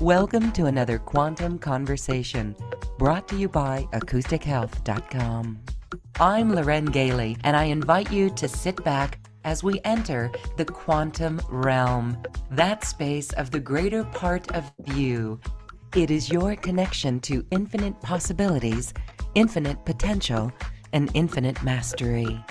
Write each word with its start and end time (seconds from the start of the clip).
Welcome 0.00 0.52
to 0.52 0.64
another 0.64 0.98
Quantum 0.98 1.58
Conversation 1.58 2.56
brought 2.96 3.28
to 3.28 3.36
you 3.36 3.50
by 3.50 3.86
acoustichealth.com. 3.92 5.60
I'm 6.18 6.54
Loren 6.54 6.86
Gailey, 6.86 7.36
and 7.44 7.54
I 7.54 7.64
invite 7.64 8.10
you 8.10 8.30
to 8.30 8.48
sit 8.48 8.82
back 8.82 9.18
as 9.44 9.62
we 9.62 9.78
enter 9.84 10.32
the 10.56 10.64
quantum 10.64 11.38
realm, 11.50 12.16
that 12.50 12.82
space 12.82 13.34
of 13.34 13.50
the 13.50 13.60
greater 13.60 14.04
part 14.04 14.50
of 14.52 14.72
you. 14.86 15.38
It 15.94 16.10
is 16.10 16.30
your 16.30 16.56
connection 16.56 17.20
to 17.20 17.44
infinite 17.50 18.00
possibilities, 18.00 18.94
infinite 19.34 19.84
potential, 19.84 20.50
and 20.94 21.10
infinite 21.12 21.62
mastery. 21.62 22.42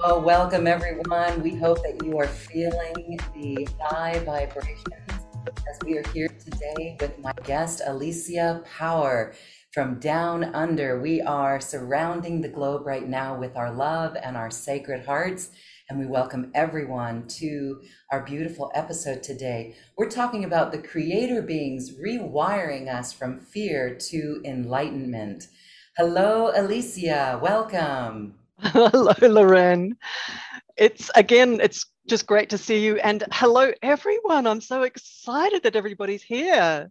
Well, 0.00 0.20
welcome 0.20 0.66
everyone. 0.66 1.40
We 1.40 1.54
hope 1.54 1.84
that 1.84 2.04
you 2.04 2.18
are 2.18 2.26
feeling 2.26 3.16
the 3.32 3.68
high 3.80 4.18
vibrations 4.18 5.13
as 5.46 5.78
we 5.84 5.98
are 5.98 6.08
here 6.12 6.28
today 6.28 6.96
with 7.00 7.18
my 7.18 7.32
guest, 7.44 7.82
Alicia 7.84 8.62
Power 8.64 9.34
from 9.72 9.98
Down 9.98 10.44
Under. 10.54 11.00
We 11.00 11.20
are 11.20 11.60
surrounding 11.60 12.40
the 12.40 12.48
globe 12.48 12.86
right 12.86 13.06
now 13.06 13.38
with 13.38 13.56
our 13.56 13.72
love 13.72 14.16
and 14.22 14.36
our 14.36 14.50
sacred 14.50 15.04
hearts. 15.04 15.50
And 15.90 15.98
we 15.98 16.06
welcome 16.06 16.50
everyone 16.54 17.28
to 17.40 17.82
our 18.10 18.24
beautiful 18.24 18.72
episode 18.74 19.22
today. 19.22 19.76
We're 19.98 20.08
talking 20.08 20.44
about 20.44 20.72
the 20.72 20.78
creator 20.78 21.42
beings 21.42 21.92
rewiring 21.98 22.88
us 22.88 23.12
from 23.12 23.40
fear 23.40 23.94
to 24.10 24.40
enlightenment. 24.44 25.48
Hello, 25.98 26.52
Alicia. 26.54 27.38
Welcome. 27.42 28.36
Hello, 28.60 29.12
Loren. 29.20 29.96
It's 30.76 31.10
again, 31.14 31.60
it's 31.60 31.84
just 32.06 32.26
great 32.26 32.50
to 32.50 32.58
see 32.58 32.84
you. 32.84 32.96
And 32.96 33.24
hello, 33.32 33.72
everyone. 33.82 34.46
I'm 34.46 34.60
so 34.60 34.82
excited 34.82 35.62
that 35.62 35.76
everybody's 35.76 36.22
here. 36.22 36.90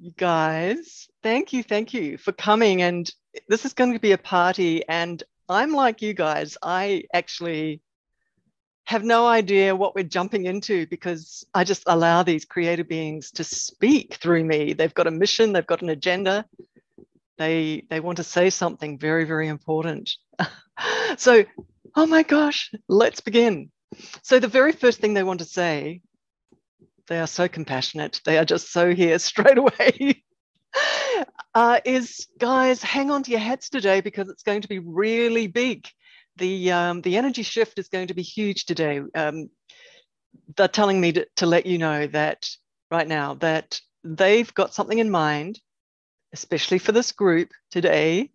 You 0.00 0.12
guys, 0.16 1.08
thank 1.22 1.52
you, 1.52 1.62
thank 1.62 1.94
you 1.94 2.18
for 2.18 2.32
coming. 2.32 2.82
And 2.82 3.10
this 3.48 3.64
is 3.64 3.72
going 3.72 3.92
to 3.92 4.00
be 4.00 4.12
a 4.12 4.18
party. 4.18 4.86
And 4.88 5.22
I'm 5.48 5.72
like 5.72 6.02
you 6.02 6.14
guys, 6.14 6.56
I 6.62 7.04
actually 7.14 7.82
have 8.84 9.04
no 9.04 9.26
idea 9.26 9.76
what 9.76 9.94
we're 9.94 10.04
jumping 10.04 10.46
into 10.46 10.86
because 10.88 11.46
I 11.54 11.62
just 11.62 11.84
allow 11.86 12.22
these 12.22 12.44
creative 12.44 12.88
beings 12.88 13.30
to 13.32 13.44
speak 13.44 14.14
through 14.14 14.44
me. 14.44 14.72
They've 14.72 14.92
got 14.92 15.06
a 15.06 15.12
mission, 15.12 15.52
they've 15.52 15.66
got 15.66 15.82
an 15.82 15.88
agenda. 15.90 16.44
They 17.38 17.84
they 17.90 18.00
want 18.00 18.16
to 18.16 18.24
say 18.24 18.50
something 18.50 18.98
very 18.98 19.24
very 19.24 19.48
important. 19.48 20.12
so, 21.16 21.44
oh 21.94 22.06
my 22.06 22.22
gosh, 22.24 22.72
let's 22.88 23.20
begin. 23.20 23.70
So, 24.22 24.38
the 24.38 24.48
very 24.48 24.72
first 24.72 25.00
thing 25.00 25.14
they 25.14 25.22
want 25.22 25.40
to 25.40 25.44
say, 25.44 26.00
they 27.08 27.18
are 27.18 27.26
so 27.26 27.48
compassionate, 27.48 28.20
they 28.24 28.38
are 28.38 28.44
just 28.44 28.72
so 28.72 28.94
here 28.94 29.18
straight 29.18 29.58
away. 29.58 30.22
uh, 31.54 31.80
is 31.84 32.26
guys, 32.38 32.82
hang 32.82 33.10
on 33.10 33.22
to 33.24 33.30
your 33.30 33.40
hats 33.40 33.68
today 33.68 34.00
because 34.00 34.28
it's 34.28 34.42
going 34.42 34.62
to 34.62 34.68
be 34.68 34.78
really 34.78 35.46
big. 35.46 35.86
The, 36.36 36.72
um, 36.72 37.02
the 37.02 37.18
energy 37.18 37.42
shift 37.42 37.78
is 37.78 37.88
going 37.88 38.06
to 38.06 38.14
be 38.14 38.22
huge 38.22 38.64
today. 38.64 39.02
Um, 39.14 39.50
they're 40.56 40.68
telling 40.68 41.00
me 41.00 41.12
to, 41.12 41.26
to 41.36 41.46
let 41.46 41.66
you 41.66 41.76
know 41.78 42.06
that 42.06 42.48
right 42.90 43.06
now 43.06 43.34
that 43.34 43.80
they've 44.02 44.52
got 44.54 44.74
something 44.74 44.98
in 44.98 45.10
mind, 45.10 45.60
especially 46.32 46.78
for 46.78 46.92
this 46.92 47.12
group 47.12 47.50
today, 47.70 48.30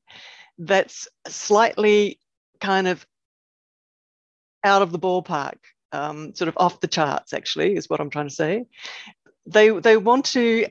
that's 0.60 1.08
slightly 1.28 2.20
kind 2.60 2.88
of 2.88 3.06
out 4.64 4.82
of 4.82 4.92
the 4.92 5.00
ballpark, 5.00 5.58
um, 5.92 6.34
sort 6.36 6.50
of 6.50 6.58
off 6.58 6.80
the 6.80 6.88
charts, 6.88 7.34
actually, 7.34 7.76
is 7.76 7.90
what 7.90 8.00
I'm 8.00 8.10
trying 8.10 8.30
to 8.30 8.34
say. 8.34 8.66
They, 9.46 9.70
they 9.70 9.96
want 9.96 10.26
to, 10.26 10.68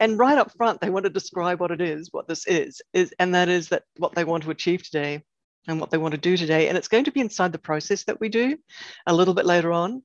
and 0.00 0.18
right 0.18 0.36
up 0.36 0.52
front, 0.56 0.80
they 0.80 0.90
want 0.90 1.04
to 1.04 1.10
describe 1.10 1.60
what 1.60 1.70
it 1.70 1.80
is, 1.80 2.12
what 2.12 2.28
this 2.28 2.46
is, 2.46 2.82
is, 2.92 3.14
and 3.18 3.34
that 3.34 3.48
is 3.48 3.70
that 3.70 3.84
what 3.96 4.14
they 4.14 4.24
want 4.24 4.42
to 4.44 4.50
achieve 4.50 4.82
today 4.82 5.22
and 5.66 5.80
what 5.80 5.90
they 5.90 5.98
want 5.98 6.12
to 6.12 6.20
do 6.20 6.36
today. 6.36 6.68
And 6.68 6.76
it's 6.76 6.88
going 6.88 7.04
to 7.04 7.12
be 7.12 7.20
inside 7.20 7.52
the 7.52 7.58
process 7.58 8.04
that 8.04 8.20
we 8.20 8.28
do 8.28 8.58
a 9.06 9.14
little 9.14 9.34
bit 9.34 9.46
later 9.46 9.72
on. 9.72 10.02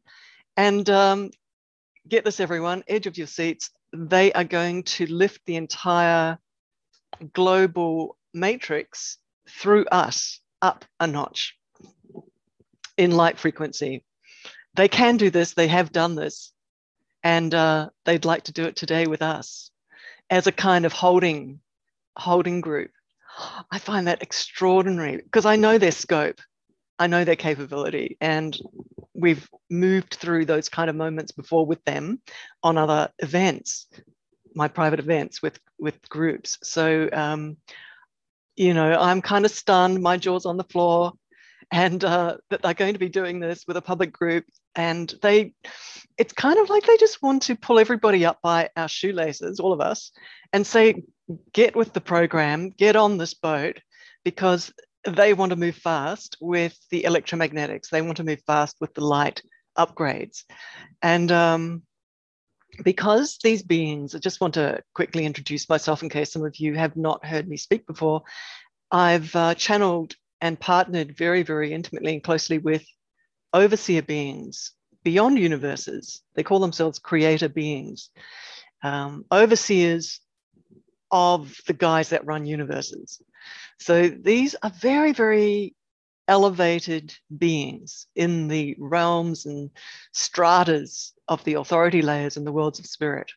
And 0.55 0.89
um, 0.89 1.31
get 2.07 2.23
this, 2.23 2.39
everyone, 2.39 2.83
edge 2.87 3.07
of 3.07 3.17
your 3.17 3.27
seats. 3.27 3.71
They 3.91 4.31
are 4.33 4.43
going 4.43 4.83
to 4.83 5.05
lift 5.05 5.41
the 5.45 5.57
entire 5.57 6.37
global 7.33 8.17
matrix 8.33 9.17
through 9.49 9.85
us 9.85 10.39
up 10.61 10.85
a 10.99 11.07
notch 11.07 11.57
in 12.97 13.11
light 13.11 13.39
frequency. 13.39 14.03
They 14.75 14.87
can 14.87 15.17
do 15.17 15.29
this, 15.29 15.53
they 15.53 15.67
have 15.67 15.91
done 15.91 16.15
this, 16.15 16.51
and 17.23 17.53
uh, 17.53 17.89
they'd 18.05 18.25
like 18.25 18.43
to 18.45 18.51
do 18.51 18.63
it 18.65 18.75
today 18.75 19.07
with 19.07 19.21
us 19.21 19.71
as 20.29 20.47
a 20.47 20.51
kind 20.51 20.85
of 20.85 20.93
holding, 20.93 21.59
holding 22.17 22.61
group. 22.61 22.91
I 23.71 23.79
find 23.79 24.07
that 24.07 24.21
extraordinary 24.21 25.17
because 25.17 25.45
I 25.45 25.55
know 25.55 25.77
their 25.77 25.91
scope, 25.91 26.39
I 26.99 27.07
know 27.07 27.23
their 27.23 27.35
capability, 27.35 28.17
and 28.21 28.57
we've 29.13 29.49
moved 29.69 30.15
through 30.15 30.45
those 30.45 30.69
kind 30.69 30.89
of 30.89 30.95
moments 30.95 31.31
before 31.31 31.65
with 31.65 31.83
them 31.83 32.21
on 32.61 32.77
other 32.77 33.09
events, 33.19 33.87
my 34.55 34.67
private 34.67 34.99
events 34.99 35.41
with 35.41 35.59
with 35.79 36.07
groups. 36.09 36.59
So, 36.63 37.09
um, 37.11 37.57
you 38.55 38.73
know, 38.73 38.99
I'm 38.99 39.21
kind 39.21 39.45
of 39.45 39.51
stunned, 39.51 40.01
my 40.01 40.17
jaw's 40.17 40.45
on 40.45 40.57
the 40.57 40.63
floor 40.63 41.13
and 41.71 42.03
uh, 42.03 42.37
that 42.49 42.61
they're 42.61 42.73
going 42.73 42.93
to 42.93 42.99
be 42.99 43.09
doing 43.09 43.39
this 43.39 43.65
with 43.67 43.77
a 43.77 43.81
public 43.81 44.11
group. 44.11 44.45
And 44.75 45.13
they, 45.21 45.53
it's 46.17 46.33
kind 46.33 46.57
of 46.59 46.69
like 46.69 46.85
they 46.85 46.97
just 46.97 47.21
want 47.21 47.43
to 47.43 47.55
pull 47.55 47.79
everybody 47.79 48.25
up 48.25 48.39
by 48.41 48.69
our 48.75 48.87
shoelaces, 48.87 49.59
all 49.59 49.73
of 49.73 49.81
us, 49.81 50.11
and 50.51 50.65
say, 50.65 51.03
get 51.53 51.75
with 51.75 51.93
the 51.93 52.01
program, 52.01 52.69
get 52.69 52.95
on 52.95 53.17
this 53.17 53.33
boat, 53.33 53.79
because 54.23 54.73
they 55.05 55.33
want 55.33 55.51
to 55.51 55.55
move 55.55 55.75
fast 55.75 56.37
with 56.39 56.77
the 56.89 57.03
electromagnetics. 57.03 57.89
They 57.89 58.01
want 58.01 58.17
to 58.17 58.23
move 58.23 58.41
fast 58.47 58.77
with 58.79 58.93
the 58.93 59.05
light 59.05 59.41
upgrades. 59.77 60.43
And 61.01 61.31
um, 61.31 61.83
because 62.83 63.37
these 63.43 63.61
beings, 63.61 64.15
I 64.15 64.19
just 64.19 64.41
want 64.41 64.55
to 64.55 64.81
quickly 64.95 65.25
introduce 65.25 65.69
myself 65.69 66.03
in 66.03 66.09
case 66.09 66.31
some 66.31 66.45
of 66.45 66.55
you 66.57 66.75
have 66.75 66.95
not 66.95 67.25
heard 67.25 67.47
me 67.47 67.57
speak 67.57 67.85
before. 67.85 68.23
I've 68.91 69.35
uh, 69.35 69.55
channeled 69.55 70.15
and 70.43 70.59
partnered 70.59 71.15
very, 71.15 71.41
very 71.41 71.71
intimately 71.71 72.11
and 72.11 72.21
closely 72.21 72.57
with 72.57 72.85
overseer 73.53 74.01
beings 74.01 74.73
beyond 75.01 75.39
universes. 75.39 76.21
They 76.35 76.43
call 76.43 76.59
themselves 76.59 76.99
creator 76.99 77.47
beings, 77.47 78.09
um, 78.83 79.23
overseers 79.31 80.19
of 81.11 81.55
the 81.65 81.71
guys 81.71 82.09
that 82.09 82.25
run 82.25 82.45
universes. 82.45 83.21
So 83.79 84.09
these 84.09 84.53
are 84.61 84.69
very, 84.69 85.13
very 85.13 85.75
elevated 86.27 87.15
beings 87.37 88.07
in 88.13 88.49
the 88.49 88.75
realms 88.77 89.45
and 89.45 89.69
stratas 90.11 91.13
of 91.29 91.41
the 91.45 91.53
authority 91.53 92.01
layers 92.01 92.35
in 92.35 92.43
the 92.43 92.51
worlds 92.51 92.79
of 92.79 92.85
spirit. 92.85 93.31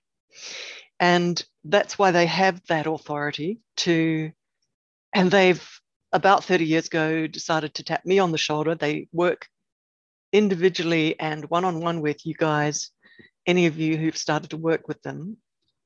And 0.98 1.40
that's 1.62 2.00
why 2.00 2.10
they 2.10 2.26
have 2.26 2.66
that 2.66 2.88
authority 2.88 3.60
to, 3.76 4.32
and 5.14 5.30
they've 5.30 5.64
about 6.12 6.44
30 6.44 6.64
years 6.64 6.86
ago 6.86 7.26
decided 7.26 7.74
to 7.74 7.84
tap 7.84 8.04
me 8.04 8.18
on 8.18 8.32
the 8.32 8.38
shoulder. 8.38 8.74
They 8.74 9.08
work 9.12 9.48
individually 10.32 11.18
and 11.18 11.48
one 11.50 11.64
on 11.64 11.80
one 11.80 12.00
with 12.00 12.24
you 12.26 12.34
guys, 12.34 12.90
any 13.46 13.66
of 13.66 13.78
you 13.78 13.96
who've 13.96 14.16
started 14.16 14.50
to 14.50 14.56
work 14.56 14.88
with 14.88 15.00
them. 15.02 15.36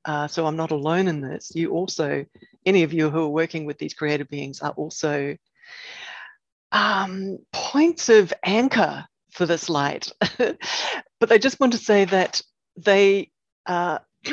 Uh, 0.04 0.26
so 0.26 0.46
I'm 0.46 0.56
not 0.56 0.70
alone 0.70 1.08
in 1.08 1.20
this. 1.20 1.52
You 1.54 1.72
also, 1.72 2.24
any 2.64 2.82
of 2.82 2.92
you 2.92 3.10
who 3.10 3.22
are 3.22 3.28
working 3.28 3.66
with 3.66 3.78
these 3.78 3.94
creative 3.94 4.28
beings, 4.28 4.60
are 4.60 4.72
also 4.72 5.36
um, 6.72 7.38
points 7.52 8.08
of 8.08 8.32
anchor 8.44 9.04
for 9.30 9.46
this 9.46 9.68
light. 9.68 10.10
but 10.38 11.30
I 11.32 11.38
just 11.38 11.60
want 11.60 11.72
to 11.74 11.78
say 11.78 12.06
that 12.06 12.40
they 12.76 13.30
uh, 13.66 13.98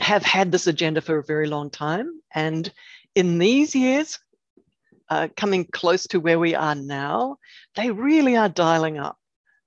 have 0.00 0.22
had 0.22 0.50
this 0.50 0.66
agenda 0.66 1.00
for 1.00 1.18
a 1.18 1.24
very 1.24 1.46
long 1.46 1.70
time. 1.70 2.20
And 2.34 2.72
in 3.14 3.38
these 3.38 3.74
years, 3.74 4.18
uh, 5.12 5.28
coming 5.36 5.66
close 5.66 6.06
to 6.06 6.18
where 6.20 6.38
we 6.38 6.54
are 6.54 6.74
now, 6.74 7.36
they 7.76 7.90
really 7.90 8.34
are 8.34 8.48
dialing 8.48 8.98
up 8.98 9.18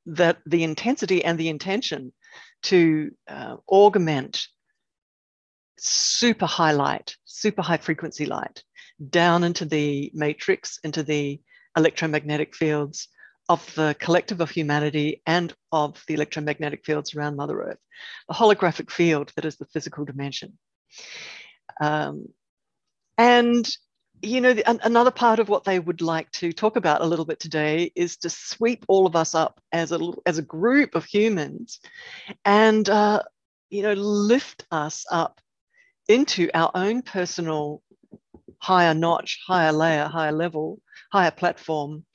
that 0.07 0.37
the 0.47 0.63
intensity 0.63 1.23
and 1.23 1.37
the 1.37 1.49
intention 1.49 2.11
to 2.63 3.11
uh, 3.27 3.55
augment 3.69 4.47
super 5.77 6.47
high 6.47 6.71
light, 6.71 7.15
super 7.25 7.61
high 7.61 7.77
frequency 7.77 8.25
light 8.25 8.63
down 9.09 9.43
into 9.43 9.65
the 9.65 10.09
matrix, 10.15 10.79
into 10.83 11.03
the 11.03 11.39
electromagnetic 11.77 12.55
fields 12.55 13.07
of 13.47 13.61
the 13.75 13.95
collective 13.99 14.41
of 14.41 14.49
humanity 14.49 15.21
and 15.27 15.53
of 15.71 16.03
the 16.07 16.15
electromagnetic 16.15 16.83
fields 16.83 17.13
around 17.13 17.35
Mother 17.35 17.61
Earth, 17.61 17.81
the 18.27 18.33
holographic 18.33 18.89
field 18.89 19.31
that 19.35 19.45
is 19.45 19.57
the 19.57 19.65
physical 19.65 20.05
dimension. 20.05 20.57
Um, 21.79 22.29
and 23.15 23.69
you 24.21 24.41
know, 24.41 24.55
another 24.65 25.11
part 25.11 25.39
of 25.39 25.49
what 25.49 25.63
they 25.63 25.79
would 25.79 26.01
like 26.01 26.31
to 26.31 26.51
talk 26.51 26.75
about 26.75 27.01
a 27.01 27.05
little 27.05 27.25
bit 27.25 27.39
today 27.39 27.91
is 27.95 28.17
to 28.17 28.29
sweep 28.29 28.85
all 28.87 29.05
of 29.05 29.15
us 29.15 29.35
up 29.35 29.59
as 29.71 29.91
a 29.91 29.99
as 30.25 30.37
a 30.37 30.41
group 30.43 30.95
of 30.95 31.05
humans, 31.05 31.79
and 32.43 32.89
uh, 32.89 33.21
you 33.69 33.83
know, 33.83 33.93
lift 33.93 34.65
us 34.71 35.05
up 35.11 35.39
into 36.07 36.49
our 36.53 36.71
own 36.75 37.01
personal 37.01 37.81
higher 38.59 38.93
notch, 38.93 39.39
higher 39.45 39.71
layer, 39.71 40.05
higher 40.05 40.31
level, 40.31 40.81
higher 41.11 41.31
platform 41.31 42.05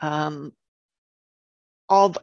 um, 0.00 0.52
of, 1.88 2.18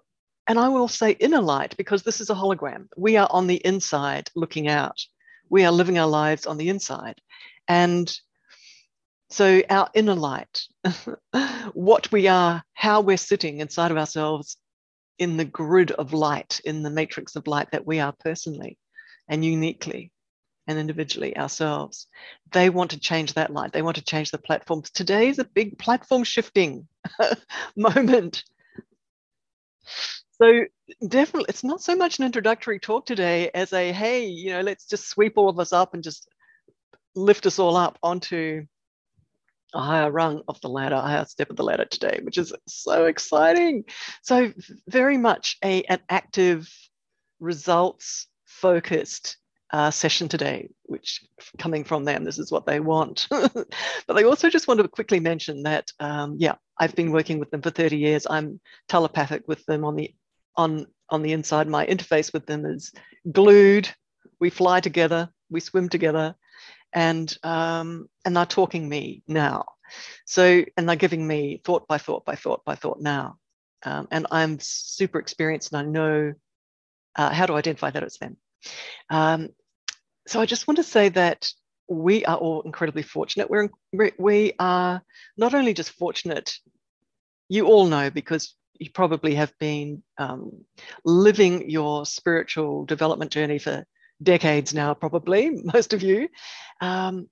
and 0.48 0.60
I 0.60 0.70
will 0.70 0.88
say 0.88 1.12
inner 1.12 1.42
light 1.42 1.76
because 1.78 2.04
this 2.04 2.22
is 2.22 2.30
a 2.30 2.36
hologram. 2.36 2.88
We 2.98 3.18
are 3.18 3.28
on 3.32 3.48
the 3.48 3.56
inside 3.66 4.30
looking 4.36 4.68
out. 4.68 5.00
We 5.50 5.66
are 5.66 5.72
living 5.72 5.98
our 5.98 6.08
lives 6.08 6.46
on 6.46 6.58
the 6.58 6.70
inside. 6.70 7.22
And 7.68 8.12
so 9.32 9.62
our 9.70 9.90
inner 9.94 10.16
light, 10.16 10.62
what 11.74 12.12
we 12.12 12.28
are, 12.28 12.64
how 12.74 13.02
we're 13.02 13.18
sitting 13.18 13.60
inside 13.60 13.92
of 13.92 13.98
ourselves 13.98 14.58
in 15.18 15.38
the 15.38 15.46
grid 15.46 15.92
of 15.92 16.14
light, 16.14 16.60
in 16.66 16.84
the 16.84 16.90
matrix 16.90 17.36
of 17.36 17.48
light 17.48 17.72
that 17.72 17.86
we 17.86 18.00
are 18.00 18.14
personally 18.20 18.78
and 19.28 19.46
uniquely 19.46 20.12
and 20.68 20.78
individually 20.78 21.38
ourselves. 21.38 22.08
They 22.52 22.70
want 22.70 22.92
to 22.92 23.00
change 23.00 23.34
that 23.34 23.54
light. 23.54 23.72
They 23.72 23.82
want 23.82 23.98
to 23.98 24.04
change 24.04 24.32
the 24.32 24.38
platforms. 24.38 24.92
Today 24.92 25.30
is 25.30 25.40
a 25.40 25.46
big 25.46 25.78
platform 25.80 26.24
shifting 26.24 26.88
moment. 27.76 28.44
So 30.42 30.66
definitely, 31.08 31.48
it's 31.50 31.64
not 31.64 31.82
so 31.82 31.96
much 31.96 32.20
an 32.20 32.26
introductory 32.26 32.80
talk 32.80 33.06
today 33.06 33.50
as 33.54 33.74
a, 33.74 33.92
hey, 33.92 34.26
you 34.26 34.52
know, 34.52 34.62
let's 34.62 34.88
just 34.88 35.08
sweep 35.08 35.34
all 35.38 35.50
of 35.50 35.60
us 35.60 35.72
up 35.72 35.94
and 35.94 36.04
just 36.04 36.28
lift 37.16 37.46
us 37.46 37.60
all 37.60 37.78
up 37.78 37.98
onto 38.02 38.66
a 39.74 39.82
higher 39.82 40.12
rung 40.12 40.42
of 40.48 40.60
the 40.62 40.70
ladder, 40.70 40.96
a 40.96 41.02
higher 41.02 41.26
step 41.26 41.50
of 41.50 41.56
the 41.56 41.64
ladder 41.64 41.86
today, 41.86 42.20
which 42.24 42.38
is 42.38 42.54
so 42.68 43.06
exciting. 43.06 43.86
So 44.22 44.52
very 44.88 45.18
much 45.18 45.58
a, 45.64 45.84
an 45.84 46.00
active, 46.10 46.70
results 47.42 48.28
focused 48.46 49.38
uh, 49.72 49.90
session 49.90 50.28
today, 50.28 50.70
which 50.84 51.26
coming 51.58 51.84
from 51.84 52.06
them, 52.06 52.24
this 52.24 52.40
is 52.40 52.52
what 52.52 52.66
they 52.66 52.80
want. 52.80 53.28
but 53.30 54.14
they 54.16 54.24
also 54.24 54.50
just 54.50 54.68
want 54.68 54.80
to 54.80 54.88
quickly 54.88 55.20
mention 55.20 55.64
that, 55.64 55.92
um, 56.00 56.36
yeah, 56.38 56.56
I've 56.80 56.96
been 56.96 57.12
working 57.12 57.40
with 57.40 57.52
them 57.52 57.62
for 57.62 57.70
30 57.70 57.98
years. 57.98 58.28
I'm 58.30 58.60
telepathic 58.88 59.48
with 59.48 59.66
them 59.66 59.84
on 59.84 59.96
the 59.96 60.14
on 60.58 60.86
on 61.10 61.22
the 61.22 61.32
inside. 61.32 61.68
My 61.68 61.86
interface 61.86 62.34
with 62.34 62.46
them 62.46 62.66
is 62.66 62.92
glued. 63.32 63.90
We 64.40 64.50
fly 64.50 64.80
together, 64.80 65.30
we 65.50 65.60
swim 65.60 65.88
together, 65.88 66.36
and 66.94 67.36
um, 67.44 68.10
and 68.26 68.36
they're 68.36 68.46
talking 68.46 68.88
me 68.88 69.24
now. 69.28 69.66
So 70.26 70.64
and 70.78 70.88
they're 70.88 70.96
giving 70.96 71.26
me 71.26 71.62
thought 71.64 71.88
by 71.88 71.98
thought 71.98 72.26
by 72.26 72.36
thought 72.36 72.64
by 72.66 72.76
thought 72.76 73.02
now. 73.02 73.38
Um, 73.84 74.08
and 74.12 74.28
I'm 74.32 74.60
super 74.60 75.20
experienced 75.20 75.74
and 75.74 75.82
I 75.82 75.90
know 75.90 76.34
uh, 77.16 77.34
how 77.34 77.46
to 77.48 77.54
identify 77.54 77.90
that 77.90 78.04
it's 78.04 78.20
them. 78.20 78.38
Um, 79.10 79.50
so 80.28 80.40
I 80.40 80.46
just 80.46 80.68
want 80.68 80.78
to 80.78 80.84
say 80.84 81.10
that 81.10 81.52
we 81.88 82.24
are 82.26 82.38
all 82.38 82.62
incredibly 82.62 83.04
fortunate. 83.04 83.50
We're 83.50 83.70
we 84.18 84.54
are 84.60 85.02
not 85.38 85.54
only 85.54 85.74
just 85.74 85.92
fortunate, 85.92 86.54
you 87.50 87.66
all 87.66 87.88
know 87.88 88.10
because 88.10 88.56
you 88.80 88.90
probably 88.92 89.36
have 89.36 89.54
been 89.60 90.02
um, 90.18 90.66
living 91.06 91.70
your 91.70 92.06
spiritual 92.06 92.86
development 92.86 93.32
journey 93.32 93.60
for 93.60 93.86
decades 94.22 94.74
now, 94.74 94.94
probably 94.94 95.50
most 95.64 95.94
of 95.94 96.02
you. 96.04 96.30
Um, 96.80 97.28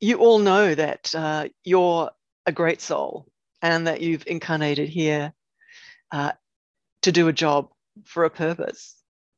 you 0.00 0.18
all 0.18 0.38
know 0.38 0.74
that 0.74 1.14
uh, 1.14 1.48
you're 1.64 2.10
a 2.46 2.52
great 2.52 2.80
soul 2.80 3.26
and 3.62 3.86
that 3.86 4.00
you've 4.00 4.24
incarnated 4.26 4.88
here 4.88 5.32
uh, 6.12 6.32
to 7.02 7.12
do 7.12 7.28
a 7.28 7.32
job 7.32 7.70
for 8.04 8.24
a 8.24 8.30
purpose, 8.30 8.96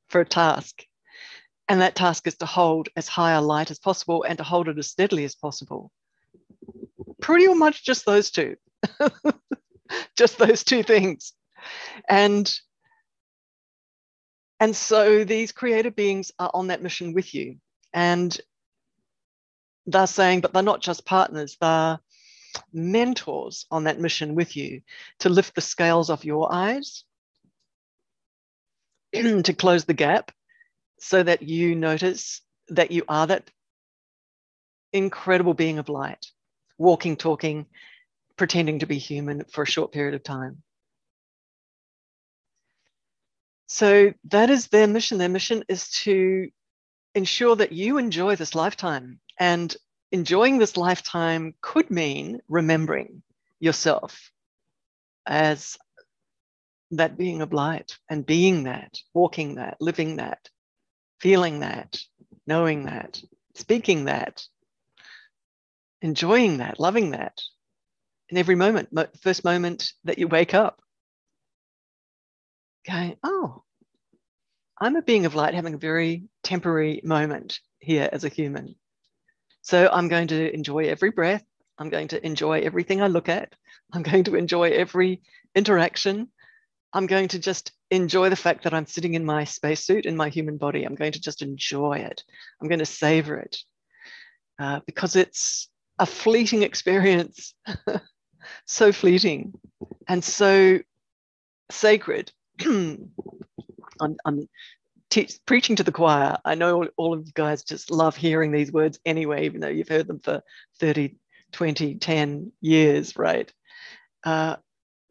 for 0.09 0.21
a 0.21 0.27
task. 0.27 0.85
And 1.69 1.81
that 1.81 1.95
task 1.95 2.27
is 2.27 2.37
to 2.39 2.47
hold 2.47 2.89
as 2.97 3.09
high 3.09 3.33
a 3.33 3.41
light 3.41 3.71
as 3.71 3.79
possible 3.79 4.25
and 4.25 4.37
to 4.39 4.45
hold 4.45 4.69
it 4.69 4.79
as 4.79 4.89
steadily 4.89 5.25
as 5.25 5.35
possible. 5.35 5.91
Pretty 7.23 7.53
much 7.55 7.85
just 7.85 8.05
those 8.05 8.31
two, 8.31 8.57
just 10.17 10.37
those 10.37 10.65
two 10.65 10.83
things. 10.83 11.33
And 12.09 12.53
and 14.61 14.77
so 14.77 15.25
these 15.25 15.53
creative 15.53 15.97
beings 15.97 16.33
are 16.39 16.51
on 16.53 16.67
that 16.67 16.83
mission 16.83 17.15
with 17.15 17.35
you. 17.35 17.57
And 17.95 18.39
they're 19.87 20.07
saying, 20.07 20.43
but 20.43 20.53
they're 20.53 20.63
not 20.63 20.83
just 20.83 21.07
partners, 21.07 21.57
they're 21.61 21.99
mentors 22.73 23.65
on 23.71 23.85
that 23.85 23.99
mission 23.99 24.35
with 24.35 24.57
you 24.57 24.83
to 25.21 25.31
lift 25.31 25.55
the 25.55 25.63
scales 25.63 26.11
off 26.11 26.27
your 26.27 26.53
eyes, 26.53 27.05
to 29.15 29.55
close 29.55 29.87
the 29.87 29.95
gap 29.95 30.31
so 31.01 31.23
that 31.23 31.43
you 31.43 31.75
notice 31.75 32.43
that 32.69 32.91
you 32.91 33.03
are 33.09 33.27
that 33.27 33.51
incredible 34.93 35.55
being 35.55 35.79
of 35.79 35.89
light, 35.89 36.27
walking, 36.77 37.17
talking, 37.17 37.65
pretending 38.37 38.81
to 38.81 38.87
be 38.87 38.99
human 38.99 39.45
for 39.51 39.63
a 39.63 39.67
short 39.67 39.91
period 39.91 40.15
of 40.15 40.23
time. 40.23 40.63
So 43.73 44.13
that 44.25 44.51
is 44.51 44.67
their 44.67 44.89
mission. 44.89 45.19
Their 45.19 45.29
mission 45.29 45.63
is 45.69 45.89
to 46.03 46.51
ensure 47.15 47.55
that 47.55 47.71
you 47.71 47.99
enjoy 47.99 48.35
this 48.35 48.57
lifetime. 48.57 49.21
And 49.39 49.75
enjoying 50.11 50.59
this 50.59 50.77
lifetime 50.77 51.55
could 51.61 51.89
mean 51.89 52.41
remembering 52.49 53.23
yourself 53.61 54.33
as 55.25 55.79
that 56.91 57.17
being 57.17 57.43
of 57.43 57.53
light 57.53 57.97
and 58.09 58.27
being 58.27 58.65
that, 58.65 58.99
walking 59.15 59.55
that, 59.55 59.77
living 59.81 60.17
that, 60.17 60.49
feeling 61.21 61.61
that, 61.61 61.97
knowing 62.49 62.87
that, 62.87 63.23
speaking 63.55 64.07
that, 64.07 64.43
enjoying 66.03 66.57
that, 66.57 66.81
loving 66.81 67.13
that 67.13 67.41
in 68.31 68.37
every 68.37 68.57
moment, 68.57 68.89
first 69.23 69.45
moment 69.45 69.93
that 70.03 70.19
you 70.19 70.27
wake 70.27 70.55
up. 70.55 70.83
Going, 72.91 73.17
oh, 73.23 73.63
I'm 74.81 74.97
a 74.97 75.03
being 75.03 75.27
of 75.27 75.35
light 75.35 75.55
having 75.55 75.75
a 75.75 75.79
very 75.79 76.25
temporary 76.43 77.01
moment 77.05 77.61
here 77.79 78.09
as 78.11 78.25
a 78.25 78.29
human. 78.29 78.75
So 79.63 79.89
I'm 79.93 80.09
going 80.09 80.29
to 80.29 80.53
enjoy 80.53 80.87
every 80.87 81.11
breath. 81.11 81.45
I'm 81.79 81.89
going 81.89 82.09
to 82.09 82.25
enjoy 82.25 82.61
everything 82.61 83.01
I 83.01 83.07
look 83.07 83.29
at. 83.29 83.55
I'm 83.93 84.03
going 84.03 84.25
to 84.25 84.35
enjoy 84.35 84.71
every 84.71 85.23
interaction. 85.55 86.29
I'm 86.93 87.07
going 87.07 87.29
to 87.29 87.39
just 87.39 87.73
enjoy 87.91 88.29
the 88.29 88.37
fact 88.37 88.65
that 88.65 88.75
I'm 88.75 88.87
sitting 88.87 89.15
in 89.15 89.25
my 89.25 89.45
spacesuit 89.45 90.07
in 90.07 90.17
my 90.17 90.29
human 90.29 90.57
body. 90.57 90.85
I'm 90.85 90.95
going 90.95 91.13
to 91.13 91.21
just 91.21 91.43
enjoy 91.43 91.99
it. 91.99 92.25
I'm 92.61 92.69
going 92.69 92.81
to 92.81 92.87
savor 92.87 93.37
it 93.37 93.59
uh, 94.59 94.81
because 94.87 95.15
it's 95.15 95.69
a 95.99 96.07
fleeting 96.07 96.63
experience, 96.63 97.55
so 98.65 98.91
fleeting 98.91 99.53
and 100.09 100.25
so 100.25 100.81
sacred. 101.71 102.33
I'm, 104.01 104.17
I'm 104.25 104.49
preaching 105.47 105.77
to 105.77 105.83
the 105.83 105.93
choir. 105.93 106.39
I 106.45 106.55
know 106.55 106.77
all, 106.77 106.89
all 106.97 107.15
of 107.15 107.27
you 107.27 107.33
guys 107.35 107.65
just 107.65 107.91
love 107.91 108.17
hearing 108.17 108.53
these 108.53 108.73
words 108.73 108.99
anyway, 109.05 109.47
even 109.47 109.61
though 109.61 109.69
you've 109.69 109.89
heard 109.89 110.07
them 110.07 110.21
for 110.21 110.43
30, 110.79 111.17
20, 111.53 111.97
10 111.97 112.53
years, 112.61 113.17
right? 113.17 113.53
Uh, 114.25 114.57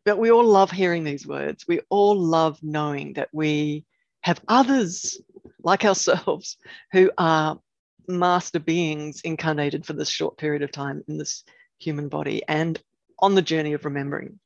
but 0.06 0.18
we 0.18 0.32
all 0.32 0.46
love 0.46 0.72
hearing 0.72 1.04
these 1.04 1.28
words. 1.28 1.66
We 1.68 1.82
all 1.90 2.18
love 2.18 2.60
knowing 2.62 3.14
that 3.14 3.30
we 3.32 3.86
have 4.22 4.42
others 4.48 5.20
like 5.64 5.86
ourselves 5.86 6.58
who 6.92 7.12
are 7.18 7.60
master 8.08 8.60
beings 8.60 9.22
incarnated 9.22 9.86
for 9.86 9.94
this 9.94 10.10
short 10.10 10.38
period 10.38 10.64
of 10.64 10.72
time 10.72 11.04
in 11.08 11.18
this 11.18 11.44
human 11.78 12.10
body 12.10 12.42
and 12.48 12.82
on 13.20 13.36
the 13.36 13.42
journey 13.42 13.74
of 13.74 13.86
remembering. 13.86 14.40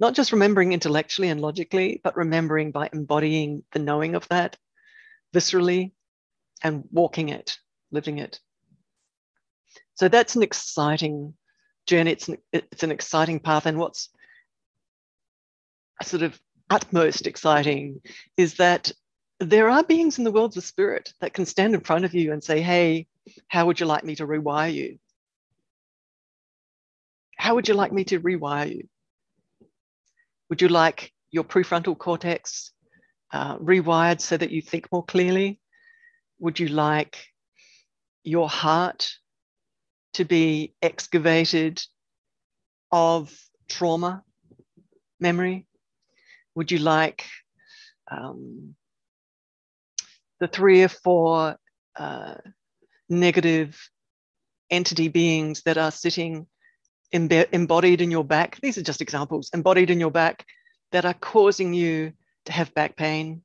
Not 0.00 0.14
just 0.14 0.32
remembering 0.32 0.72
intellectually 0.72 1.28
and 1.28 1.40
logically, 1.40 2.00
but 2.02 2.16
remembering 2.16 2.70
by 2.70 2.88
embodying 2.92 3.64
the 3.72 3.78
knowing 3.78 4.14
of 4.14 4.26
that 4.28 4.56
viscerally 5.34 5.92
and 6.62 6.84
walking 6.90 7.28
it, 7.28 7.58
living 7.90 8.18
it. 8.18 8.40
So 9.94 10.08
that's 10.08 10.36
an 10.36 10.42
exciting 10.42 11.34
journey. 11.86 12.12
It's 12.12 12.28
an, 12.28 12.38
it's 12.52 12.82
an 12.82 12.92
exciting 12.92 13.40
path. 13.40 13.66
And 13.66 13.78
what's 13.78 14.10
sort 16.02 16.22
of 16.22 16.38
utmost 16.70 17.26
exciting 17.26 18.00
is 18.36 18.54
that 18.54 18.92
there 19.40 19.70
are 19.70 19.84
beings 19.84 20.18
in 20.18 20.24
the 20.24 20.32
world 20.32 20.56
of 20.56 20.64
spirit 20.64 21.12
that 21.20 21.32
can 21.32 21.46
stand 21.46 21.74
in 21.74 21.80
front 21.80 22.04
of 22.04 22.14
you 22.14 22.32
and 22.32 22.42
say, 22.42 22.60
Hey, 22.60 23.06
how 23.48 23.66
would 23.66 23.80
you 23.80 23.86
like 23.86 24.04
me 24.04 24.16
to 24.16 24.26
rewire 24.26 24.72
you? 24.72 24.98
How 27.36 27.54
would 27.54 27.68
you 27.68 27.74
like 27.74 27.92
me 27.92 28.04
to 28.04 28.20
rewire 28.20 28.68
you? 28.74 28.88
Would 30.48 30.62
you 30.62 30.68
like 30.68 31.12
your 31.30 31.44
prefrontal 31.44 31.96
cortex 31.96 32.72
uh, 33.32 33.58
rewired 33.58 34.20
so 34.20 34.36
that 34.36 34.50
you 34.50 34.62
think 34.62 34.90
more 34.90 35.04
clearly? 35.04 35.60
Would 36.38 36.58
you 36.58 36.68
like 36.68 37.18
your 38.24 38.48
heart 38.48 39.10
to 40.14 40.24
be 40.24 40.74
excavated 40.80 41.82
of 42.90 43.36
trauma 43.68 44.22
memory? 45.20 45.66
Would 46.54 46.70
you 46.70 46.78
like 46.78 47.26
um, 48.10 48.74
the 50.40 50.48
three 50.48 50.82
or 50.82 50.88
four 50.88 51.56
uh, 51.96 52.34
negative 53.08 53.78
entity 54.70 55.08
beings 55.08 55.62
that 55.64 55.78
are 55.78 55.90
sitting 55.90 56.46
embe- 57.14 57.48
embodied 57.52 58.00
in 58.00 58.10
your 58.10 58.24
back. 58.24 58.58
These 58.60 58.78
are 58.78 58.82
just 58.82 59.00
examples, 59.00 59.50
embodied 59.54 59.90
in 59.90 60.00
your 60.00 60.10
back 60.10 60.44
that 60.92 61.04
are 61.04 61.14
causing 61.14 61.74
you 61.74 62.12
to 62.46 62.52
have 62.52 62.74
back 62.74 62.96
pain 62.96 63.42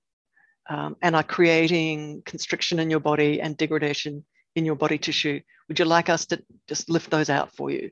um, 0.69 0.95
and 1.01 1.15
are 1.15 1.23
creating 1.23 2.23
constriction 2.25 2.79
in 2.79 2.89
your 2.89 2.99
body 2.99 3.41
and 3.41 3.57
degradation 3.57 4.23
in 4.55 4.65
your 4.65 4.75
body 4.75 4.97
tissue. 4.97 5.41
Would 5.67 5.79
you 5.79 5.85
like 5.85 6.09
us 6.09 6.25
to 6.27 6.43
just 6.67 6.89
lift 6.89 7.09
those 7.09 7.29
out 7.29 7.55
for 7.55 7.71
you? 7.71 7.91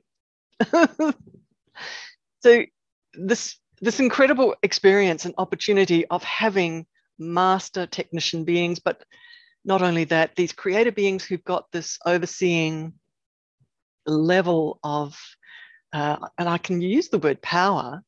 so 2.40 2.64
this 3.14 3.56
this 3.80 3.98
incredible 3.98 4.54
experience 4.62 5.24
and 5.24 5.34
opportunity 5.38 6.06
of 6.06 6.22
having 6.22 6.86
master 7.18 7.84
technician 7.84 8.44
beings, 8.44 8.78
but 8.78 9.02
not 9.64 9.82
only 9.82 10.04
that, 10.04 10.36
these 10.36 10.52
creator 10.52 10.92
beings 10.92 11.24
who've 11.24 11.44
got 11.44 11.70
this 11.72 11.98
overseeing 12.06 12.92
level 14.06 14.78
of, 14.84 15.18
uh, 15.92 16.16
and 16.38 16.48
I 16.48 16.58
can 16.58 16.80
use 16.80 17.08
the 17.08 17.18
word 17.18 17.42
power, 17.42 18.02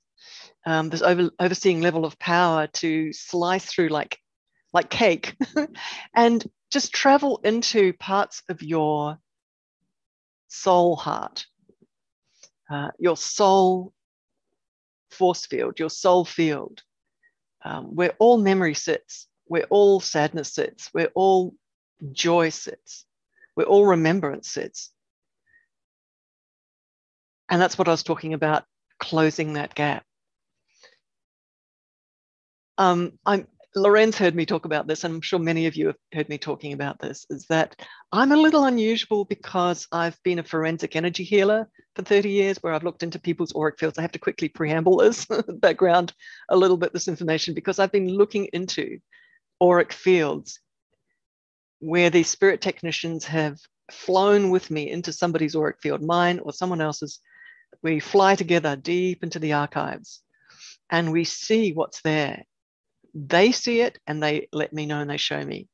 um, 0.67 0.89
this 0.89 1.03
over, 1.03 1.31
overseeing 1.39 1.81
level 1.81 2.05
of 2.05 2.19
power 2.19 2.67
to 2.67 3.13
slice 3.13 3.67
through 3.67 3.89
like, 3.89 4.19
like 4.73 4.91
cake 4.91 5.37
and 6.15 6.45
just 6.71 6.93
travel 6.93 7.41
into 7.45 7.93
parts 7.95 8.43
of 8.49 8.63
your 8.63 9.19
soul 10.49 10.97
heart, 10.97 11.47
uh, 12.71 12.91
your 12.99 13.17
soul 13.17 13.93
force 15.11 15.47
field, 15.47 15.79
your 15.79 15.91
soul 15.91 16.25
field, 16.25 16.83
um, 17.65 17.95
where 17.95 18.15
all 18.19 18.39
memory 18.39 18.75
sits, 18.75 19.29
where 19.47 19.67
all 19.71 20.01
sadness 20.01 20.55
sits, 20.55 20.89
where 20.93 21.11
all 21.15 21.55
joy 22.13 22.49
sits, 22.49 23.07
where 23.55 23.67
all 23.67 23.87
remembrance 23.87 24.51
sits. 24.51 24.91
And 27.55 27.63
that's 27.63 27.79
what 27.79 27.87
I 27.87 27.93
was 27.93 28.03
talking 28.03 28.35
about, 28.35 28.65
closing 28.99 29.53
that 29.53 29.77
gap. 29.77 30.03
Um, 32.79 33.13
I'm 33.25 33.47
Loren's 33.77 34.19
heard 34.19 34.35
me 34.35 34.45
talk 34.45 34.65
about 34.65 34.89
this, 34.89 35.05
and 35.05 35.15
I'm 35.15 35.21
sure 35.21 35.39
many 35.39 35.67
of 35.67 35.77
you 35.77 35.87
have 35.87 35.97
heard 36.13 36.29
me 36.29 36.37
talking 36.37 36.73
about 36.73 36.99
this, 36.99 37.25
is 37.31 37.47
that 37.51 37.81
I'm 38.11 38.33
a 38.33 38.37
little 38.37 38.65
unusual 38.65 39.25
because 39.25 39.87
I've 39.93 40.21
been 40.25 40.41
a 40.41 40.43
forensic 40.43 40.97
energy 40.97 41.23
healer 41.23 41.69
for 41.95 42.03
30 42.03 42.29
years 42.29 42.59
where 42.61 42.73
I've 42.73 42.83
looked 42.83 43.05
into 43.05 43.21
people's 43.21 43.55
auric 43.55 43.79
fields. 43.79 43.99
I 43.99 44.03
have 44.03 44.11
to 44.11 44.19
quickly 44.19 44.49
preamble 44.49 44.97
this 44.97 45.25
background 45.61 46.13
a 46.49 46.57
little 46.57 46.77
bit, 46.77 46.93
this 46.93 47.07
information, 47.07 47.55
because 47.55 47.79
I've 47.79 47.93
been 47.93 48.09
looking 48.09 48.47
into 48.47 48.99
auric 49.63 49.93
fields 49.93 50.59
where 51.79 52.11
these 52.11 52.29
spirit 52.29 52.61
technicians 52.61 53.25
have 53.27 53.61
flown 53.93 54.51
with 54.51 54.73
me 54.73 54.91
into 54.91 55.13
somebody's 55.13 55.55
auric 55.55 55.81
field, 55.81 56.03
mine 56.03 56.41
or 56.41 56.53
someone 56.53 56.81
else's. 56.81 57.21
We 57.83 58.01
fly 58.01 58.35
together 58.35 58.77
deep 58.77 59.23
into 59.23 59.39
the 59.39 59.55
archives 59.55 60.23
and 60.91 61.13
we 61.13 61.25
see 61.25 61.73
what's 61.73 62.03
there 62.03 62.45
they 63.15 63.53
see 63.53 63.81
it 63.81 63.99
and 64.07 64.23
they 64.23 64.49
let 64.53 64.73
me 64.73 64.87
know 64.87 65.01
and 65.01 65.09
they 65.09 65.17
show 65.17 65.43
me. 65.43 65.69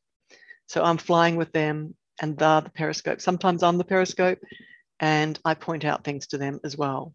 So 0.67 0.85
I'm 0.85 0.99
flying 0.99 1.37
with 1.37 1.53
them 1.53 1.95
and 2.21 2.37
they're 2.37 2.61
the 2.61 2.71
periscope. 2.71 3.21
Sometimes 3.21 3.63
I'm 3.63 3.79
the 3.79 3.85
periscope 3.85 4.39
and 5.01 5.39
I 5.45 5.55
point 5.55 5.85
out 5.85 6.05
things 6.05 6.27
to 6.29 6.39
them 6.39 6.61
as 6.65 6.77
well 6.77 7.15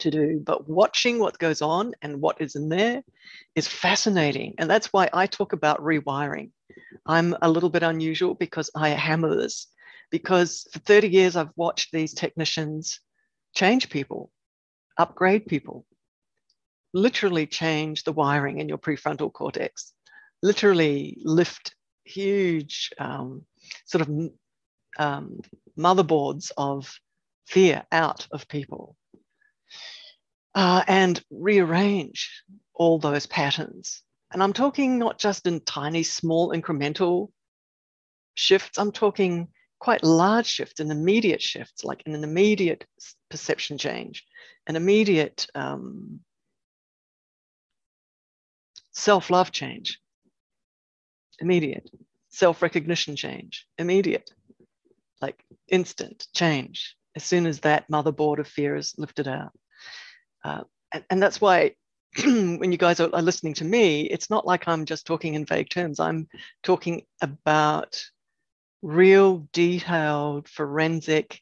to 0.00 0.10
do. 0.10 0.42
But 0.44 0.68
watching 0.68 1.18
what 1.18 1.38
goes 1.38 1.62
on 1.62 1.94
and 2.02 2.20
what 2.20 2.40
is 2.40 2.54
in 2.54 2.68
there 2.68 3.02
is 3.54 3.66
fascinating. 3.66 4.54
And 4.58 4.68
that's 4.68 4.92
why 4.92 5.08
I 5.12 5.26
talk 5.26 5.54
about 5.54 5.82
rewiring. 5.82 6.50
I'm 7.06 7.34
a 7.40 7.50
little 7.50 7.70
bit 7.70 7.82
unusual 7.82 8.34
because 8.34 8.70
I 8.76 8.90
hammer 8.90 9.34
this, 9.34 9.68
because 10.10 10.68
for 10.72 10.78
30 10.80 11.08
years 11.08 11.36
I've 11.36 11.56
watched 11.56 11.90
these 11.90 12.12
technicians 12.12 13.00
change 13.56 13.88
people, 13.90 14.30
upgrade 14.98 15.46
people, 15.46 15.84
literally 16.92 17.46
change 17.46 18.04
the 18.04 18.12
wiring 18.12 18.60
in 18.60 18.68
your 18.68 18.78
prefrontal 18.78 19.32
cortex, 19.32 19.92
literally 20.42 21.16
lift 21.24 21.74
huge 22.04 22.90
um, 22.98 23.42
sort 23.86 24.02
of 24.02 24.30
um, 24.98 25.40
motherboards 25.76 26.52
of 26.56 26.94
fear 27.46 27.84
out 27.90 28.26
of 28.30 28.46
people 28.46 28.94
uh, 30.54 30.84
and 30.86 31.22
rearrange 31.30 32.42
all 32.74 32.98
those 32.98 33.26
patterns. 33.26 34.02
And 34.32 34.42
I'm 34.42 34.52
talking 34.52 34.98
not 34.98 35.18
just 35.18 35.46
in 35.46 35.60
tiny, 35.60 36.02
small, 36.02 36.52
incremental 36.52 37.30
shifts, 38.34 38.78
I'm 38.78 38.92
talking 38.92 39.48
quite 39.78 40.02
large 40.02 40.46
shifts 40.46 40.80
and 40.80 40.90
immediate 40.90 41.42
shift, 41.42 41.84
like 41.84 42.02
an 42.06 42.22
immediate 42.22 42.84
perception 43.30 43.78
change, 43.78 44.24
an 44.66 44.76
immediate 44.76 45.46
um, 45.54 46.20
self 48.92 49.30
love 49.30 49.52
change, 49.52 50.00
immediate. 51.38 51.88
Self 52.28 52.60
recognition 52.60 53.16
change, 53.16 53.66
immediate. 53.78 54.30
Like 55.22 55.42
instant 55.68 56.26
change 56.34 56.96
as 57.16 57.24
soon 57.24 57.46
as 57.46 57.60
that 57.60 57.88
motherboard 57.90 58.38
of 58.38 58.46
fear 58.46 58.76
is 58.76 58.94
lifted 58.98 59.26
out. 59.26 59.52
Uh, 60.44 60.62
and, 60.92 61.04
and 61.08 61.22
that's 61.22 61.40
why 61.40 61.74
when 62.24 62.70
you 62.70 62.78
guys 62.78 63.00
are 63.00 63.08
listening 63.08 63.54
to 63.54 63.64
me, 63.64 64.02
it's 64.02 64.30
not 64.30 64.46
like 64.46 64.68
I'm 64.68 64.84
just 64.84 65.06
talking 65.06 65.34
in 65.34 65.46
vague 65.46 65.70
terms. 65.70 65.98
I'm 65.98 66.28
talking 66.62 67.02
about 67.20 68.02
real, 68.86 69.48
detailed, 69.52 70.48
forensic, 70.48 71.40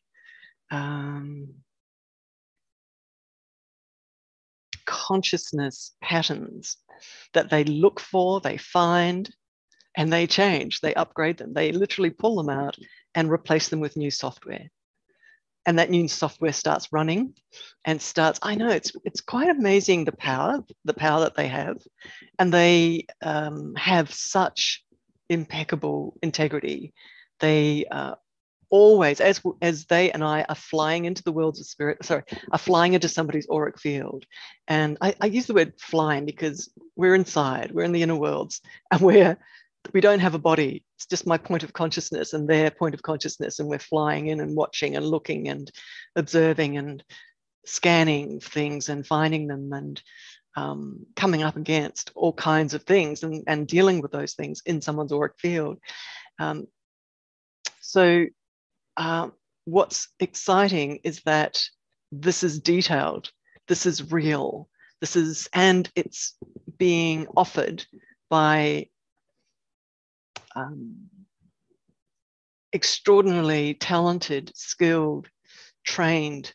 um, 0.71 1.49
consciousness 4.87 5.95
patterns 6.03 6.79
that 7.35 7.51
they 7.51 7.65
look 7.65 8.01
for, 8.01 8.41
they 8.41 8.57
find, 8.57 9.31
and 9.95 10.11
they 10.11 10.27
change, 10.27 10.81
they 10.81 10.95
upgrade 10.95 11.37
them. 11.37 11.53
They 11.53 11.71
literally 11.73 12.11
pull 12.11 12.37
them 12.37 12.49
out 12.49 12.77
and 13.15 13.31
replace 13.31 13.69
them 13.69 13.81
with 13.81 13.97
new 13.97 14.11
software. 14.11 14.71
And 15.67 15.79
that 15.79 15.91
new 15.91 16.09
software 16.09 16.53
starts 16.53 16.93
running 16.93 17.35
and 17.85 18.01
starts, 18.01 18.39
I 18.43 18.55
know 18.55 18.69
it's 18.69 18.93
it's 19.05 19.21
quite 19.21 19.49
amazing 19.49 20.05
the 20.05 20.13
power, 20.13 20.65
the 20.85 20.95
power 20.95 21.21
that 21.21 21.37
they 21.37 21.49
have. 21.49 21.77
And 22.39 22.53
they 22.53 23.07
um, 23.23 23.75
have 23.77 24.13
such 24.13 24.83
impeccable 25.29 26.17
integrity. 26.23 26.93
They 27.41 27.87
uh, 27.91 28.15
always, 28.71 29.21
as 29.21 29.41
as 29.63 29.87
they 29.87 30.11
and 30.11 30.25
I 30.25 30.45
are 30.49 30.55
flying 30.55 31.05
into 31.05 31.23
the 31.23 31.33
worlds 31.33 31.61
of 31.61 31.67
spirit, 31.67 32.05
sorry, 32.05 32.25
are 32.51 32.59
flying 32.59 32.95
into 32.95 33.09
somebody's 33.09 33.49
auric 33.51 33.79
field. 33.79 34.25
And 34.69 34.99
I, 35.01 35.15
I 35.21 35.27
use 35.27 35.47
the 35.47 35.55
word 35.55 35.75
flying 35.79 36.27
because 36.27 36.71
we're 36.97 37.15
inside, 37.15 37.73
we're 37.73 37.85
in 37.85 37.93
the 37.93 38.03
inner 38.03 38.17
worlds, 38.17 38.61
and 38.91 39.01
we're 39.01 39.39
we 39.93 40.01
don't 40.01 40.21
have 40.21 40.35
a 40.35 40.39
body. 40.39 40.85
It's 40.97 41.07
just 41.07 41.27
my 41.27 41.37
point 41.37 41.63
of 41.63 41.73
consciousness 41.73 42.33
and 42.33 42.49
their 42.49 42.71
point 42.71 42.95
of 42.95 43.03
consciousness, 43.03 43.59
and 43.59 43.69
we're 43.69 43.79
flying 43.79 44.29
in 44.29 44.41
and 44.41 44.57
watching 44.57 44.97
and 44.97 45.07
looking 45.07 45.49
and 45.49 45.71
observing 46.17 46.79
and 46.79 47.05
scanning 47.67 48.41
things 48.41 48.89
and 48.89 49.07
finding 49.07 49.47
them 49.47 49.73
and 49.73 50.03
um, 50.57 51.07
coming 51.17 51.43
up 51.43 51.57
against 51.57 52.13
all 52.15 52.33
kinds 52.33 52.75
of 52.75 52.85
things 52.85 53.23
and, 53.23 53.43
and 53.47 53.67
dealing 53.67 54.01
with 54.01 54.13
those 54.13 54.35
things 54.35 54.63
in 54.67 54.81
someone's 54.81 55.13
auric 55.13 55.39
field. 55.39 55.79
Um, 56.39 56.67
so 57.95 58.27
uh, 58.97 59.29
what's 59.67 60.09
exciting 60.19 60.99
is 61.05 61.23
that 61.27 61.63
this 62.11 62.43
is 62.43 62.59
detailed, 62.59 63.31
this 63.69 63.87
is 63.87 64.11
real, 64.11 64.69
this 65.01 65.15
is, 65.15 65.49
and 65.53 65.89
it's 65.95 66.35
being 66.77 67.29
offered 67.37 67.87
by 68.29 68.89
um, 70.57 71.07
extraordinarily 72.73 73.75
talented, 73.75 74.51
skilled, 74.57 75.29
trained 75.85 76.53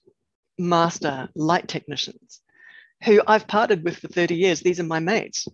master 0.58 1.29
light 1.36 1.69
technicians 1.69 2.41
who 3.05 3.22
I've 3.25 3.48
partnered 3.48 3.86
with 3.86 3.96
for 3.96 4.10
30 4.10 4.36
years. 4.36 4.60
These 4.60 4.81
are 4.81 4.84
my 4.84 5.00
mates. 5.00 5.48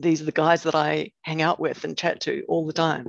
These 0.00 0.20
are 0.20 0.24
the 0.24 0.32
guys 0.32 0.64
that 0.64 0.74
I 0.74 1.12
hang 1.20 1.42
out 1.42 1.60
with 1.60 1.84
and 1.84 1.96
chat 1.96 2.22
to 2.22 2.42
all 2.48 2.66
the 2.66 2.72
time. 2.72 3.06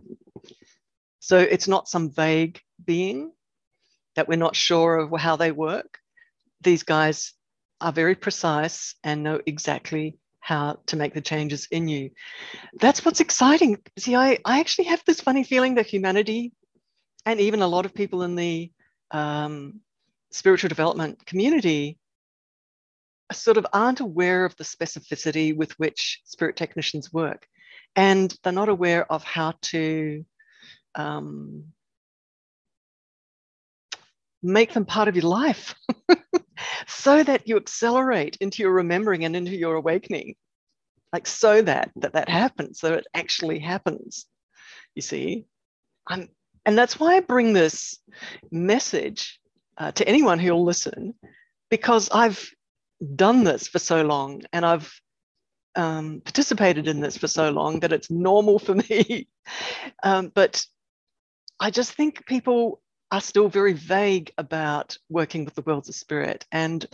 So 1.23 1.37
it's 1.37 1.69
not 1.69 1.87
some 1.87 2.11
vague 2.11 2.59
being 2.83 3.31
that 4.17 4.27
we're 4.27 4.35
not 4.35 4.57
sure 4.57 4.97
of 4.97 5.17
how 5.17 5.37
they 5.37 5.53
work. 5.53 5.99
These 6.59 6.83
guys 6.83 7.31
are 7.79 7.93
very 7.93 8.13
precise 8.13 8.95
and 9.05 9.23
know 9.23 9.39
exactly 9.45 10.17
how 10.41 10.79
to 10.87 10.97
make 10.97 11.13
the 11.13 11.21
changes 11.21 11.69
in 11.71 11.87
you. 11.87 12.09
That's 12.73 13.05
what's 13.05 13.21
exciting. 13.21 13.77
See, 13.97 14.17
I, 14.17 14.37
I 14.43 14.59
actually 14.59 14.89
have 14.89 15.01
this 15.05 15.21
funny 15.21 15.45
feeling 15.45 15.75
that 15.75 15.85
humanity 15.85 16.51
and 17.25 17.39
even 17.39 17.61
a 17.61 17.69
lot 17.69 17.85
of 17.85 17.95
people 17.95 18.23
in 18.23 18.35
the 18.35 18.73
um, 19.11 19.79
spiritual 20.31 20.67
development 20.67 21.25
community 21.25 21.99
sort 23.31 23.55
of 23.55 23.65
aren't 23.71 24.01
aware 24.01 24.43
of 24.43 24.57
the 24.57 24.65
specificity 24.65 25.55
with 25.55 25.71
which 25.79 26.19
spirit 26.25 26.57
technicians 26.57 27.13
work. 27.13 27.47
and 27.95 28.35
they're 28.43 28.51
not 28.51 28.67
aware 28.67 29.09
of 29.09 29.23
how 29.23 29.53
to 29.61 30.25
um, 30.95 31.65
make 34.41 34.73
them 34.73 34.85
part 34.85 35.07
of 35.07 35.15
your 35.15 35.25
life 35.25 35.73
so 36.87 37.23
that 37.23 37.47
you 37.47 37.57
accelerate 37.57 38.37
into 38.41 38.61
your 38.61 38.73
remembering 38.73 39.25
and 39.25 39.35
into 39.35 39.55
your 39.55 39.75
awakening. 39.75 40.35
Like 41.11 41.27
so 41.27 41.61
that 41.61 41.91
that 41.97 42.13
that 42.13 42.29
happens 42.29 42.79
so 42.79 42.93
it 42.93 43.05
actually 43.13 43.59
happens 43.59 44.25
you 44.95 45.01
see? 45.01 45.45
I'm 46.07 46.29
and 46.65 46.77
that's 46.77 46.97
why 46.97 47.17
i 47.17 47.19
bring 47.19 47.51
this 47.51 47.99
message 48.51 49.39
uh, 49.77 49.91
to 49.91 50.07
anyone 50.07 50.39
who'll 50.39 50.63
listen 50.63 51.13
because 51.69 52.09
i've 52.11 52.49
done 53.15 53.43
this 53.43 53.67
for 53.67 53.79
so 53.79 54.01
long 54.01 54.41
and 54.53 54.65
i've 54.65 54.93
um, 55.75 56.21
participated 56.23 56.87
in 56.87 57.01
this 57.01 57.17
for 57.17 57.27
so 57.27 57.49
long 57.49 57.79
that 57.79 57.91
it's 57.91 58.11
normal 58.11 58.59
for 58.59 58.75
me. 58.75 59.27
Um, 60.03 60.31
but 60.33 60.65
i 61.59 61.69
just 61.69 61.93
think 61.93 62.25
people 62.25 62.81
are 63.11 63.21
still 63.21 63.47
very 63.47 63.73
vague 63.73 64.31
about 64.37 64.97
working 65.09 65.45
with 65.45 65.53
the 65.55 65.61
worlds 65.61 65.89
of 65.89 65.95
spirit 65.95 66.45
and 66.51 66.85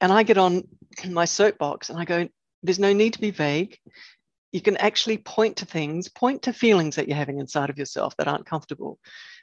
and 0.00 0.12
i 0.12 0.22
get 0.22 0.38
on 0.38 0.62
my 1.08 1.24
soapbox 1.24 1.90
and 1.90 1.98
i 1.98 2.04
go 2.04 2.28
there's 2.62 2.78
no 2.78 2.92
need 2.92 3.14
to 3.14 3.20
be 3.20 3.30
vague. 3.30 3.78
You 4.52 4.60
can 4.60 4.76
actually 4.76 5.18
point 5.18 5.56
to 5.58 5.64
things, 5.64 6.08
point 6.08 6.42
to 6.42 6.52
feelings 6.52 6.96
that 6.96 7.08
you're 7.08 7.16
having 7.16 7.38
inside 7.38 7.70
of 7.70 7.78
yourself 7.78 8.16
that 8.16 8.28
aren't 8.28 8.46
comfortable, 8.46 8.98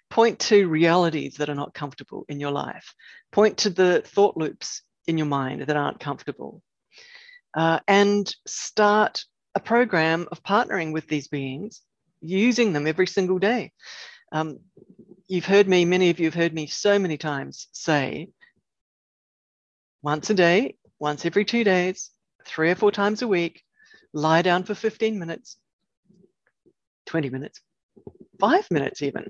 point 0.09 0.39
to 0.39 0.67
realities 0.67 1.35
that 1.35 1.49
are 1.49 1.55
not 1.55 1.73
comfortable 1.73 2.25
in 2.27 2.39
your 2.39 2.51
life, 2.51 2.93
point 3.31 3.57
to 3.59 3.69
the 3.69 4.01
thought 4.05 4.37
loops 4.37 4.81
in 5.07 5.17
your 5.17 5.27
mind 5.27 5.61
that 5.61 5.77
aren't 5.77 5.99
comfortable, 5.99 6.61
uh, 7.55 7.79
and 7.87 8.35
start 8.45 9.23
a 9.55 9.59
program 9.59 10.27
of 10.31 10.43
partnering 10.43 10.91
with 10.91 11.07
these 11.07 11.29
beings, 11.29 11.81
using 12.21 12.73
them 12.73 12.85
every 12.85 13.07
single 13.07 13.39
day. 13.39 13.71
Um, 14.31 14.59
you've 15.27 15.45
heard 15.45 15.67
me, 15.67 15.85
many 15.85 16.09
of 16.09 16.19
you 16.19 16.25
have 16.25 16.33
heard 16.33 16.53
me 16.53 16.67
so 16.67 16.99
many 16.99 17.17
times 17.17 17.67
say, 17.71 18.29
once 20.01 20.29
a 20.29 20.33
day, 20.33 20.75
once 20.99 21.25
every 21.25 21.45
two 21.45 21.63
days, 21.63 22.11
three 22.45 22.71
or 22.71 22.75
four 22.75 22.91
times 22.91 23.21
a 23.21 23.27
week, 23.27 23.63
lie 24.13 24.41
down 24.41 24.63
for 24.63 24.73
15 24.73 25.19
minutes, 25.19 25.57
20 27.05 27.29
minutes, 27.29 27.61
five 28.39 28.69
minutes, 28.71 29.01
even 29.01 29.27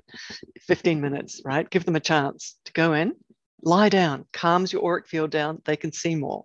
15 0.62 1.00
minutes, 1.00 1.42
right? 1.44 1.68
Give 1.68 1.84
them 1.84 1.96
a 1.96 2.00
chance 2.00 2.56
to 2.64 2.72
go 2.72 2.92
in, 2.92 3.14
lie 3.62 3.88
down, 3.88 4.26
calms 4.32 4.72
your 4.72 4.84
auric 4.84 5.08
field 5.08 5.30
down, 5.30 5.62
they 5.64 5.76
can 5.76 5.92
see 5.92 6.14
more. 6.14 6.44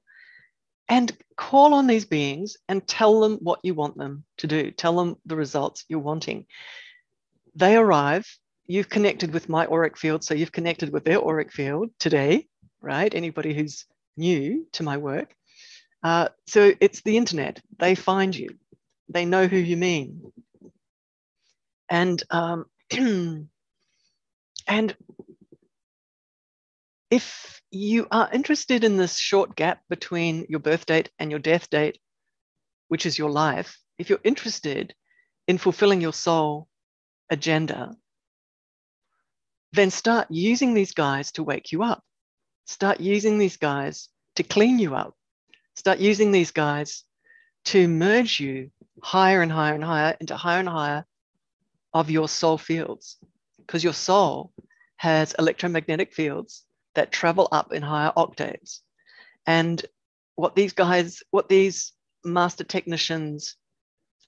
And 0.89 1.11
call 1.37 1.73
on 1.73 1.87
these 1.87 2.05
beings 2.05 2.57
and 2.67 2.85
tell 2.85 3.21
them 3.21 3.39
what 3.41 3.59
you 3.63 3.73
want 3.73 3.97
them 3.97 4.25
to 4.37 4.47
do. 4.47 4.71
Tell 4.71 4.95
them 4.95 5.15
the 5.25 5.35
results 5.35 5.85
you're 5.87 5.99
wanting. 5.99 6.45
They 7.55 7.75
arrive, 7.75 8.27
you've 8.65 8.89
connected 8.89 9.33
with 9.33 9.49
my 9.49 9.65
auric 9.67 9.97
field, 9.97 10.23
so 10.23 10.33
you've 10.33 10.51
connected 10.51 10.91
with 10.91 11.05
their 11.05 11.21
auric 11.23 11.51
field 11.51 11.89
today, 11.99 12.47
right? 12.81 13.13
Anybody 13.13 13.53
who's 13.53 13.85
new 14.17 14.65
to 14.73 14.83
my 14.83 14.97
work. 14.97 15.35
Uh, 16.03 16.29
so 16.47 16.73
it's 16.79 17.01
the 17.01 17.17
internet. 17.17 17.61
They 17.79 17.95
find 17.95 18.35
you. 18.35 18.49
They 19.09 19.25
know 19.25 19.47
who 19.47 19.57
you 19.57 19.77
mean. 19.77 20.31
And 21.89 22.21
um, 22.29 22.65
and 24.67 24.95
if 27.09 27.61
you 27.69 28.07
are 28.11 28.29
interested 28.31 28.83
in 28.83 28.97
this 28.97 29.17
short 29.17 29.55
gap 29.55 29.81
between 29.89 30.45
your 30.49 30.59
birth 30.59 30.85
date 30.85 31.09
and 31.19 31.29
your 31.29 31.39
death 31.39 31.69
date, 31.69 31.99
which 32.87 33.05
is 33.05 33.17
your 33.17 33.29
life, 33.29 33.79
if 33.97 34.09
you're 34.09 34.19
interested 34.23 34.93
in 35.47 35.57
fulfilling 35.57 36.01
your 36.01 36.13
soul 36.13 36.67
agenda, 37.29 37.95
then 39.73 39.89
start 39.89 40.27
using 40.29 40.73
these 40.73 40.93
guys 40.93 41.31
to 41.33 41.43
wake 41.43 41.71
you 41.71 41.83
up. 41.83 42.03
Start 42.65 42.99
using 43.01 43.37
these 43.39 43.57
guys 43.57 44.07
to 44.35 44.43
clean 44.43 44.79
you 44.79 44.95
up. 44.95 45.15
Start 45.75 45.99
using 45.99 46.31
these 46.31 46.51
guys 46.51 47.03
to 47.65 47.87
merge 47.87 48.39
you 48.39 48.69
higher 49.01 49.41
and 49.41 49.51
higher 49.51 49.73
and 49.73 49.83
higher 49.83 50.15
into 50.19 50.35
higher 50.35 50.59
and 50.59 50.69
higher 50.69 51.05
of 51.93 52.11
your 52.11 52.29
soul 52.29 52.57
fields. 52.57 53.17
Because 53.57 53.83
your 53.83 53.93
soul 53.93 54.51
has 54.97 55.35
electromagnetic 55.39 56.13
fields 56.13 56.63
that 56.93 57.11
travel 57.11 57.47
up 57.51 57.73
in 57.73 57.81
higher 57.81 58.13
octaves. 58.15 58.83
And 59.47 59.83
what 60.35 60.55
these 60.55 60.73
guys, 60.73 61.23
what 61.31 61.49
these 61.49 61.93
master 62.23 62.63
technicians 62.63 63.55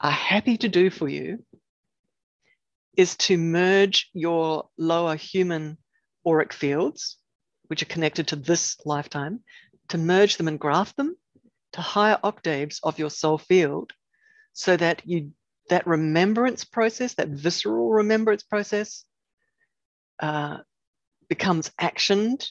are 0.01 0.11
happy 0.11 0.57
to 0.57 0.67
do 0.67 0.89
for 0.89 1.07
you 1.07 1.43
is 2.97 3.15
to 3.17 3.37
merge 3.37 4.09
your 4.13 4.69
lower 4.77 5.15
human 5.15 5.77
auric 6.27 6.53
fields, 6.53 7.17
which 7.67 7.81
are 7.81 7.87
connected 7.87 8.27
to 8.27 8.35
this 8.35 8.77
lifetime, 8.85 9.41
to 9.89 9.97
merge 9.97 10.37
them 10.37 10.47
and 10.47 10.59
graft 10.59 10.97
them 10.97 11.15
to 11.73 11.81
higher 11.81 12.19
octaves 12.23 12.79
of 12.83 12.99
your 12.99 13.09
soul 13.09 13.37
field 13.37 13.91
so 14.53 14.77
that 14.77 15.01
you 15.05 15.31
that 15.69 15.87
remembrance 15.87 16.63
process, 16.63 17.15
that 17.15 17.29
visceral 17.29 17.89
remembrance 17.89 18.43
process, 18.43 19.03
uh, 20.19 20.57
becomes 21.27 21.71
actioned 21.81 22.47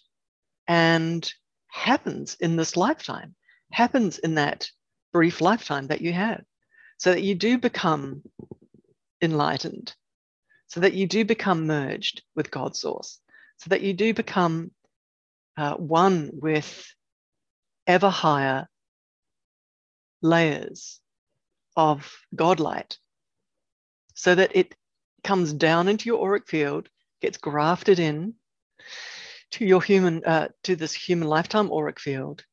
and 0.66 1.32
happens 1.68 2.36
in 2.40 2.56
this 2.56 2.76
lifetime, 2.76 3.34
happens 3.70 4.18
in 4.18 4.34
that 4.34 4.68
brief 5.12 5.40
lifetime 5.40 5.86
that 5.86 6.00
you 6.00 6.12
have, 6.12 6.42
so 6.98 7.12
that 7.12 7.22
you 7.22 7.34
do 7.34 7.56
become 7.56 8.22
enlightened, 9.22 9.94
so 10.66 10.80
that 10.80 10.94
you 10.94 11.06
do 11.06 11.24
become 11.24 11.66
merged 11.66 12.22
with 12.34 12.50
God's 12.50 12.80
source, 12.80 13.20
so 13.58 13.70
that 13.70 13.82
you 13.82 13.92
do 13.92 14.14
become 14.14 14.70
uh, 15.56 15.74
one 15.74 16.30
with 16.32 16.92
ever 17.86 18.10
higher 18.10 18.68
layers 20.22 21.00
of 21.76 22.12
God 22.34 22.60
light, 22.60 22.98
so 24.14 24.34
that 24.34 24.56
it 24.56 24.74
comes 25.22 25.52
down 25.52 25.88
into 25.88 26.06
your 26.06 26.24
auric 26.24 26.48
field, 26.48 26.88
gets 27.20 27.38
grafted 27.38 27.98
in 27.98 28.34
to 29.52 29.64
your 29.64 29.82
human, 29.82 30.24
uh, 30.24 30.48
to 30.64 30.76
this 30.76 30.92
human 30.92 31.28
lifetime 31.28 31.70
auric 31.72 32.00
field, 32.00 32.44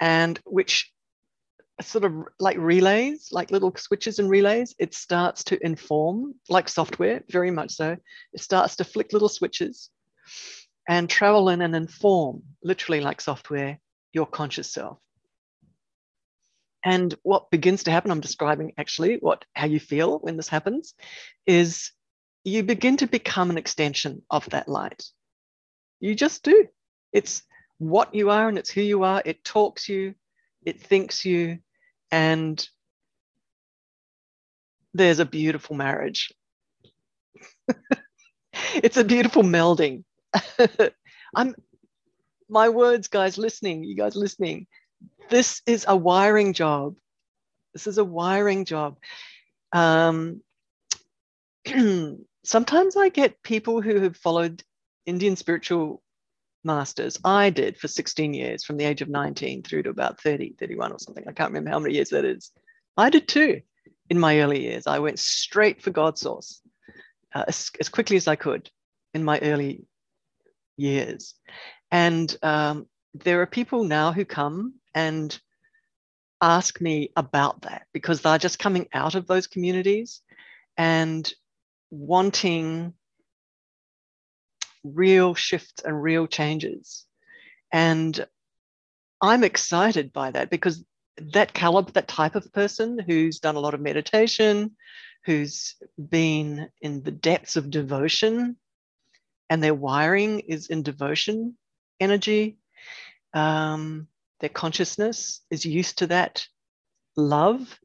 and 0.00 0.40
which 0.44 0.92
sort 1.80 2.04
of 2.04 2.12
like 2.38 2.56
relays, 2.58 3.28
like 3.32 3.50
little 3.50 3.72
switches 3.76 4.18
and 4.18 4.30
relays, 4.30 4.74
it 4.78 4.94
starts 4.94 5.44
to 5.44 5.64
inform, 5.64 6.34
like 6.48 6.68
software, 6.68 7.22
very 7.30 7.50
much 7.50 7.72
so. 7.72 7.96
It 8.32 8.40
starts 8.40 8.76
to 8.76 8.84
flick 8.84 9.12
little 9.12 9.28
switches 9.28 9.90
and 10.88 11.08
travel 11.08 11.48
in 11.48 11.60
and 11.60 11.76
inform, 11.76 12.42
literally 12.62 13.00
like 13.00 13.20
software, 13.20 13.78
your 14.12 14.26
conscious 14.26 14.72
self. 14.72 14.98
And 16.84 17.14
what 17.22 17.50
begins 17.50 17.82
to 17.84 17.90
happen, 17.90 18.10
I'm 18.10 18.20
describing 18.20 18.72
actually 18.78 19.16
what 19.16 19.44
how 19.54 19.66
you 19.66 19.80
feel 19.80 20.18
when 20.20 20.36
this 20.36 20.48
happens, 20.48 20.94
is 21.44 21.90
you 22.44 22.62
begin 22.62 22.96
to 22.98 23.08
become 23.08 23.50
an 23.50 23.58
extension 23.58 24.22
of 24.30 24.48
that 24.50 24.68
light. 24.68 25.02
You 25.98 26.14
just 26.14 26.44
do. 26.44 26.68
It's 27.12 27.42
what 27.78 28.14
you 28.14 28.30
are 28.30 28.48
and 28.48 28.56
it's 28.56 28.70
who 28.70 28.82
you 28.82 29.02
are. 29.02 29.20
It 29.24 29.44
talks 29.44 29.88
you, 29.88 30.14
it 30.64 30.80
thinks 30.80 31.24
you, 31.24 31.58
and 32.10 32.68
there's 34.94 35.18
a 35.18 35.26
beautiful 35.26 35.76
marriage. 35.76 36.32
it's 38.74 38.96
a 38.96 39.04
beautiful 39.04 39.42
melding. 39.42 40.04
I'm 41.34 41.54
my 42.48 42.68
words, 42.68 43.08
guys, 43.08 43.38
listening, 43.38 43.82
you 43.84 43.96
guys 43.96 44.14
listening 44.14 44.66
this 45.28 45.62
is 45.66 45.84
a 45.88 45.96
wiring 45.96 46.52
job. 46.52 46.94
This 47.72 47.86
is 47.86 47.98
a 47.98 48.04
wiring 48.04 48.64
job. 48.64 48.96
Um, 49.72 50.42
sometimes 52.44 52.96
I 52.96 53.08
get 53.08 53.42
people 53.42 53.82
who 53.82 54.00
have 54.00 54.16
followed 54.16 54.62
Indian 55.04 55.36
spiritual 55.36 56.02
masters. 56.66 57.18
I 57.24 57.50
did 57.50 57.78
for 57.78 57.88
16 57.88 58.34
years, 58.34 58.64
from 58.64 58.76
the 58.76 58.84
age 58.84 59.00
of 59.00 59.08
19 59.08 59.62
through 59.62 59.84
to 59.84 59.90
about 59.90 60.20
30, 60.20 60.56
31 60.58 60.92
or 60.92 60.98
something. 60.98 61.24
I 61.26 61.32
can't 61.32 61.50
remember 61.50 61.70
how 61.70 61.78
many 61.78 61.94
years 61.94 62.10
that 62.10 62.24
is. 62.24 62.50
I 62.96 63.08
did 63.08 63.28
too 63.28 63.62
in 64.10 64.18
my 64.18 64.40
early 64.40 64.62
years. 64.62 64.86
I 64.86 64.98
went 64.98 65.18
straight 65.18 65.80
for 65.80 65.90
God 65.90 66.18
source 66.18 66.60
uh, 67.34 67.44
as, 67.48 67.70
as 67.80 67.88
quickly 67.88 68.16
as 68.16 68.28
I 68.28 68.36
could 68.36 68.70
in 69.14 69.24
my 69.24 69.38
early 69.38 69.86
years. 70.76 71.34
And 71.90 72.36
um, 72.42 72.86
there 73.14 73.40
are 73.40 73.46
people 73.46 73.84
now 73.84 74.12
who 74.12 74.24
come 74.24 74.74
and 74.94 75.38
ask 76.40 76.80
me 76.80 77.10
about 77.16 77.62
that 77.62 77.86
because 77.92 78.20
they're 78.20 78.38
just 78.38 78.58
coming 78.58 78.88
out 78.92 79.14
of 79.14 79.26
those 79.26 79.46
communities 79.46 80.20
and 80.76 81.32
wanting 81.90 82.92
real 84.94 85.34
shifts 85.34 85.82
and 85.84 86.02
real 86.02 86.26
changes. 86.26 87.04
And 87.72 88.26
I'm 89.20 89.44
excited 89.44 90.12
by 90.12 90.30
that 90.30 90.50
because 90.50 90.84
that 91.18 91.52
caliber, 91.52 91.92
that 91.92 92.08
type 92.08 92.34
of 92.34 92.52
person 92.52 92.98
who's 92.98 93.40
done 93.40 93.56
a 93.56 93.60
lot 93.60 93.74
of 93.74 93.80
meditation, 93.80 94.76
who's 95.24 95.74
been 95.98 96.68
in 96.80 97.02
the 97.02 97.10
depths 97.10 97.56
of 97.56 97.70
devotion, 97.70 98.56
and 99.48 99.62
their 99.62 99.74
wiring 99.74 100.40
is 100.40 100.66
in 100.68 100.82
devotion 100.82 101.56
energy. 102.00 102.58
Um, 103.32 104.08
their 104.40 104.50
consciousness 104.50 105.40
is 105.50 105.64
used 105.64 105.98
to 105.98 106.08
that 106.08 106.46
love. 107.16 107.78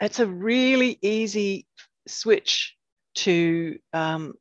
It's 0.00 0.20
a 0.20 0.26
really 0.26 0.98
easy 1.00 1.66
switch 2.06 2.76
to, 3.14 3.78
um, 3.92 4.34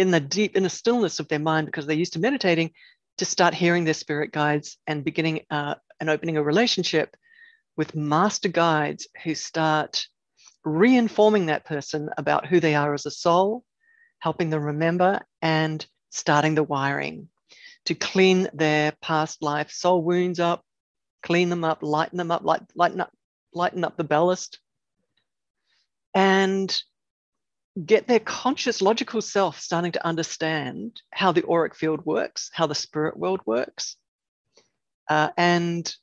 in 0.00 0.10
the 0.10 0.18
deep, 0.18 0.56
in 0.56 0.62
the 0.62 0.70
stillness 0.70 1.20
of 1.20 1.28
their 1.28 1.38
mind, 1.38 1.66
because 1.66 1.86
they're 1.86 1.94
used 1.94 2.14
to 2.14 2.20
meditating, 2.20 2.70
to 3.18 3.26
start 3.26 3.52
hearing 3.52 3.84
their 3.84 3.92
spirit 3.92 4.32
guides 4.32 4.78
and 4.86 5.04
beginning 5.04 5.42
uh, 5.50 5.74
and 6.00 6.08
opening 6.08 6.38
a 6.38 6.42
relationship 6.42 7.14
with 7.76 7.94
master 7.94 8.48
guides 8.48 9.08
who 9.22 9.34
start 9.34 10.06
reinforming 10.64 11.46
that 11.46 11.66
person 11.66 12.08
about 12.16 12.46
who 12.46 12.60
they 12.60 12.74
are 12.74 12.94
as 12.94 13.04
a 13.04 13.10
soul, 13.10 13.62
helping 14.20 14.48
them 14.48 14.62
remember, 14.62 15.20
and 15.42 15.84
starting 16.08 16.54
the 16.54 16.62
wiring 16.62 17.28
to 17.84 17.94
clean 17.94 18.48
their 18.54 18.92
past 19.02 19.42
life. 19.42 19.70
Soul 19.70 20.02
wounds 20.02 20.40
up, 20.40 20.64
clean 21.22 21.50
them 21.50 21.62
up, 21.62 21.82
lighten 21.82 22.16
them 22.16 22.30
up, 22.30 22.42
light, 22.42 22.62
lighten 22.74 23.02
up, 23.02 23.12
lighten 23.52 23.84
up 23.84 23.98
the 23.98 24.04
ballast, 24.04 24.60
and 26.14 26.82
get 27.84 28.06
their 28.06 28.20
conscious 28.20 28.82
logical 28.82 29.22
self 29.22 29.60
starting 29.60 29.92
to 29.92 30.06
understand 30.06 31.00
how 31.12 31.32
the 31.32 31.46
auric 31.46 31.74
field 31.74 32.04
works, 32.04 32.50
how 32.52 32.66
the 32.66 32.74
spirit 32.74 33.16
world 33.16 33.40
works, 33.46 33.96
uh, 35.08 35.30
and 35.36 35.94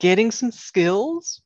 getting 0.00 0.30
some 0.30 0.50
skills, 0.50 1.42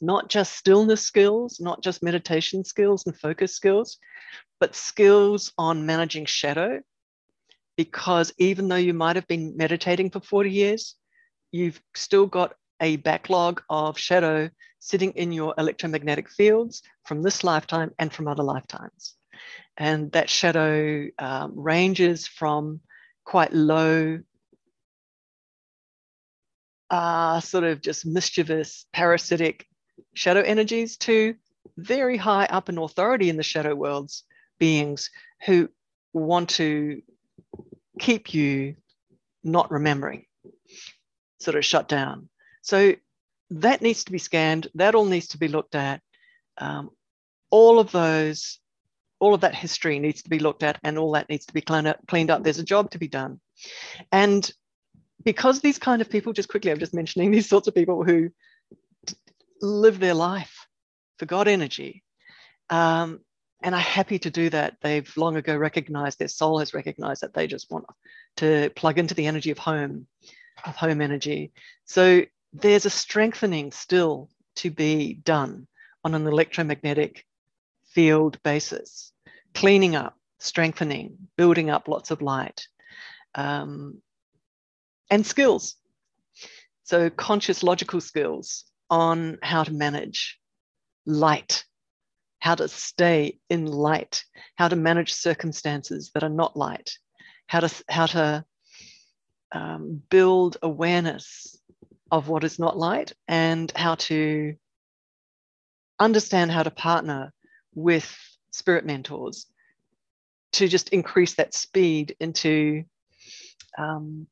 not 0.00 0.28
just 0.28 0.54
stillness 0.54 1.02
skills, 1.02 1.60
not 1.60 1.82
just 1.82 2.02
meditation 2.02 2.64
skills 2.64 3.06
and 3.06 3.18
focus 3.18 3.54
skills, 3.54 3.98
but 4.60 4.74
skills 4.74 5.52
on 5.56 5.86
managing 5.86 6.26
shadow. 6.26 6.80
Because 7.76 8.32
even 8.38 8.68
though 8.68 8.76
you 8.76 8.92
might 8.92 9.16
have 9.16 9.28
been 9.28 9.56
meditating 9.56 10.10
for 10.10 10.20
40 10.20 10.50
years, 10.50 10.96
you've 11.52 11.80
still 11.94 12.26
got 12.26 12.54
a 12.80 12.96
backlog 12.96 13.62
of 13.68 13.98
shadow 13.98 14.50
sitting 14.78 15.12
in 15.12 15.32
your 15.32 15.54
electromagnetic 15.58 16.28
fields 16.30 16.82
from 17.04 17.22
this 17.22 17.42
lifetime 17.42 17.92
and 17.98 18.12
from 18.12 18.28
other 18.28 18.42
lifetimes. 18.42 19.14
And 19.76 20.10
that 20.12 20.30
shadow 20.30 21.08
um, 21.18 21.52
ranges 21.56 22.26
from 22.26 22.80
quite 23.24 23.52
low, 23.52 24.20
uh, 26.90 27.40
sort 27.40 27.64
of 27.64 27.80
just 27.80 28.06
mischievous, 28.06 28.86
parasitic 28.92 29.66
shadow 30.14 30.40
energies 30.40 30.96
to 30.98 31.34
very 31.76 32.16
high 32.16 32.46
up 32.46 32.68
in 32.68 32.78
authority 32.78 33.28
in 33.28 33.36
the 33.36 33.42
shadow 33.42 33.74
worlds 33.74 34.24
beings 34.58 35.10
who 35.46 35.68
want 36.12 36.48
to 36.48 37.02
keep 37.98 38.34
you 38.34 38.76
not 39.44 39.70
remembering, 39.70 40.24
sort 41.40 41.56
of 41.56 41.64
shut 41.64 41.88
down. 41.88 42.28
So 42.68 42.94
that 43.48 43.80
needs 43.80 44.04
to 44.04 44.12
be 44.12 44.18
scanned. 44.18 44.68
That 44.74 44.94
all 44.94 45.06
needs 45.06 45.28
to 45.28 45.38
be 45.38 45.48
looked 45.48 45.74
at. 45.74 46.02
Um, 46.58 46.90
all 47.48 47.78
of 47.78 47.90
those, 47.92 48.58
all 49.20 49.32
of 49.32 49.40
that 49.40 49.54
history 49.54 49.98
needs 49.98 50.20
to 50.24 50.28
be 50.28 50.38
looked 50.38 50.62
at, 50.62 50.78
and 50.84 50.98
all 50.98 51.12
that 51.12 51.30
needs 51.30 51.46
to 51.46 51.54
be 51.54 51.62
cleaned 51.62 52.30
up. 52.30 52.42
There's 52.42 52.58
a 52.58 52.74
job 52.74 52.90
to 52.90 52.98
be 52.98 53.08
done, 53.08 53.40
and 54.12 54.50
because 55.24 55.60
these 55.60 55.78
kind 55.78 56.02
of 56.02 56.10
people, 56.10 56.34
just 56.34 56.50
quickly, 56.50 56.70
I'm 56.70 56.78
just 56.78 56.92
mentioning 56.92 57.30
these 57.36 57.48
sorts 57.48 57.68
of 57.68 57.74
people 57.74 58.04
who 58.04 58.28
live 59.62 59.98
their 59.98 60.12
life 60.12 60.66
for 61.18 61.24
God 61.24 61.48
energy, 61.48 62.04
um, 62.68 63.20
and 63.62 63.74
are 63.74 63.80
happy 63.80 64.18
to 64.18 64.30
do 64.30 64.50
that. 64.50 64.76
They've 64.82 65.10
long 65.16 65.36
ago 65.36 65.56
recognized 65.56 66.18
their 66.18 66.28
soul 66.28 66.58
has 66.58 66.74
recognized 66.74 67.22
that 67.22 67.32
they 67.32 67.46
just 67.46 67.70
want 67.70 67.86
to 68.36 68.68
plug 68.76 68.98
into 68.98 69.14
the 69.14 69.26
energy 69.26 69.52
of 69.52 69.58
home, 69.58 70.06
of 70.66 70.76
home 70.76 71.00
energy. 71.00 71.52
So 71.86 72.24
there's 72.52 72.86
a 72.86 72.90
strengthening 72.90 73.72
still 73.72 74.28
to 74.56 74.70
be 74.70 75.14
done 75.14 75.66
on 76.04 76.14
an 76.14 76.26
electromagnetic 76.26 77.24
field 77.92 78.42
basis, 78.42 79.12
cleaning 79.54 79.96
up, 79.96 80.16
strengthening, 80.38 81.16
building 81.36 81.70
up 81.70 81.88
lots 81.88 82.10
of 82.10 82.22
light, 82.22 82.66
um, 83.34 84.00
and 85.10 85.26
skills. 85.26 85.76
So, 86.84 87.10
conscious 87.10 87.62
logical 87.62 88.00
skills 88.00 88.64
on 88.88 89.38
how 89.42 89.64
to 89.64 89.72
manage 89.72 90.38
light, 91.04 91.64
how 92.38 92.54
to 92.54 92.68
stay 92.68 93.38
in 93.50 93.66
light, 93.66 94.24
how 94.56 94.68
to 94.68 94.76
manage 94.76 95.12
circumstances 95.12 96.10
that 96.14 96.22
are 96.22 96.30
not 96.30 96.56
light, 96.56 96.96
how 97.46 97.60
to, 97.60 97.84
how 97.88 98.06
to 98.06 98.44
um, 99.52 100.02
build 100.08 100.56
awareness 100.62 101.58
of 102.10 102.28
what 102.28 102.44
is 102.44 102.58
not 102.58 102.78
light 102.78 103.12
and 103.26 103.72
how 103.76 103.94
to 103.96 104.54
understand 105.98 106.50
how 106.50 106.62
to 106.62 106.70
partner 106.70 107.32
with 107.74 108.16
spirit 108.50 108.86
mentors 108.86 109.46
to 110.52 110.68
just 110.68 110.88
increase 110.90 111.34
that 111.34 111.54
speed 111.54 112.16
into 112.20 112.84
um, 113.76 114.26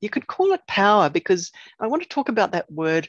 you 0.00 0.10
could 0.10 0.26
call 0.26 0.52
it 0.52 0.66
power 0.66 1.08
because 1.08 1.52
i 1.78 1.86
want 1.86 2.02
to 2.02 2.08
talk 2.08 2.28
about 2.28 2.52
that 2.52 2.70
word. 2.70 3.08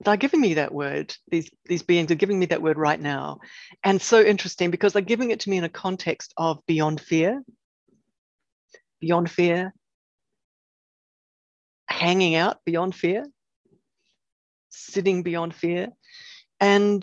They're 0.00 0.16
giving 0.16 0.40
me 0.40 0.54
that 0.54 0.72
word 0.72 1.14
these 1.28 1.50
these 1.66 1.82
beings 1.82 2.10
are 2.12 2.16
giving 2.16 2.38
me 2.38 2.46
that 2.46 2.62
word 2.62 2.78
right 2.78 3.00
now. 3.00 3.40
And 3.82 4.00
so 4.00 4.22
interesting 4.22 4.70
because 4.70 4.92
they're 4.92 5.02
giving 5.02 5.30
it 5.32 5.40
to 5.40 5.50
me 5.50 5.56
in 5.56 5.64
a 5.64 5.68
context 5.68 6.32
of 6.36 6.64
beyond 6.66 7.00
fear 7.00 7.42
beyond 9.00 9.30
fear 9.30 9.74
hanging 12.04 12.34
out 12.34 12.58
beyond 12.64 12.94
fear, 12.94 13.24
sitting 14.68 15.22
beyond 15.22 15.54
fear. 15.54 15.88
And 16.60 17.02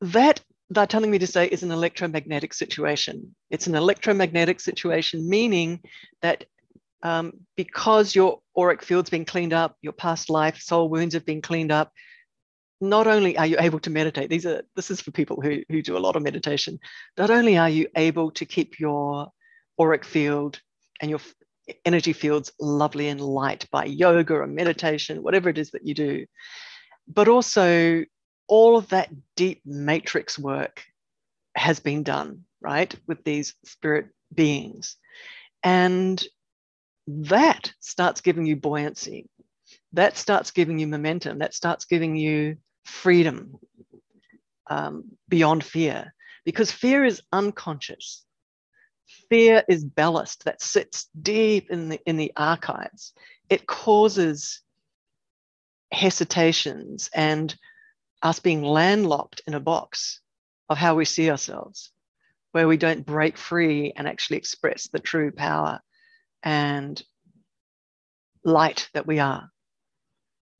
that 0.00 0.40
they're 0.70 0.86
telling 0.86 1.10
me 1.10 1.18
to 1.18 1.26
say 1.26 1.46
is 1.46 1.62
an 1.62 1.70
electromagnetic 1.70 2.54
situation. 2.54 3.34
It's 3.50 3.66
an 3.66 3.74
electromagnetic 3.74 4.58
situation, 4.60 5.28
meaning 5.28 5.80
that 6.22 6.44
um, 7.02 7.32
because 7.56 8.14
your 8.14 8.40
auric 8.56 8.82
field's 8.82 9.10
been 9.10 9.24
cleaned 9.24 9.52
up, 9.52 9.76
your 9.82 9.92
past 9.92 10.30
life 10.30 10.58
soul 10.60 10.88
wounds 10.88 11.14
have 11.14 11.26
been 11.26 11.42
cleaned 11.42 11.72
up, 11.72 11.92
not 12.80 13.06
only 13.06 13.36
are 13.38 13.46
you 13.46 13.56
able 13.60 13.80
to 13.80 13.90
meditate, 13.90 14.28
these 14.28 14.46
are 14.46 14.62
this 14.76 14.90
is 14.90 15.00
for 15.00 15.12
people 15.12 15.40
who, 15.40 15.62
who 15.68 15.82
do 15.82 15.96
a 15.96 16.04
lot 16.06 16.16
of 16.16 16.22
meditation, 16.22 16.78
not 17.16 17.30
only 17.30 17.56
are 17.56 17.68
you 17.70 17.86
able 17.96 18.30
to 18.32 18.44
keep 18.44 18.80
your 18.80 19.28
auric 19.80 20.04
field 20.04 20.60
and 21.00 21.10
your 21.10 21.20
energy 21.84 22.12
fields 22.12 22.52
lovely 22.60 23.08
and 23.08 23.20
light 23.20 23.66
by 23.70 23.84
yoga 23.84 24.34
or 24.34 24.46
meditation, 24.46 25.22
whatever 25.22 25.48
it 25.48 25.58
is 25.58 25.70
that 25.70 25.86
you 25.86 25.94
do. 25.94 26.26
But 27.08 27.28
also, 27.28 28.04
all 28.48 28.76
of 28.76 28.88
that 28.88 29.10
deep 29.36 29.62
matrix 29.64 30.38
work 30.38 30.84
has 31.54 31.80
been 31.80 32.02
done, 32.02 32.44
right, 32.60 32.94
with 33.06 33.22
these 33.24 33.54
spirit 33.64 34.06
beings. 34.34 34.96
And 35.62 36.22
that 37.06 37.72
starts 37.80 38.20
giving 38.20 38.46
you 38.46 38.56
buoyancy. 38.56 39.28
That 39.92 40.16
starts 40.16 40.50
giving 40.50 40.78
you 40.78 40.86
momentum. 40.86 41.38
That 41.38 41.54
starts 41.54 41.84
giving 41.84 42.16
you 42.16 42.56
freedom 42.84 43.56
um, 44.68 45.04
beyond 45.28 45.64
fear, 45.64 46.14
because 46.44 46.72
fear 46.72 47.04
is 47.04 47.22
unconscious 47.32 48.24
fear 49.28 49.64
is 49.68 49.84
ballast 49.84 50.44
that 50.44 50.62
sits 50.62 51.08
deep 51.20 51.70
in 51.70 51.88
the, 51.90 52.00
in 52.06 52.16
the 52.16 52.32
archives. 52.36 53.12
It 53.48 53.66
causes 53.66 54.60
hesitations 55.92 57.10
and 57.14 57.54
us 58.22 58.40
being 58.40 58.62
landlocked 58.62 59.42
in 59.46 59.54
a 59.54 59.60
box 59.60 60.20
of 60.68 60.78
how 60.78 60.94
we 60.94 61.04
see 61.04 61.30
ourselves, 61.30 61.92
where 62.52 62.68
we 62.68 62.76
don't 62.76 63.04
break 63.04 63.36
free 63.36 63.92
and 63.96 64.06
actually 64.06 64.36
express 64.38 64.88
the 64.88 65.00
true 65.00 65.32
power 65.32 65.80
and 66.42 67.02
light 68.44 68.88
that 68.94 69.06
we 69.06 69.18
are. 69.18 69.50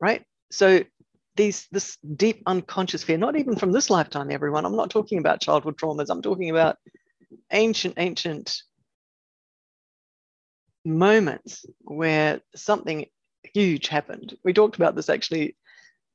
Right? 0.01 0.25
So 0.51 0.85
these 1.37 1.67
this 1.71 1.97
deep 2.17 2.43
unconscious 2.47 3.05
fear, 3.05 3.17
not 3.17 3.37
even 3.37 3.57
from 3.57 3.73
this 3.73 3.89
lifetime, 3.89 4.31
everyone. 4.31 4.67
I'm 4.67 4.77
not 4.77 4.91
talking 4.91 5.19
about 5.19 5.41
childhood 5.41 5.79
traumas. 5.79 6.11
I'm 6.11 6.23
talking 6.23 6.51
about 6.51 6.77
ancient, 7.51 7.95
ancient 7.97 8.63
moments 10.85 11.65
where 11.81 12.41
something 12.55 13.07
huge 13.55 13.89
happened. 13.89 14.37
We 14.45 14.53
talked 14.53 14.77
about 14.77 14.95
this 14.95 15.09
actually 15.09 15.57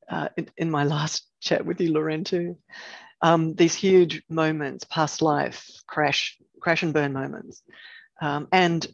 uh, 0.10 0.30
in, 0.38 0.50
in, 0.58 0.72
my 0.72 0.84
last 0.96 1.28
chat 1.40 1.66
with 1.66 1.80
you, 1.82 1.94
Loren, 1.94 2.24
too. 2.24 2.58
Um, 3.22 3.56
these 3.56 3.74
huge 3.74 4.22
moments, 4.30 4.86
past 4.86 5.22
life, 5.22 5.70
crash, 5.88 6.38
crash 6.60 6.84
and 6.84 6.94
burn 6.94 7.14
moments, 7.14 7.64
um, 8.22 8.48
and 8.52 8.86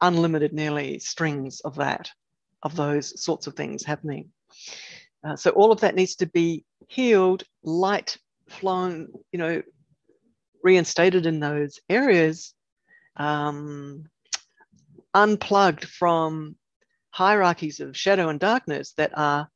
unlimited 0.00 0.52
nearly 0.52 0.98
strings 1.00 1.60
of 1.60 1.76
that. 1.76 2.10
of 2.62 2.74
those 2.74 3.22
sorts 3.22 3.46
of 3.46 3.54
things 3.54 3.84
happening. 3.84 4.30
Uh, 5.24 5.36
so 5.36 5.50
all 5.50 5.72
of 5.72 5.80
that 5.80 5.94
needs 5.94 6.16
to 6.16 6.26
be 6.26 6.64
healed, 6.88 7.44
light 7.62 8.18
flown, 8.48 9.08
you 9.32 9.38
know, 9.38 9.62
reinstated 10.62 11.26
in 11.26 11.40
those 11.40 11.80
areas, 11.88 12.54
um, 13.16 14.04
unplugged 15.14 15.84
from 15.84 16.56
hierarchies 17.10 17.80
of 17.80 17.96
shadow 17.96 18.28
and 18.28 18.38
darkness 18.40 18.92
that 18.96 19.12
are 19.16 19.48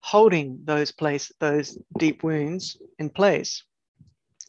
holding 0.00 0.60
those 0.64 0.92
place, 0.92 1.32
those 1.40 1.78
deep 1.98 2.22
wounds 2.22 2.76
in 2.98 3.10
place 3.10 3.64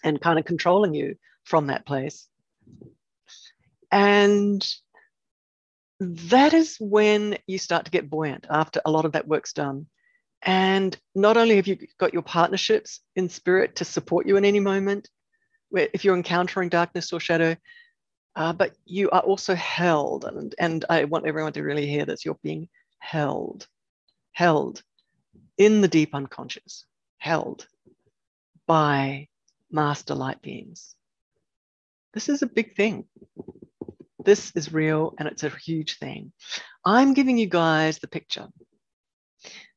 and 0.04 0.22
kind 0.22 0.38
of 0.38 0.46
controlling 0.46 0.94
you 0.94 1.16
from 1.44 1.68
that 1.68 1.86
place. 1.86 2.28
And 3.92 4.66
that 6.00 6.54
is 6.54 6.78
when 6.80 7.38
you 7.48 7.58
start 7.58 7.86
to 7.86 7.92
get 7.92 8.10
buoyant 8.10 8.46
after 8.50 8.82
a 8.86 8.92
lot 8.92 9.06
of 9.06 9.14
that 9.14 9.28
work's 9.28 9.54
done. 9.54 9.88
And 10.42 10.96
not 11.16 11.38
only 11.38 11.56
have 11.56 11.68
you 11.68 11.78
got 11.98 12.14
your 12.14 12.22
partnerships 12.22 13.00
in 13.16 13.30
spirit 13.30 13.78
to 13.78 13.86
support 13.86 14.28
you 14.28 14.38
in 14.38 14.46
any 14.46 14.60
moment, 14.60 15.10
where 15.70 15.90
if 15.94 16.04
you're 16.04 16.16
encountering 16.16 16.70
darkness 16.70 17.12
or 17.14 17.20
shadow, 17.20 17.56
uh, 18.36 18.54
but 18.54 18.76
you 18.86 19.10
are 19.12 19.22
also 19.22 19.56
held. 19.56 20.26
And, 20.26 20.54
and 20.60 20.86
I 20.90 21.06
want 21.06 21.26
everyone 21.26 21.54
to 21.54 21.64
really 21.64 21.88
hear 21.88 22.06
this 22.06 22.26
you're 22.26 22.38
being 22.44 22.68
held, 23.00 23.68
held 24.34 24.84
in 25.58 25.82
the 25.82 25.88
deep 25.88 26.14
unconscious, 26.14 26.86
held 27.18 27.68
by 28.68 29.28
master 29.72 30.16
light 30.16 30.42
beings. 30.42 30.96
This 32.14 32.30
is 32.30 32.42
a 32.42 32.48
big 32.48 32.76
thing. 32.76 33.06
This 34.24 34.52
is 34.56 34.74
real 34.74 35.14
and 35.20 35.28
it's 35.28 35.44
a 35.44 35.50
huge 35.50 36.00
thing. 36.00 36.32
I'm 36.84 37.14
giving 37.14 37.38
you 37.38 37.48
guys 37.48 38.00
the 38.00 38.08
picture 38.08 38.48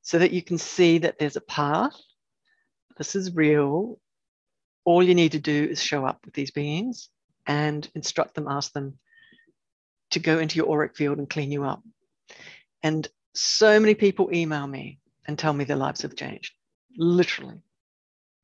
so 0.03 0.19
that 0.19 0.31
you 0.31 0.43
can 0.43 0.59
see 0.59 0.99
that 0.99 1.19
there's 1.19 1.37
a 1.37 1.43
path. 1.43 1.95
This 2.97 3.15
is 3.15 3.35
real. 3.35 4.01
All 4.89 5.03
you 5.03 5.15
need 5.15 5.33
to 5.33 5.39
do 5.39 5.69
is 5.71 5.83
show 5.83 6.07
up 6.07 6.25
with 6.25 6.33
these 6.33 6.51
beings 6.51 7.11
and 7.47 7.87
instruct 7.95 8.35
them, 8.35 8.49
ask 8.49 8.73
them 8.73 8.99
to 10.13 10.19
go 10.19 10.39
into 10.39 10.57
your 10.57 10.71
auric 10.73 10.97
field 10.97 11.19
and 11.19 11.29
clean 11.29 11.53
you 11.53 11.65
up. 11.65 11.83
And 12.83 13.07
so 13.35 13.79
many 13.79 13.95
people 13.95 14.31
email 14.33 14.67
me 14.67 14.99
and 15.27 15.39
tell 15.39 15.53
me 15.53 15.65
their 15.65 15.77
lives 15.77 16.01
have 16.01 16.17
changed, 16.17 16.55
literally. 16.97 17.61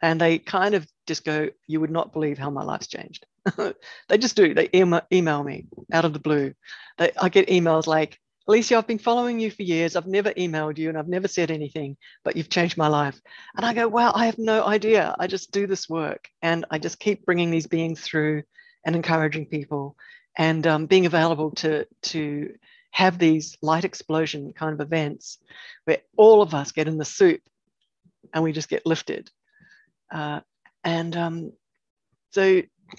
And 0.03 0.21
they 0.21 0.39
kind 0.39 0.75
of 0.75 0.87
just 1.07 1.25
go, 1.25 1.49
You 1.67 1.81
would 1.81 1.91
not 1.91 2.13
believe 2.13 2.37
how 2.37 2.51
my 2.51 2.63
life's 2.63 2.89
changed. 2.89 3.25
they 3.57 4.19
just 4.19 4.37
do. 4.37 4.53
They 4.53 4.69
email 4.75 5.43
me 5.43 5.65
out 5.95 6.05
of 6.05 6.13
the 6.13 6.19
blue. 6.19 6.53
They, 6.99 7.11
I 7.19 7.31
get 7.31 7.49
emails 7.49 7.87
like, 7.87 8.21
Alicia, 8.47 8.77
I've 8.77 8.87
been 8.87 8.99
following 8.99 9.41
you 9.41 9.51
for 9.51 9.63
years. 9.63 9.97
I've 9.97 10.07
never 10.07 10.31
emailed 10.33 10.77
you 10.77 10.91
and 10.91 10.99
I've 10.99 11.09
never 11.09 11.29
said 11.29 11.51
anything, 11.51 11.97
but 12.25 12.37
you've 12.37 12.51
changed 12.51 12.77
my 12.77 12.89
life. 12.89 13.19
And 13.57 13.65
I 13.65 13.73
go, 13.73 13.89
wow, 13.89 14.13
I 14.15 14.27
have 14.27 14.37
no 14.39 14.67
idea. 14.67 15.17
I 15.19 15.29
just 15.29 15.51
do 15.51 15.67
this 15.67 15.89
work 15.89 16.29
and 16.43 16.67
I 16.71 16.79
just 16.79 16.99
keep 16.99 17.25
bringing 17.25 17.51
these 17.51 17.67
beings 17.67 18.03
through 18.03 18.43
and 18.85 18.95
encouraging 18.95 19.47
people 19.47 19.97
and 20.37 20.67
um, 20.67 20.85
being 20.87 21.07
available 21.07 21.53
to, 21.53 21.87
to 22.03 22.55
have 22.91 23.19
these 23.19 23.57
light 23.63 23.85
explosion 23.85 24.53
kind 24.53 24.75
of 24.75 24.81
events 24.81 25.39
where 25.87 26.01
all 26.17 26.43
of 26.43 26.53
us 26.53 26.73
get 26.73 26.87
in 26.87 26.99
the 26.99 27.05
soup 27.07 27.41
and 28.35 28.45
we 28.45 28.53
just 28.53 28.69
get 28.69 28.85
lifted. 28.85 29.31
Uh, 30.13 30.41
and 30.85 31.17
um, 31.17 31.53
so 32.33 32.61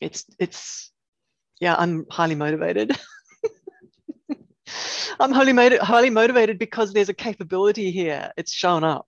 it's, 0.00 0.24
it's, 0.40 0.90
yeah, 1.60 1.76
I'm 1.78 2.06
highly 2.10 2.34
motivated. 2.34 2.98
I'm 5.20 5.32
highly, 5.32 5.76
highly 5.78 6.10
motivated 6.10 6.58
because 6.58 6.92
there's 6.92 7.08
a 7.08 7.14
capability 7.14 7.90
here. 7.90 8.32
It's 8.36 8.52
shown 8.52 8.84
up. 8.84 9.06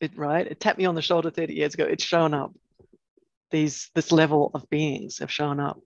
It 0.00 0.16
right. 0.16 0.46
It 0.46 0.60
tapped 0.60 0.78
me 0.78 0.84
on 0.84 0.94
the 0.94 1.02
shoulder 1.02 1.30
30 1.30 1.54
years 1.54 1.74
ago. 1.74 1.84
It's 1.84 2.04
shown 2.04 2.34
up. 2.34 2.52
These 3.50 3.90
this 3.94 4.10
level 4.10 4.50
of 4.54 4.68
beings 4.68 5.18
have 5.20 5.30
shown 5.30 5.60
up. 5.60 5.80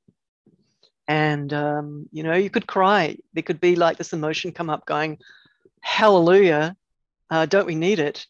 And 1.07 1.53
um, 1.53 2.09
you 2.13 2.23
know, 2.23 2.35
you 2.35 2.51
could 2.51 2.67
cry. 2.67 3.17
There 3.35 3.43
could 3.43 3.61
be 3.61 3.77
like 3.77 3.99
this 3.99 4.13
emotion 4.13 4.53
come 4.53 4.71
up, 4.71 4.87
going, 4.87 5.19
"Hallelujah! 5.81 6.77
Uh, 7.29 7.47
don't 7.47 7.67
we 7.67 7.75
need 7.75 7.99
it? 7.99 8.27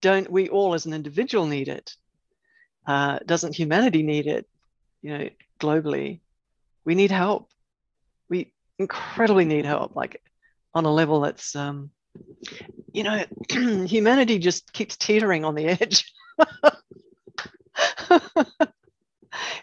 Don't 0.00 0.30
we 0.30 0.48
all, 0.48 0.74
as 0.74 0.84
an 0.84 0.92
individual, 0.92 1.46
need 1.46 1.68
it? 1.68 1.94
Uh, 2.86 3.20
doesn't 3.24 3.54
humanity 3.54 4.02
need 4.02 4.26
it? 4.26 4.46
You 5.00 5.18
know, 5.18 5.28
globally, 5.60 6.20
we 6.84 6.94
need 6.94 7.10
help. 7.10 7.48
Incredibly 8.78 9.44
need 9.44 9.64
help, 9.64 9.94
like 9.94 10.22
on 10.74 10.84
a 10.84 10.92
level 10.92 11.20
that's, 11.20 11.54
um, 11.54 11.90
you 12.92 13.04
know, 13.04 13.24
humanity 13.50 14.38
just 14.38 14.72
keeps 14.72 14.96
teetering 14.96 15.44
on 15.44 15.54
the 15.54 15.66
edge. 15.66 16.12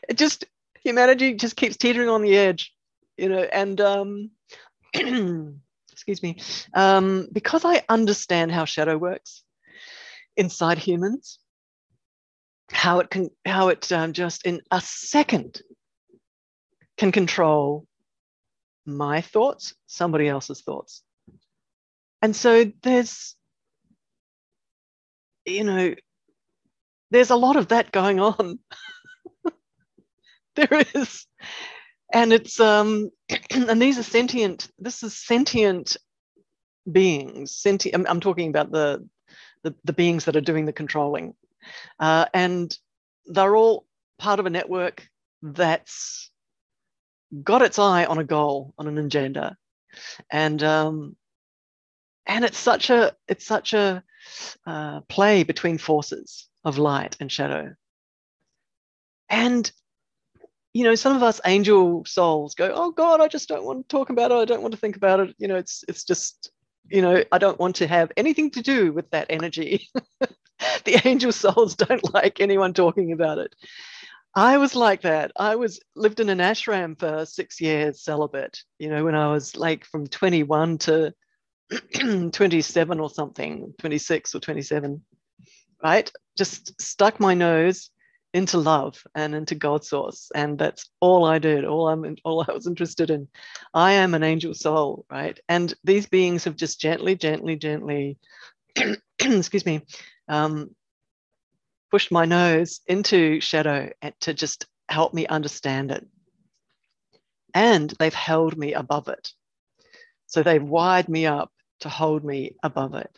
it 0.08 0.16
just, 0.16 0.46
humanity 0.84 1.34
just 1.34 1.56
keeps 1.56 1.78
teetering 1.78 2.10
on 2.10 2.22
the 2.22 2.36
edge, 2.36 2.74
you 3.18 3.30
know, 3.30 3.42
and, 3.42 3.82
um, 3.82 4.32
excuse 4.94 6.24
me, 6.24 6.40
um, 6.74 7.28
because 7.32 7.66
I 7.66 7.84
understand 7.90 8.52
how 8.52 8.66
shadow 8.66 8.98
works 8.98 9.44
inside 10.38 10.78
humans, 10.78 11.40
how 12.72 13.00
it 13.00 13.10
can, 13.10 13.30
how 13.46 13.68
it 13.70 13.92
um, 13.92 14.14
just 14.14 14.46
in 14.46 14.62
a 14.72 14.82
second 14.82 15.62
can 16.98 17.12
control 17.12 17.86
my 18.96 19.22
thoughts, 19.22 19.74
somebody 19.88 20.28
else's 20.28 20.62
thoughts. 20.62 21.04
And 22.22 22.36
so 22.36 22.72
there's, 22.84 23.36
you 25.46 25.64
know, 25.64 25.96
there's 27.12 27.30
a 27.30 27.36
lot 27.36 27.56
of 27.56 27.70
that 27.70 27.92
going 27.92 28.20
on. 28.20 28.60
there 30.56 30.84
is. 30.94 31.26
And 32.12 32.34
it's, 32.34 32.60
um, 32.60 33.12
and 33.52 33.82
these 33.82 33.98
are 33.98 34.04
sentient, 34.04 34.70
this 34.78 35.04
is 35.04 35.16
sentient 35.16 35.98
beings. 36.92 37.56
Sentient, 37.56 37.96
I'm, 37.96 38.06
I'm 38.08 38.20
talking 38.20 38.50
about 38.50 38.72
the, 38.72 39.08
the, 39.64 39.76
the, 39.84 39.94
beings 39.94 40.26
that 40.26 40.36
are 40.36 40.42
doing 40.42 40.66
the 40.66 40.74
controlling. 40.74 41.36
Uh, 42.00 42.26
and 42.34 42.76
they're 43.26 43.56
all 43.56 43.86
part 44.18 44.40
of 44.40 44.46
a 44.46 44.50
network 44.50 45.08
that's 45.42 46.32
got 47.44 47.62
its 47.62 47.80
eye 47.80 48.06
on 48.06 48.18
a 48.18 48.24
goal, 48.24 48.74
on 48.78 48.88
an 48.88 48.98
agenda, 48.98 49.58
and 50.32 50.62
um, 50.64 51.16
and 52.26 52.46
it's 52.46 52.58
such 52.58 52.90
a 52.90 53.16
it's 53.28 53.46
such 53.46 53.74
a 53.74 54.04
uh, 54.66 55.02
play 55.02 55.44
between 55.44 55.78
forces 55.78 56.48
of 56.64 56.78
light 56.78 57.18
and 57.20 57.32
shadow. 57.32 57.74
And 59.30 59.72
you 60.74 60.84
know, 60.84 60.96
some 60.96 61.16
of 61.16 61.24
us 61.24 61.42
angel 61.46 62.06
souls 62.06 62.56
go, 62.56 62.72
"Oh 62.74 62.92
God, 62.92 63.22
I 63.22 63.28
just 63.28 63.50
don't 63.50 63.66
want 63.66 63.88
to 63.88 63.96
talk 63.96 64.10
about 64.10 64.32
it. 64.32 64.36
I 64.36 64.46
don't 64.46 64.62
want 64.62 64.74
to 64.74 64.80
think 64.80 64.96
about 64.96 65.20
it. 65.20 65.36
You 65.38 65.48
know, 65.48 65.56
it's 65.56 65.84
it's 65.88 66.04
just 66.04 66.52
you 66.90 67.02
know, 67.02 67.24
I 67.32 67.38
don't 67.38 67.60
want 67.60 67.76
to 67.78 67.88
have 67.88 68.12
anything 68.18 68.52
to 68.52 68.62
do 68.62 68.94
with 68.94 69.10
that 69.12 69.28
energy." 69.30 69.88
the 70.84 71.02
angel 71.06 71.32
souls 71.32 71.76
don't 71.76 72.14
like 72.14 72.40
anyone 72.40 72.74
talking 72.74 73.12
about 73.12 73.38
it. 73.38 73.56
I 74.36 74.58
was 74.58 74.76
like 74.76 75.02
that. 75.02 75.32
I 75.36 75.56
was 75.56 75.80
lived 75.96 76.20
in 76.20 76.30
an 76.30 76.38
ashram 76.40 76.98
for 77.00 77.26
six 77.26 77.60
years 77.60 78.04
celibate, 78.04 78.62
you 78.78 78.90
know, 78.90 79.04
when 79.04 79.16
I 79.16 79.32
was 79.32 79.56
like 79.56 79.86
from 79.86 80.08
21 80.08 80.78
to 80.80 81.14
27 82.32 83.00
or 83.00 83.10
something, 83.10 83.74
26 83.80 84.36
or 84.36 84.40
27, 84.40 85.02
right? 85.84 86.12
Just 86.38 86.80
stuck 86.82 87.20
my 87.20 87.34
nose 87.34 87.90
into 88.34 88.60
love 88.60 89.04
and 89.16 89.34
into 89.34 89.56
God 89.56 89.84
source. 89.84 90.32
And 90.36 90.58
that's 90.58 90.90
all 91.00 91.26
I 91.26 91.40
did, 91.40 91.66
all 91.66 91.88
I'm 91.88 92.16
all 92.24 92.46
I 92.48 92.54
was 92.54 92.68
interested 92.68 93.10
in. 93.10 93.28
I 93.74 93.94
am 93.94 94.14
an 94.14 94.24
angel 94.24 94.54
soul, 94.54 95.06
right? 95.10 95.40
And 95.50 95.74
these 95.84 96.06
beings 96.08 96.44
have 96.44 96.56
just 96.56 96.80
gently, 96.80 97.16
gently, 97.16 97.56
gently, 97.56 98.18
excuse 99.20 99.66
me, 99.66 99.82
um, 100.28 100.76
pushed 101.92 102.12
my 102.12 102.26
nose 102.26 102.82
into 102.88 103.42
shadow 103.42 103.90
to 104.22 104.34
just 104.34 104.66
help 104.88 105.14
me 105.14 105.28
understand 105.28 105.92
it. 105.92 106.06
And 107.54 107.90
they've 108.00 108.14
held 108.14 108.58
me 108.58 108.74
above 108.74 109.08
it. 109.08 109.32
So 110.28 110.44
they've 110.44 110.64
wired 110.64 111.10
me 111.10 111.26
up 111.26 111.52
to 111.82 111.90
hold 111.90 112.24
me 112.24 112.56
above 112.62 112.94
it. 112.94 113.10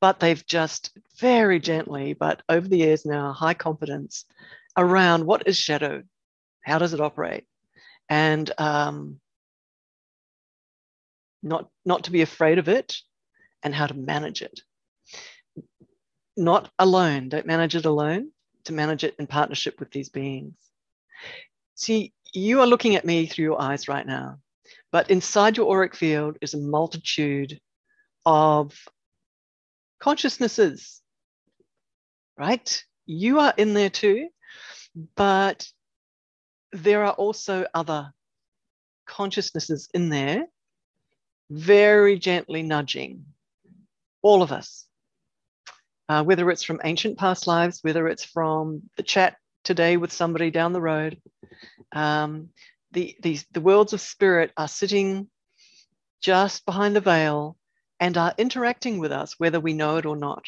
But 0.00 0.20
they've 0.20 0.44
just 0.46 0.90
very 1.18 1.60
gently, 1.60 2.14
but 2.14 2.42
over 2.48 2.66
the 2.66 2.78
years 2.78 3.04
now, 3.04 3.32
high 3.32 3.54
confidence 3.54 4.24
around 4.76 5.24
what 5.24 5.46
is 5.46 5.58
shadow? 5.58 6.02
How 6.62 6.78
does 6.78 6.94
it 6.94 7.00
operate? 7.00 7.44
And 8.08 8.50
um, 8.58 9.20
not, 11.42 11.68
not 11.84 12.04
to 12.04 12.10
be 12.10 12.22
afraid 12.22 12.58
of 12.58 12.68
it 12.68 12.96
and 13.62 13.74
how 13.74 13.86
to 13.86 13.94
manage 13.94 14.42
it 14.42 14.60
not 16.40 16.70
alone. 16.78 17.28
Don't 17.28 17.46
manage 17.46 17.76
it 17.76 17.84
alone, 17.84 18.32
to 18.64 18.72
manage 18.72 19.04
it 19.04 19.14
in 19.18 19.28
partnership 19.28 19.78
with 19.78 19.92
these 19.92 20.08
beings. 20.08 20.54
See, 21.74 22.12
you 22.32 22.60
are 22.60 22.66
looking 22.66 22.96
at 22.96 23.04
me 23.04 23.26
through 23.26 23.44
your 23.44 23.62
eyes 23.62 23.88
right 23.88 24.06
now, 24.06 24.38
But 24.92 25.10
inside 25.10 25.56
your 25.56 25.70
auric 25.70 25.94
field 25.94 26.36
is 26.40 26.54
a 26.54 26.58
multitude 26.58 27.60
of 28.26 28.74
consciousnesses, 30.00 31.00
right? 32.36 32.84
You 33.06 33.38
are 33.40 33.54
in 33.56 33.74
there 33.74 33.90
too, 33.90 34.28
but 35.16 35.68
there 36.72 37.04
are 37.04 37.12
also 37.12 37.66
other 37.72 38.12
consciousnesses 39.06 39.88
in 39.94 40.08
there, 40.08 40.46
very 41.50 42.18
gently 42.18 42.62
nudging 42.62 43.26
all 44.22 44.42
of 44.42 44.52
us. 44.52 44.86
Uh, 46.10 46.24
whether 46.24 46.50
it's 46.50 46.64
from 46.64 46.80
ancient 46.82 47.16
past 47.16 47.46
lives, 47.46 47.78
whether 47.82 48.08
it's 48.08 48.24
from 48.24 48.82
the 48.96 49.02
chat 49.04 49.36
today 49.62 49.96
with 49.96 50.10
somebody 50.10 50.50
down 50.50 50.72
the 50.72 50.80
road, 50.80 51.16
um, 51.92 52.48
the, 52.90 53.14
the, 53.22 53.38
the 53.52 53.60
worlds 53.60 53.92
of 53.92 54.00
spirit 54.00 54.50
are 54.56 54.66
sitting 54.66 55.28
just 56.20 56.66
behind 56.66 56.96
the 56.96 57.00
veil 57.00 57.56
and 58.00 58.18
are 58.18 58.34
interacting 58.38 58.98
with 58.98 59.12
us, 59.12 59.36
whether 59.38 59.60
we 59.60 59.72
know 59.72 59.98
it 59.98 60.04
or 60.04 60.16
not. 60.16 60.44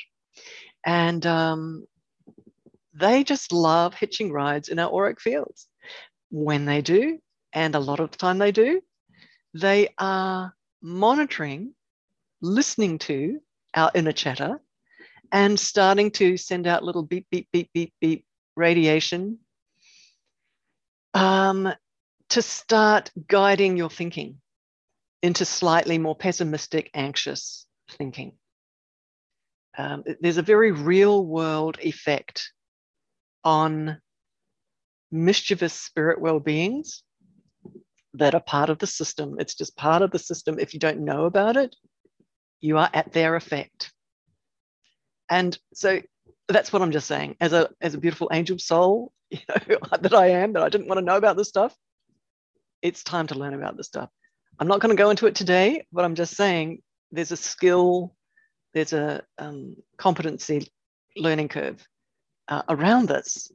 And 0.84 1.24
um, 1.26 1.86
they 2.92 3.22
just 3.22 3.52
love 3.52 3.94
hitching 3.94 4.32
rides 4.32 4.68
in 4.68 4.80
our 4.80 4.92
auric 4.92 5.20
fields. 5.20 5.68
When 6.32 6.64
they 6.64 6.82
do, 6.82 7.20
and 7.52 7.76
a 7.76 7.78
lot 7.78 8.00
of 8.00 8.10
the 8.10 8.18
time 8.18 8.38
they 8.38 8.50
do, 8.50 8.80
they 9.54 9.90
are 9.96 10.56
monitoring, 10.82 11.72
listening 12.40 12.98
to 12.98 13.38
our 13.76 13.92
inner 13.94 14.10
chatter, 14.10 14.60
and 15.32 15.58
starting 15.58 16.10
to 16.10 16.36
send 16.36 16.66
out 16.66 16.84
little 16.84 17.02
beep, 17.02 17.26
beep, 17.30 17.48
beep, 17.52 17.70
beep, 17.72 17.92
beep 18.00 18.26
radiation 18.54 19.38
um, 21.14 21.72
to 22.28 22.42
start 22.42 23.10
guiding 23.26 23.76
your 23.78 23.90
thinking 23.90 24.40
into 25.22 25.44
slightly 25.44 25.98
more 25.98 26.14
pessimistic, 26.14 26.90
anxious 26.94 27.66
thinking. 27.90 28.32
Um, 29.76 30.04
there's 30.20 30.36
a 30.36 30.42
very 30.42 30.70
real 30.70 31.24
world 31.24 31.78
effect 31.80 32.52
on 33.42 33.98
mischievous 35.10 35.72
spirit 35.72 36.20
well 36.20 36.40
beings 36.40 37.02
that 38.14 38.34
are 38.34 38.42
part 38.42 38.68
of 38.68 38.78
the 38.78 38.86
system. 38.86 39.36
It's 39.38 39.54
just 39.54 39.76
part 39.76 40.02
of 40.02 40.10
the 40.10 40.18
system. 40.18 40.58
If 40.58 40.74
you 40.74 40.80
don't 40.80 41.04
know 41.04 41.24
about 41.24 41.56
it, 41.56 41.74
you 42.60 42.76
are 42.76 42.90
at 42.92 43.12
their 43.12 43.34
effect. 43.36 43.92
And 45.30 45.58
so 45.74 46.00
that's 46.48 46.72
what 46.72 46.82
I'm 46.82 46.92
just 46.92 47.06
saying. 47.06 47.36
As 47.40 47.52
a 47.52 47.70
as 47.80 47.94
a 47.94 47.98
beautiful 47.98 48.28
angel 48.32 48.58
soul, 48.58 49.12
you 49.30 49.38
know, 49.48 49.78
that 50.00 50.14
I 50.14 50.28
am, 50.28 50.52
that 50.54 50.62
I 50.62 50.68
didn't 50.68 50.88
want 50.88 50.98
to 50.98 51.04
know 51.04 51.16
about 51.16 51.36
this 51.36 51.48
stuff. 51.48 51.74
It's 52.82 53.02
time 53.04 53.28
to 53.28 53.38
learn 53.38 53.54
about 53.54 53.76
this 53.76 53.86
stuff. 53.86 54.10
I'm 54.58 54.68
not 54.68 54.80
going 54.80 54.94
to 54.94 55.00
go 55.02 55.10
into 55.10 55.26
it 55.26 55.34
today, 55.34 55.86
but 55.92 56.04
I'm 56.04 56.14
just 56.14 56.34
saying 56.34 56.82
there's 57.10 57.32
a 57.32 57.36
skill, 57.36 58.14
there's 58.74 58.92
a 58.92 59.22
um, 59.38 59.76
competency 59.96 60.70
learning 61.16 61.48
curve 61.48 61.86
uh, 62.48 62.62
around 62.68 63.08
this 63.08 63.50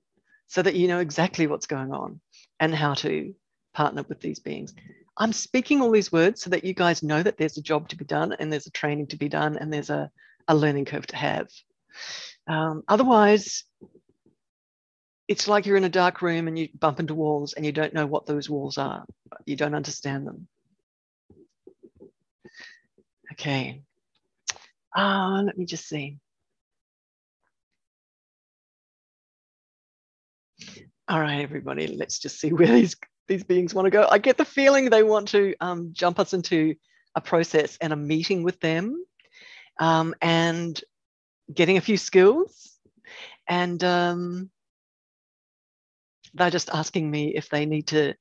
so 0.48 0.62
that 0.62 0.76
you 0.76 0.88
know 0.88 1.00
exactly 1.00 1.48
what's 1.48 1.68
going 1.68 1.92
on 1.92 2.20
and 2.60 2.74
how 2.74 2.94
to 2.96 3.34
partner 3.74 4.04
with 4.08 4.20
these 4.22 4.40
beings. 4.40 4.74
I'm 5.18 5.34
speaking 5.34 5.82
all 5.82 5.92
these 5.92 6.12
words 6.12 6.42
so 6.42 6.50
that 6.52 6.64
you 6.64 6.74
guys 6.74 7.04
know 7.04 7.22
that 7.22 7.38
there's 7.38 7.58
a 7.58 7.62
job 7.62 7.90
to 7.90 7.96
be 7.96 8.06
done 8.06 8.34
and 8.34 8.52
there's 8.52 8.68
a 8.68 8.72
training 8.72 9.08
to 9.08 9.18
be 9.18 9.30
done 9.30 9.58
and 9.58 9.72
there's 9.74 9.90
a, 9.90 10.10
a 10.48 10.56
learning 10.56 10.86
curve 10.86 11.08
to 11.08 11.16
have. 11.16 11.50
Um, 12.48 12.84
otherwise, 12.88 13.64
it's 15.28 15.48
like 15.48 15.66
you're 15.66 15.78
in 15.78 15.84
a 15.84 15.90
dark 15.90 16.22
room 16.22 16.48
and 16.48 16.58
you 16.58 16.70
bump 16.78 17.00
into 17.00 17.14
walls 17.14 17.54
and 17.54 17.66
you 17.66 17.72
don't 17.72 17.94
know 17.94 18.06
what 18.06 18.26
those 18.26 18.50
walls 18.50 18.78
are. 18.78 19.06
You 19.46 19.56
don't 19.56 19.76
understand 19.76 20.26
them. 20.26 20.48
Okay. 23.34 23.82
Uh, 24.96 25.44
let 25.46 25.58
me 25.58 25.66
just 25.66 25.88
see. 25.88 26.18
All 31.10 31.20
right, 31.20 31.42
everybody, 31.42 31.88
let's 31.88 32.20
just 32.20 32.40
see 32.40 32.52
where 32.54 32.68
these, 32.68 32.96
these 33.28 33.44
beings 33.44 33.74
want 33.74 33.86
to 33.86 33.92
go. 33.92 34.08
I 34.10 34.18
get 34.18 34.38
the 34.38 34.46
feeling 34.46 34.90
they 34.90 35.04
want 35.04 35.30
to 35.30 35.56
um, 35.60 35.90
jump 35.94 36.20
us 36.20 36.34
into 36.34 36.76
a 37.16 37.22
process 37.22 37.78
and 37.82 37.92
a 37.92 37.98
meeting 37.98 38.44
with 38.44 38.60
them 38.60 39.04
um, 39.80 40.16
and 40.22 40.80
getting 41.54 41.78
a 41.78 41.82
few 41.82 41.98
skills. 41.98 42.78
And 43.48 43.82
um, 43.84 44.50
they're 46.34 46.50
just 46.50 46.70
asking 46.70 47.10
me 47.10 47.36
if 47.36 47.50
they 47.50 47.66
need 47.66 47.88
to 47.88 48.14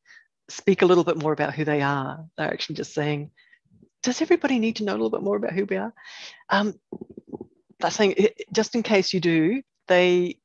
speak 0.49 0.83
a 0.83 0.87
little 0.87 1.05
bit 1.05 1.17
more 1.17 1.33
about 1.33 1.55
who 1.55 1.65
they 1.65 1.83
are. 1.83 2.25
They're 2.37 2.53
actually 2.53 2.77
just 2.77 2.95
saying, 2.95 3.31
does 4.03 4.23
everybody 4.23 4.59
need 4.59 4.77
to 4.77 4.85
know 4.85 4.93
a 4.93 4.99
little 4.99 5.11
bit 5.11 5.23
more 5.23 5.37
about 5.37 5.53
who 5.53 5.65
we 5.65 5.77
are? 5.77 5.93
Um, 6.49 6.75
they're 7.81 7.91
saying, 7.91 8.15
just 8.53 8.75
in 8.75 8.83
case 8.83 9.13
you 9.13 9.21
do, 9.21 9.63
they 9.89 10.39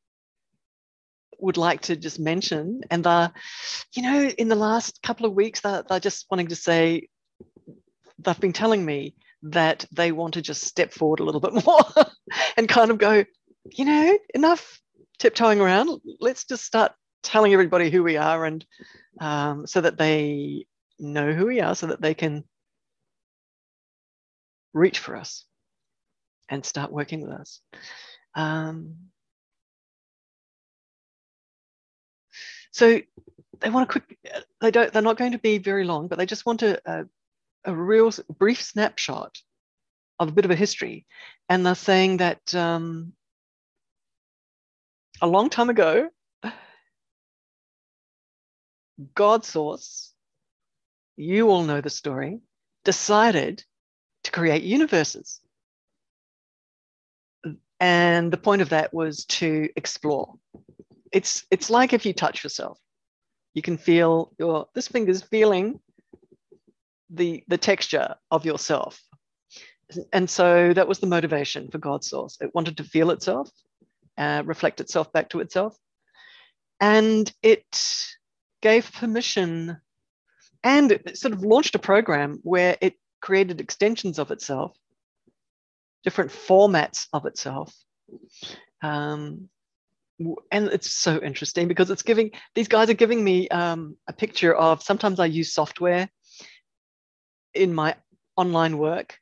would 1.39 1.57
like 1.57 1.81
to 1.81 1.95
just 1.95 2.19
mention, 2.19 2.81
and 2.89 3.03
they're, 3.03 3.31
you 3.93 4.03
know, 4.03 4.27
in 4.27 4.47
the 4.47 4.55
last 4.55 5.01
couple 5.01 5.25
of 5.25 5.33
weeks, 5.33 5.61
they're, 5.61 5.83
they're 5.87 5.99
just 5.99 6.25
wanting 6.29 6.47
to 6.47 6.55
say, 6.55 7.07
they've 8.19 8.39
been 8.39 8.53
telling 8.53 8.85
me 8.85 9.15
that 9.43 9.85
they 9.91 10.11
want 10.11 10.35
to 10.35 10.41
just 10.41 10.63
step 10.63 10.91
forward 10.93 11.19
a 11.19 11.23
little 11.23 11.41
bit 11.41 11.53
more 11.65 12.05
and 12.57 12.67
kind 12.69 12.91
of 12.91 12.97
go, 12.97 13.25
you 13.71 13.85
know, 13.85 14.17
enough 14.33 14.79
tiptoeing 15.19 15.61
around. 15.61 16.01
Let's 16.19 16.45
just 16.45 16.65
start 16.65 16.93
telling 17.23 17.53
everybody 17.53 17.89
who 17.89 18.03
we 18.03 18.17
are 18.17 18.45
and 18.45 18.65
um, 19.19 19.67
so 19.67 19.81
that 19.81 19.97
they 19.97 20.65
know 20.99 21.33
who 21.33 21.47
we 21.47 21.61
are 21.61 21.75
so 21.75 21.87
that 21.87 22.01
they 22.01 22.13
can 22.13 22.43
reach 24.73 24.99
for 24.99 25.15
us 25.15 25.45
and 26.49 26.65
start 26.65 26.91
working 26.91 27.21
with 27.21 27.31
us. 27.31 27.61
Um, 28.35 28.95
so 32.71 33.01
they 33.59 33.69
want 33.69 33.89
a 33.89 33.91
quick, 33.91 34.17
they 34.59 34.71
don't, 34.71 34.91
they're 34.91 35.01
not 35.01 35.17
going 35.17 35.33
to 35.33 35.39
be 35.39 35.57
very 35.57 35.83
long, 35.83 36.07
but 36.07 36.17
they 36.17 36.25
just 36.25 36.45
want 36.45 36.61
a, 36.63 36.81
a, 36.85 37.05
a 37.65 37.75
real 37.75 38.11
brief 38.37 38.61
snapshot 38.61 39.37
of 40.19 40.29
a 40.29 40.31
bit 40.31 40.45
of 40.45 40.51
a 40.51 40.55
history. 40.55 41.05
And 41.49 41.65
they're 41.65 41.75
saying 41.75 42.17
that 42.17 42.53
um, 42.55 43.13
a 45.21 45.27
long 45.27 45.49
time 45.49 45.69
ago, 45.69 46.09
God 49.15 49.45
source, 49.45 50.13
you 51.17 51.49
all 51.49 51.63
know 51.63 51.81
the 51.81 51.89
story, 51.89 52.39
decided 52.83 53.63
to 54.23 54.31
create 54.31 54.63
universes. 54.63 55.39
And 57.79 58.31
the 58.31 58.37
point 58.37 58.61
of 58.61 58.69
that 58.69 58.93
was 58.93 59.25
to 59.25 59.69
explore. 59.75 60.35
It's, 61.11 61.45
it's 61.49 61.69
like 61.69 61.93
if 61.93 62.05
you 62.05 62.13
touch 62.13 62.43
yourself, 62.43 62.79
you 63.53 63.61
can 63.61 63.77
feel 63.77 64.33
your, 64.37 64.67
this 64.75 64.87
finger's 64.87 65.23
feeling 65.23 65.79
the, 67.13 67.43
the 67.47 67.57
texture 67.57 68.15
of 68.29 68.45
yourself. 68.45 69.01
And 70.13 70.29
so 70.29 70.73
that 70.73 70.87
was 70.87 70.99
the 70.99 71.07
motivation 71.07 71.69
for 71.69 71.77
God's 71.77 72.09
source. 72.09 72.37
It 72.41 72.55
wanted 72.55 72.77
to 72.77 72.83
feel 72.83 73.11
itself, 73.11 73.49
uh, 74.17 74.43
reflect 74.45 74.79
itself 74.79 75.11
back 75.11 75.29
to 75.29 75.41
itself. 75.41 75.75
And 76.79 77.31
it 77.43 77.65
gave 78.61 78.91
permission 78.91 79.77
and 80.63 80.91
it 80.91 81.17
sort 81.17 81.33
of 81.33 81.43
launched 81.43 81.75
a 81.75 81.79
program 81.79 82.39
where 82.43 82.77
it 82.81 82.95
created 83.19 83.59
extensions 83.59 84.19
of 84.19 84.31
itself, 84.31 84.77
different 86.03 86.31
formats 86.31 87.07
of 87.13 87.25
itself. 87.25 87.73
Um, 88.81 89.49
and 90.51 90.67
it's 90.67 90.91
so 90.91 91.19
interesting 91.21 91.67
because 91.67 91.89
it's 91.89 92.03
giving 92.03 92.31
these 92.53 92.67
guys 92.67 92.89
are 92.89 92.95
giving 92.95 93.23
me 93.23 93.49
um, 93.49 93.97
a 94.07 94.13
picture 94.13 94.53
of 94.53 94.83
sometimes 94.83 95.19
I 95.19 95.25
use 95.25 95.51
software 95.53 96.09
in 97.53 97.73
my 97.73 97.95
online 98.37 98.77
work 98.77 99.19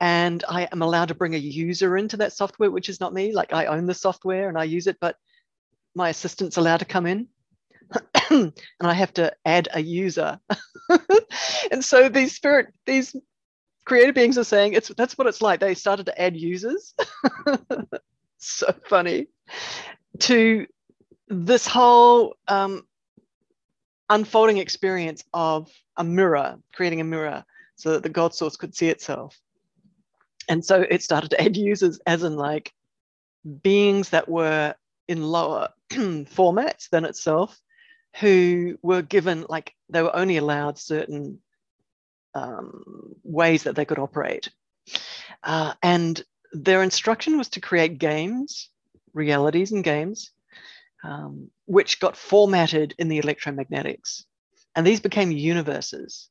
and 0.00 0.42
I 0.48 0.62
am 0.72 0.80
allowed 0.80 1.08
to 1.08 1.14
bring 1.14 1.34
a 1.34 1.38
user 1.38 1.96
into 1.96 2.16
that 2.18 2.32
software, 2.32 2.70
which 2.70 2.88
is 2.88 3.00
not 3.00 3.12
me. 3.12 3.34
Like 3.34 3.52
I 3.52 3.66
own 3.66 3.86
the 3.86 3.94
software 3.94 4.48
and 4.48 4.56
I 4.56 4.64
use 4.64 4.86
it, 4.86 4.96
but 4.98 5.16
my 5.94 6.08
assistant's 6.08 6.56
allowed 6.56 6.78
to 6.78 6.86
come 6.86 7.06
in 7.06 7.28
and 8.30 8.52
I 8.80 8.94
have 8.94 9.12
to 9.14 9.34
add 9.44 9.68
a 9.74 9.80
user. 9.80 10.40
and 11.70 11.84
so 11.84 12.08
these 12.08 12.34
spirit, 12.34 12.72
these 12.86 13.14
creative 13.84 14.14
beings 14.14 14.38
are 14.38 14.44
saying 14.44 14.72
it's 14.72 14.88
that's 14.88 15.18
what 15.18 15.26
it's 15.26 15.42
like. 15.42 15.60
They 15.60 15.74
started 15.74 16.06
to 16.06 16.20
add 16.20 16.36
users. 16.36 16.94
so 18.38 18.74
funny 18.88 19.26
to 20.20 20.66
this 21.28 21.66
whole 21.66 22.36
um, 22.48 22.84
unfolding 24.08 24.58
experience 24.58 25.24
of 25.34 25.70
a 25.96 26.04
mirror, 26.04 26.56
creating 26.72 27.02
a 27.02 27.04
mirror 27.04 27.44
so 27.80 27.92
that 27.92 28.02
the 28.02 28.08
God 28.08 28.34
source 28.34 28.56
could 28.56 28.74
see 28.74 28.88
itself. 28.88 29.40
And 30.48 30.64
so 30.64 30.84
it 30.90 31.02
started 31.02 31.30
to 31.30 31.40
add 31.40 31.56
users 31.56 31.98
as 32.06 32.22
in 32.22 32.36
like 32.36 32.72
beings 33.62 34.10
that 34.10 34.28
were 34.28 34.74
in 35.08 35.22
lower 35.22 35.68
formats 35.90 36.90
than 36.90 37.04
itself 37.06 37.58
who 38.16 38.78
were 38.82 39.02
given 39.02 39.46
like 39.48 39.74
they 39.88 40.02
were 40.02 40.14
only 40.14 40.36
allowed 40.36 40.78
certain 40.78 41.38
um, 42.34 43.14
ways 43.22 43.62
that 43.62 43.76
they 43.76 43.84
could 43.84 43.98
operate. 43.98 44.50
Uh, 45.42 45.72
and 45.82 46.22
their 46.52 46.82
instruction 46.82 47.38
was 47.38 47.48
to 47.48 47.60
create 47.60 47.98
games, 47.98 48.68
realities 49.14 49.72
and 49.72 49.84
games, 49.84 50.32
um, 51.02 51.50
which 51.64 52.00
got 52.00 52.16
formatted 52.16 52.94
in 52.98 53.08
the 53.08 53.20
electromagnetics. 53.20 54.24
And 54.76 54.86
these 54.86 55.00
became 55.00 55.30
universes. 55.30 56.28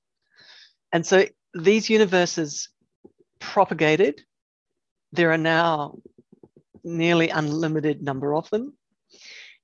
And 0.91 1.05
so 1.05 1.25
these 1.53 1.89
universes 1.89 2.69
propagated. 3.39 4.21
There 5.11 5.31
are 5.31 5.37
now 5.37 5.99
nearly 6.83 7.29
unlimited 7.29 8.01
number 8.01 8.35
of 8.35 8.49
them. 8.49 8.73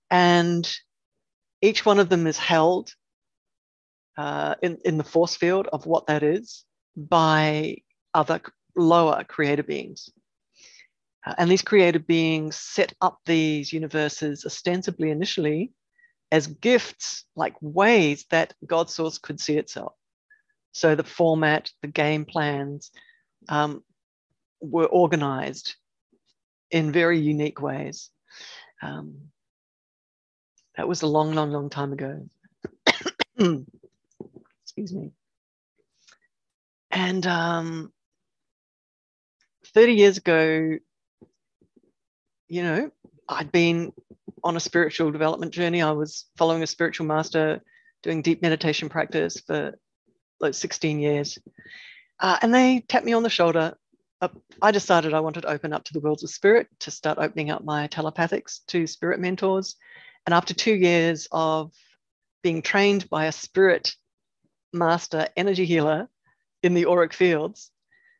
And 0.10 0.70
each 1.62 1.86
one 1.86 2.00
of 2.00 2.10
them 2.10 2.28
is 2.28 2.38
held 2.38 2.94
uh, 4.18 4.56
in, 4.62 4.78
in 4.86 4.98
the 4.98 5.04
force 5.04 5.36
field 5.36 5.68
of 5.72 5.86
what 5.86 6.08
that 6.08 6.24
is 6.24 6.64
by 6.96 7.78
other 8.14 8.42
lower 8.76 9.24
creator 9.24 9.64
beings. 9.64 10.10
Uh, 11.26 11.34
and 11.38 11.50
these 11.50 11.62
creator 11.62 12.00
beings 12.00 12.56
set 12.56 12.94
up 13.02 13.20
these 13.26 13.74
universes 13.74 14.46
ostensibly 14.46 15.10
initially 15.10 15.72
as 16.32 16.48
gifts, 16.48 17.26
like 17.36 17.56
ways 17.62 18.26
that 18.30 18.54
God 18.66 18.90
source 18.90 19.18
could 19.18 19.40
see 19.40 19.58
itself. 19.58 19.94
So 20.76 20.94
the 20.94 21.06
format, 21.06 21.72
the 21.82 21.88
game 21.88 22.26
plans 22.26 22.92
um, 23.48 23.82
were 24.60 24.88
organized 24.88 25.76
in 26.70 26.92
very 26.92 27.18
unique 27.18 27.62
ways. 27.62 28.10
Um, 28.82 29.32
that 30.76 30.86
was 30.86 31.02
a 31.02 31.08
long, 31.08 31.34
long, 31.34 31.52
long 31.52 31.70
time 31.70 31.94
ago. 31.94 32.28
Excuse 34.64 34.92
me. 34.92 35.14
And 36.92 37.26
um, 37.26 37.94
30 39.68 39.94
years 39.94 40.18
ago, 40.18 40.78
you 42.50 42.64
know, 42.64 42.92
I'd 43.30 43.54
been 43.54 43.94
on 44.44 44.58
a 44.58 44.60
spiritual 44.60 45.12
development 45.12 45.54
journey. 45.54 45.82
I 45.82 45.92
was 45.92 46.26
following 46.36 46.64
a 46.64 46.68
spiritual 46.68 47.08
master, 47.08 47.62
doing 48.04 48.22
deep 48.22 48.42
meditation 48.42 48.90
practice 48.90 49.40
for 49.40 49.80
like 50.40 50.54
16 50.54 51.00
years. 51.00 51.40
Uh, 52.20 52.38
and 52.42 52.54
they 52.54 52.84
tapped 52.88 53.06
me 53.06 53.14
on 53.14 53.24
the 53.24 53.30
shoulder. 53.30 53.76
Uh, 54.22 54.30
I 54.62 54.72
decided 54.72 55.14
I 55.14 55.20
wanted 55.20 55.42
to 55.42 55.50
open 55.50 55.74
up 55.74 55.84
to 55.86 55.94
the 55.94 56.00
worlds 56.00 56.24
of 56.24 56.30
spirit, 56.30 56.68
to 56.80 56.92
start 56.92 57.18
opening 57.20 57.50
up 57.50 57.64
my 57.64 57.88
telepathics 57.88 58.66
to 58.68 58.88
spirit 58.88 59.20
mentors. 59.20 59.76
And 60.26 60.34
after 60.34 60.54
two 60.54 60.74
years 60.74 61.28
of 61.32 61.72
being 62.42 62.62
trained 62.62 63.10
by 63.10 63.26
a 63.26 63.32
spirit 63.32 63.96
master 64.72 65.28
energy 65.36 65.66
healer 65.66 66.10
in 66.64 66.74
the 66.74 66.86
auric 66.86 67.14
fields, 67.14 67.72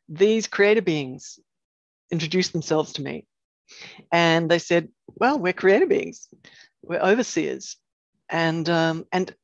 these 0.08 0.46
creator 0.46 0.82
beings 0.82 1.38
introduced 2.10 2.52
themselves 2.52 2.94
to 2.94 3.02
me. 3.02 3.26
And 4.12 4.50
they 4.50 4.58
said, 4.58 4.88
Well, 5.06 5.38
we're 5.38 5.52
creator 5.52 5.86
beings, 5.86 6.28
we're 6.82 7.00
overseers. 7.00 7.76
And, 8.28 8.68
um, 8.68 9.06
and 9.12 9.34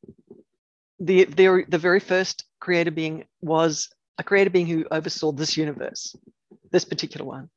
the, 1.00 1.24
the, 1.24 1.64
the 1.68 1.78
very 1.78 2.00
first 2.00 2.44
creator 2.62 2.92
being 2.92 3.24
was 3.40 3.90
a 4.18 4.22
creator 4.22 4.50
being 4.50 4.68
who 4.68 4.86
oversaw 4.90 5.32
this 5.32 5.56
universe, 5.56 6.14
this 6.70 6.84
particular 6.84 7.26
one. 7.26 7.50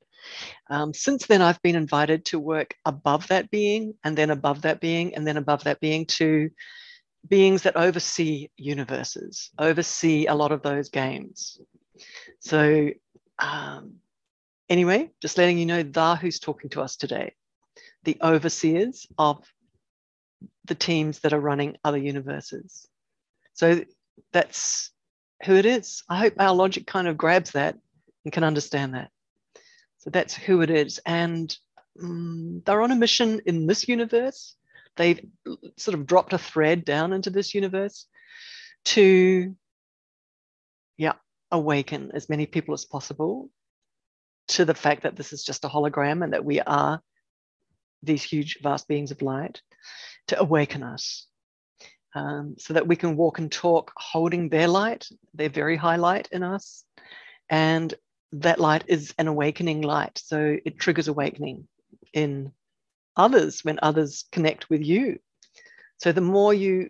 Um, 0.69 0.93
since 0.93 1.27
then, 1.27 1.43
I've 1.43 1.61
been 1.61 1.75
invited 1.75 2.25
to 2.25 2.39
work 2.39 2.73
above 2.85 3.27
that 3.27 3.51
being, 3.51 3.93
and 4.03 4.17
then 4.17 4.31
above 4.31 4.63
that 4.63 4.79
being, 4.81 5.13
and 5.13 5.27
then 5.27 5.37
above 5.37 5.63
that 5.65 5.79
being 5.79 6.07
to 6.17 6.49
beings 7.27 7.61
that 7.63 7.75
oversee 7.75 8.49
universes, 8.57 9.51
oversee 9.59 10.25
a 10.25 10.33
lot 10.33 10.51
of 10.51 10.63
those 10.63 10.89
games. 10.89 11.59
So, 12.39 12.89
um, 13.37 13.97
anyway, 14.69 15.11
just 15.21 15.37
letting 15.37 15.59
you 15.59 15.67
know, 15.67 15.83
they're 15.83 16.15
who's 16.15 16.39
talking 16.39 16.71
to 16.71 16.81
us 16.81 16.95
today, 16.95 17.35
the 18.05 18.17
overseers 18.23 19.05
of 19.19 19.45
the 20.65 20.75
teams 20.75 21.19
that 21.19 21.33
are 21.33 21.39
running 21.39 21.77
other 21.83 21.99
universes. 21.99 22.87
So 23.53 23.85
that's 24.33 24.91
who 25.43 25.55
it 25.55 25.65
is. 25.65 26.03
I 26.09 26.17
hope 26.17 26.33
our 26.39 26.53
logic 26.53 26.87
kind 26.87 27.07
of 27.07 27.17
grabs 27.17 27.51
that 27.51 27.77
and 28.23 28.33
can 28.33 28.43
understand 28.43 28.93
that. 28.93 29.09
So 29.99 30.09
that's 30.09 30.33
who 30.33 30.61
it 30.61 30.69
is. 30.69 30.99
And 31.05 31.55
um, 32.01 32.61
they're 32.65 32.81
on 32.81 32.91
a 32.91 32.95
mission 32.95 33.41
in 33.45 33.67
this 33.67 33.87
universe 33.87 34.55
they've 34.95 35.19
sort 35.77 35.95
of 35.95 36.05
dropped 36.05 36.33
a 36.33 36.37
thread 36.37 36.85
down 36.85 37.13
into 37.13 37.29
this 37.29 37.53
universe 37.53 38.07
to, 38.85 39.55
yeah, 40.97 41.13
awaken 41.51 42.11
as 42.13 42.29
many 42.29 42.45
people 42.45 42.73
as 42.73 42.85
possible 42.85 43.49
to 44.47 44.65
the 44.65 44.73
fact 44.73 45.03
that 45.03 45.15
this 45.15 45.33
is 45.33 45.43
just 45.43 45.65
a 45.65 45.69
hologram 45.69 46.23
and 46.23 46.33
that 46.33 46.45
we 46.45 46.61
are 46.61 47.01
these 48.03 48.23
huge, 48.23 48.59
vast 48.61 48.87
beings 48.87 49.11
of 49.11 49.21
light, 49.21 49.61
to 50.27 50.39
awaken 50.39 50.83
us. 50.83 51.27
Um, 52.17 52.55
so 52.57 52.73
that 52.73 52.87
we 52.87 52.95
can 52.95 53.17
walk 53.17 53.39
and 53.39 53.51
talk 53.51 53.91
holding 53.97 54.47
their 54.47 54.69
light, 54.69 55.05
their 55.33 55.49
very 55.49 55.75
high 55.75 55.97
light 55.97 56.29
in 56.31 56.43
us. 56.43 56.85
And 57.49 57.93
that 58.31 58.57
light 58.57 58.85
is 58.87 59.13
an 59.17 59.27
awakening 59.27 59.81
light. 59.81 60.21
So 60.23 60.57
it 60.65 60.79
triggers 60.79 61.09
awakening 61.09 61.67
in 62.13 62.53
others 63.17 63.65
when 63.65 63.79
others 63.81 64.25
connect 64.31 64.69
with 64.69 64.81
you. 64.81 65.19
So 65.97 66.13
the 66.13 66.21
more 66.21 66.53
you 66.53 66.89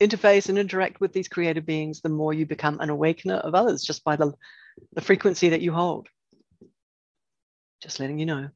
interface 0.00 0.48
and 0.48 0.58
interact 0.58 1.00
with 1.00 1.12
these 1.12 1.28
creative 1.28 1.64
beings, 1.64 2.00
the 2.00 2.08
more 2.08 2.34
you 2.34 2.44
become 2.44 2.80
an 2.80 2.90
awakener 2.90 3.36
of 3.36 3.54
others 3.54 3.84
just 3.84 4.04
by 4.04 4.16
the, 4.16 4.32
the 4.94 5.00
frequency 5.00 5.50
that 5.50 5.60
you 5.60 5.72
hold. 5.72 6.08
Just 7.82 8.00
letting 8.00 8.18
you 8.18 8.26
know. 8.26 8.48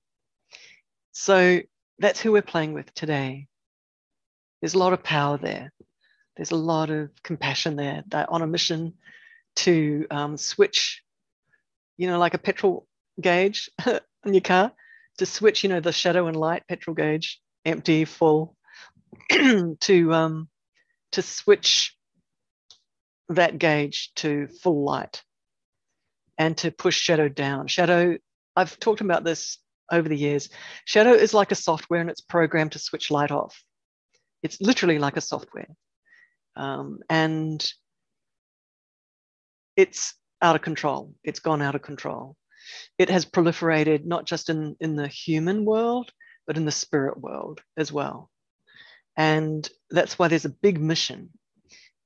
So 1.12 1.61
that's 1.98 2.20
who 2.20 2.32
we're 2.32 2.42
playing 2.42 2.72
with 2.72 2.92
today. 2.94 3.46
There's 4.61 4.74
a 4.74 4.78
lot 4.78 4.92
of 4.92 5.02
power 5.02 5.38
there. 5.38 5.72
There's 6.41 6.53
a 6.53 6.57
lot 6.57 6.88
of 6.88 7.11
compassion 7.22 7.76
there. 7.76 8.03
They're 8.07 8.32
on 8.32 8.41
a 8.41 8.47
mission 8.47 8.95
to 9.57 10.07
um, 10.11 10.38
switch, 10.38 11.03
you 11.99 12.07
know, 12.07 12.18
like 12.18 12.32
a 12.32 12.38
petrol 12.38 12.88
gauge 13.20 13.68
in 13.86 14.32
your 14.32 14.41
car 14.41 14.72
to 15.18 15.26
switch, 15.26 15.62
you 15.62 15.68
know, 15.68 15.80
the 15.80 15.93
shadow 15.93 16.28
and 16.28 16.36
light 16.36 16.62
petrol 16.66 16.95
gauge, 16.95 17.43
empty, 17.66 18.07
full, 18.07 18.57
to 19.30 20.14
um, 20.14 20.49
to 21.12 21.20
switch 21.20 21.95
that 23.28 23.59
gauge 23.59 24.11
to 24.14 24.49
full 24.62 24.82
light 24.82 25.22
and 26.38 26.57
to 26.57 26.70
push 26.70 26.99
shadow 26.99 27.28
down. 27.28 27.66
Shadow, 27.66 28.16
I've 28.57 28.80
talked 28.80 29.03
about 29.03 29.24
this 29.24 29.59
over 29.93 30.09
the 30.09 30.16
years. 30.16 30.49
Shadow 30.86 31.12
is 31.12 31.34
like 31.34 31.53
a 31.53 31.55
software 31.55 32.01
and 32.01 32.09
it's 32.09 32.22
programmed 32.22 32.72
to 32.72 32.78
switch 32.78 33.11
light 33.11 33.30
off. 33.30 33.62
It's 34.43 34.59
literally 34.62 34.99
like 34.99 35.18
a 35.18 35.20
software. 35.20 35.68
Um, 36.57 37.01
and 37.09 37.66
it's 39.76 40.14
out 40.42 40.57
of 40.57 40.62
control. 40.62 41.14
It's 41.22 41.40
gone 41.40 41.62
out 41.62 41.74
of 41.74 41.82
control 41.82 42.36
it 42.98 43.11
has 43.11 43.24
proliferated 43.24 44.05
not 44.05 44.26
just 44.26 44.51
in, 44.51 44.76
in 44.80 44.96
the 44.96 45.09
human 45.09 45.64
world, 45.64 46.12
but 46.46 46.57
in 46.57 46.64
the 46.64 46.72
spirit 46.72 47.18
world 47.18 47.61
as 47.76 47.92
well. 47.92 48.30
And 49.16 49.68
that's 49.90 50.18
why 50.18 50.28
there's 50.28 50.44
a 50.44 50.51
big 50.51 50.80
mission, 50.80 51.30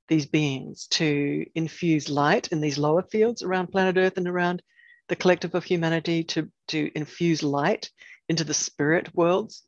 these 0.07 0.25
beings, 0.25 0.87
to 0.91 1.45
infuse 1.55 2.09
light 2.09 2.49
in 2.49 2.61
these 2.61 2.77
lower 2.77 3.03
fields 3.03 3.43
around 3.43 3.67
planet 3.67 3.97
Earth 3.97 4.17
and 4.17 4.27
around 4.27 4.61
the 5.07 5.15
collective 5.15 5.53
of 5.53 5.63
humanity, 5.63 6.23
to, 6.23 6.49
to 6.69 6.91
infuse 6.95 7.43
light 7.43 7.89
into 8.27 8.43
the 8.43 8.53
spirit 8.53 9.13
worlds 9.13 9.63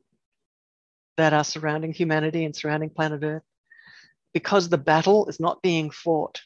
that 1.16 1.34
are 1.34 1.44
surrounding 1.44 1.94
humanity 1.94 2.44
and 2.44 2.56
surrounding 2.56 2.90
planet 2.90 3.24
Earth. 3.24 3.44
Because 4.38 4.70
the 4.70 4.78
battle 4.78 5.26
is 5.30 5.40
not 5.40 5.64
being 5.64 5.90
fought 5.90 6.42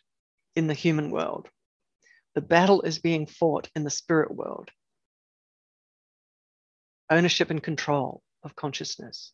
in 0.56 0.68
the 0.68 0.74
human 0.74 1.12
world, 1.12 1.50
the 2.36 2.40
battle 2.40 2.84
is 2.84 3.00
being 3.00 3.28
fought 3.28 3.70
in 3.76 3.84
the 3.84 3.90
spirit 3.90 4.34
world. 4.34 4.70
Ownership 7.10 7.50
and 7.50 7.62
control 7.62 8.24
of 8.44 8.56
consciousness. 8.56 9.34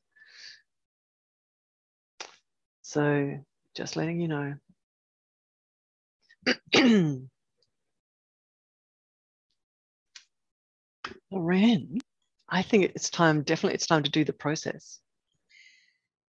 So, 2.81 3.37
just 3.75 3.95
letting 3.95 4.19
you 4.19 4.27
know. 4.27 4.55
Loren, 11.31 11.99
I 12.49 12.63
think 12.63 12.85
it's 12.85 13.11
time, 13.11 13.43
definitely 13.43 13.75
it's 13.75 13.85
time 13.85 14.01
to 14.01 14.09
do 14.09 14.25
the 14.25 14.33
process. 14.33 14.99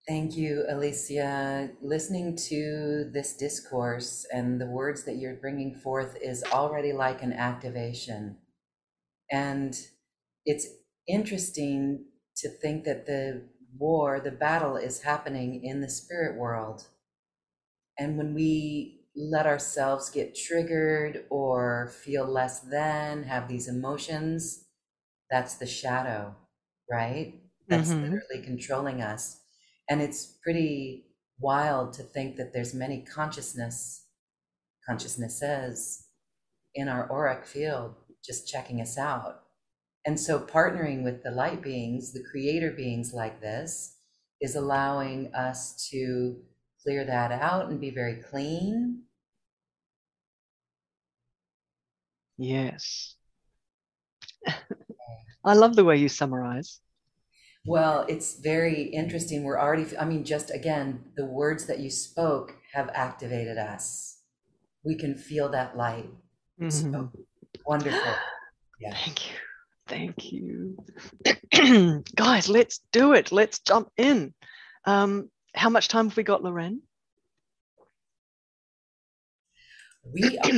Thank 0.08 0.36
you, 0.36 0.64
Alicia. 0.68 1.70
Listening 1.82 2.36
to 2.48 3.10
this 3.12 3.36
discourse 3.36 4.26
and 4.32 4.60
the 4.60 4.66
words 4.66 5.04
that 5.04 5.16
you're 5.18 5.34
bringing 5.36 5.74
forth 5.74 6.16
is 6.22 6.42
already 6.44 6.92
like 6.92 7.22
an 7.22 7.32
activation. 7.34 8.38
And 9.30 9.78
it's 10.46 10.66
interesting 11.08 12.06
to 12.38 12.48
think 12.50 12.84
that 12.84 13.06
the 13.06 13.42
war, 13.78 14.20
the 14.20 14.32
battle 14.32 14.76
is 14.76 15.02
happening 15.02 15.64
in 15.64 15.80
the 15.80 15.90
spirit 15.90 16.38
world. 16.38 16.86
And 17.98 18.16
when 18.18 18.34
we 18.34 19.02
let 19.16 19.46
ourselves 19.46 20.10
get 20.10 20.36
triggered 20.36 21.24
or 21.30 21.88
feel 22.04 22.26
less 22.26 22.60
than, 22.60 23.24
have 23.24 23.48
these 23.48 23.68
emotions, 23.68 24.64
that's 25.30 25.56
the 25.56 25.66
shadow, 25.66 26.36
right? 26.90 27.40
That's 27.70 27.94
Mhm. 27.94 28.02
literally 28.02 28.44
controlling 28.46 29.02
us. 29.02 29.37
And 29.88 30.02
it's 30.02 30.38
pretty 30.42 31.06
wild 31.40 31.92
to 31.94 32.02
think 32.02 32.36
that 32.36 32.52
there's 32.52 32.74
many 32.74 33.02
consciousness, 33.02 34.04
consciousnesses 34.86 36.06
in 36.74 36.88
our 36.88 37.10
auric 37.10 37.46
field 37.46 37.94
just 38.24 38.48
checking 38.48 38.80
us 38.80 38.98
out. 38.98 39.42
And 40.06 40.18
so 40.18 40.40
partnering 40.40 41.02
with 41.04 41.22
the 41.22 41.30
light 41.30 41.62
beings, 41.62 42.12
the 42.12 42.24
creator 42.30 42.70
beings 42.70 43.12
like 43.12 43.40
this, 43.40 43.96
is 44.40 44.54
allowing 44.54 45.34
us 45.34 45.88
to 45.90 46.36
clear 46.82 47.04
that 47.04 47.32
out 47.32 47.68
and 47.68 47.80
be 47.80 47.90
very 47.90 48.22
clean. 48.30 49.02
Yes. 52.36 53.16
I 55.44 55.54
love 55.54 55.74
the 55.74 55.84
way 55.84 55.96
you 55.96 56.08
summarize. 56.08 56.80
Well, 57.66 58.06
it's 58.08 58.38
very 58.40 58.82
interesting. 58.84 59.44
We're 59.44 59.58
already, 59.60 59.96
I 59.98 60.04
mean, 60.04 60.24
just 60.24 60.50
again, 60.50 61.04
the 61.16 61.26
words 61.26 61.66
that 61.66 61.80
you 61.80 61.90
spoke 61.90 62.54
have 62.72 62.88
activated 62.94 63.58
us. 63.58 64.20
We 64.84 64.96
can 64.96 65.14
feel 65.16 65.48
that 65.50 65.76
light. 65.76 66.10
So 66.70 66.86
Mhm. 66.86 67.12
wonderful. 67.66 68.00
Yeah. 68.80 68.94
Thank 68.94 69.28
you. 69.28 69.36
Thank 69.88 70.32
you. 70.32 70.76
Guys, 72.14 72.48
let's 72.48 72.78
do 72.92 73.12
it. 73.14 73.32
Let's 73.32 73.58
jump 73.58 73.90
in. 73.96 74.32
Um, 74.84 75.30
how 75.52 75.68
much 75.68 75.88
time 75.88 76.08
have 76.08 76.16
we 76.16 76.22
got, 76.22 76.44
Loren? 76.44 76.82
We 80.04 80.38
are 80.38 80.50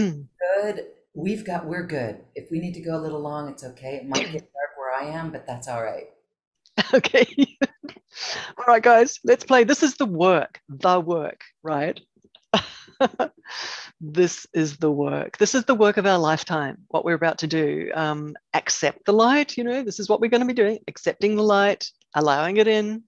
good. 0.63 0.87
We've 1.15 1.47
got, 1.47 1.65
we're 1.65 1.87
good. 1.87 2.21
If 2.35 2.51
we 2.51 2.61
need 2.61 2.75
to 2.75 2.83
go 2.83 2.95
a 2.95 3.01
little 3.01 3.21
long, 3.21 3.49
it's 3.49 3.65
okay. 3.65 3.97
It 3.97 4.07
might 4.07 4.31
get 4.31 4.53
dark 4.53 4.77
where 4.77 4.93
I 4.93 5.07
am, 5.07 5.33
but 5.33 5.47
that's 5.47 5.67
all 5.67 5.83
right. 5.83 6.09
okay. 6.95 7.27
All 8.59 8.65
right, 8.67 8.83
guys, 8.83 9.19
let's 9.25 9.45
play. 9.45 9.65
This 9.65 9.83
is 9.83 9.95
the 9.97 10.07
work, 10.07 10.61
the 10.69 11.01
work, 11.01 11.41
right? 11.63 12.01
this 14.01 14.47
is 14.53 14.77
the 14.77 14.91
work. 14.91 15.39
This 15.39 15.55
is 15.55 15.65
the 15.65 15.75
work 15.75 15.97
of 15.97 16.07
our 16.07 16.19
lifetime, 16.19 16.79
what 16.89 17.05
we're 17.05 17.15
about 17.15 17.39
to 17.39 17.47
do. 17.47 17.91
Um, 17.95 18.37
accept 18.55 19.05
the 19.05 19.13
light, 19.13 19.57
you 19.57 19.65
know, 19.65 19.83
this 19.83 20.01
is 20.01 20.09
what 20.09 20.21
we're 20.21 20.31
going 20.31 20.43
to 20.43 20.47
be 20.47 20.53
doing 20.53 20.79
accepting 20.89 21.37
the 21.37 21.43
light, 21.43 21.91
allowing 22.15 22.57
it 22.59 22.69
in, 22.69 23.05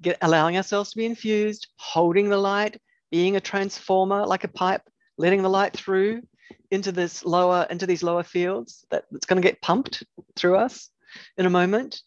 get, 0.00 0.18
allowing 0.22 0.56
ourselves 0.56 0.90
to 0.90 0.96
be 0.96 1.06
infused, 1.06 1.68
holding 1.76 2.28
the 2.28 2.38
light, 2.38 2.80
being 3.10 3.36
a 3.36 3.40
transformer 3.40 4.26
like 4.26 4.44
a 4.44 4.48
pipe, 4.48 4.82
letting 5.18 5.42
the 5.42 5.50
light 5.50 5.76
through 5.76 6.22
into 6.70 6.92
this 6.92 7.24
lower, 7.24 7.66
into 7.70 7.86
these 7.86 8.02
lower 8.02 8.22
fields 8.22 8.84
that, 8.90 9.04
that's 9.10 9.26
going 9.26 9.40
to 9.40 9.48
get 9.48 9.62
pumped 9.62 10.02
through 10.34 10.56
us 10.56 10.90
in 11.36 11.46
a 11.46 11.50
moment. 11.50 12.02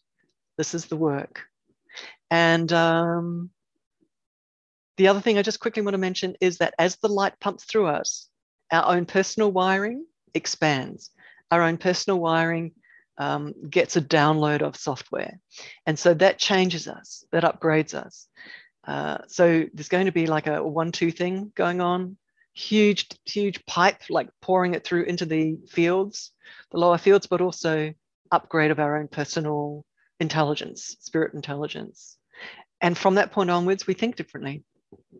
This 0.60 0.74
is 0.74 0.84
the 0.84 0.96
work. 0.96 1.44
And 2.30 2.70
um, 2.70 3.48
the 4.98 5.08
other 5.08 5.22
thing 5.22 5.38
I 5.38 5.42
just 5.42 5.58
quickly 5.58 5.80
want 5.80 5.94
to 5.94 5.98
mention 5.98 6.36
is 6.38 6.58
that 6.58 6.74
as 6.78 6.96
the 6.96 7.08
light 7.08 7.32
pumps 7.40 7.64
through 7.64 7.86
us, 7.86 8.28
our 8.70 8.94
own 8.94 9.06
personal 9.06 9.50
wiring 9.50 10.04
expands. 10.34 11.12
Our 11.50 11.62
own 11.62 11.78
personal 11.78 12.20
wiring 12.20 12.72
um, 13.16 13.54
gets 13.70 13.96
a 13.96 14.02
download 14.02 14.60
of 14.60 14.76
software. 14.76 15.40
And 15.86 15.98
so 15.98 16.12
that 16.12 16.38
changes 16.38 16.86
us, 16.88 17.24
that 17.32 17.44
upgrades 17.44 17.94
us. 17.94 18.28
Uh, 18.86 19.16
so 19.28 19.64
there's 19.72 19.88
going 19.88 20.06
to 20.06 20.12
be 20.12 20.26
like 20.26 20.46
a 20.46 20.62
one 20.62 20.92
two 20.92 21.10
thing 21.10 21.52
going 21.54 21.80
on, 21.80 22.18
huge, 22.52 23.08
huge 23.24 23.64
pipe 23.64 24.02
like 24.10 24.28
pouring 24.42 24.74
it 24.74 24.84
through 24.84 25.04
into 25.04 25.24
the 25.24 25.56
fields, 25.70 26.32
the 26.70 26.76
lower 26.76 26.98
fields, 26.98 27.26
but 27.26 27.40
also 27.40 27.94
upgrade 28.30 28.70
of 28.70 28.78
our 28.78 28.98
own 28.98 29.08
personal 29.08 29.86
intelligence, 30.20 30.96
spirit 31.00 31.34
intelligence. 31.34 32.16
And 32.80 32.96
from 32.96 33.16
that 33.16 33.32
point 33.32 33.50
onwards, 33.50 33.86
we 33.86 33.94
think 33.94 34.16
differently. 34.16 34.64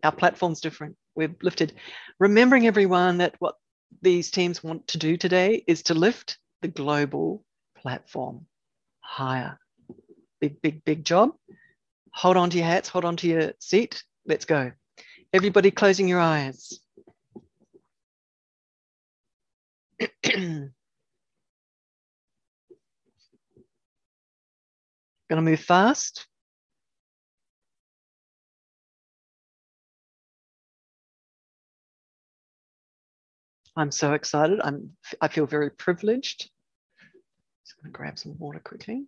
Our 0.03 0.11
platform's 0.11 0.61
different. 0.61 0.95
We've 1.15 1.35
lifted. 1.41 1.73
Remembering 2.19 2.67
everyone 2.67 3.17
that 3.17 3.35
what 3.39 3.55
these 4.01 4.31
teams 4.31 4.63
want 4.63 4.87
to 4.89 4.97
do 4.97 5.17
today 5.17 5.63
is 5.67 5.83
to 5.83 5.93
lift 5.93 6.37
the 6.61 6.67
global 6.67 7.43
platform 7.77 8.45
higher. 9.01 9.59
Big, 10.39 10.61
big, 10.61 10.83
big 10.85 11.03
job. 11.03 11.31
Hold 12.13 12.37
on 12.37 12.49
to 12.49 12.57
your 12.57 12.65
hats, 12.65 12.89
hold 12.89 13.05
on 13.05 13.17
to 13.17 13.27
your 13.27 13.53
seat. 13.59 14.03
Let's 14.25 14.45
go. 14.45 14.71
Everybody 15.33 15.71
closing 15.71 16.07
your 16.07 16.19
eyes. 16.19 16.79
Gonna 25.31 25.43
move 25.43 25.61
fast. 25.61 26.27
I'm 33.77 33.91
so 33.91 34.11
excited. 34.11 34.59
I'm 34.61 34.97
I 35.21 35.29
feel 35.29 35.45
very 35.45 35.69
privileged. 35.69 36.49
Just 37.65 37.81
gonna 37.81 37.93
grab 37.93 38.19
some 38.19 38.37
water 38.39 38.59
quickly. 38.59 39.05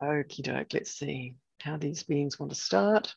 Okie 0.00 0.42
doke, 0.44 0.74
let's 0.74 0.92
see 0.92 1.34
how 1.62 1.76
these 1.76 2.02
beings 2.02 2.38
want 2.38 2.50
to 2.52 2.58
start. 2.58 3.14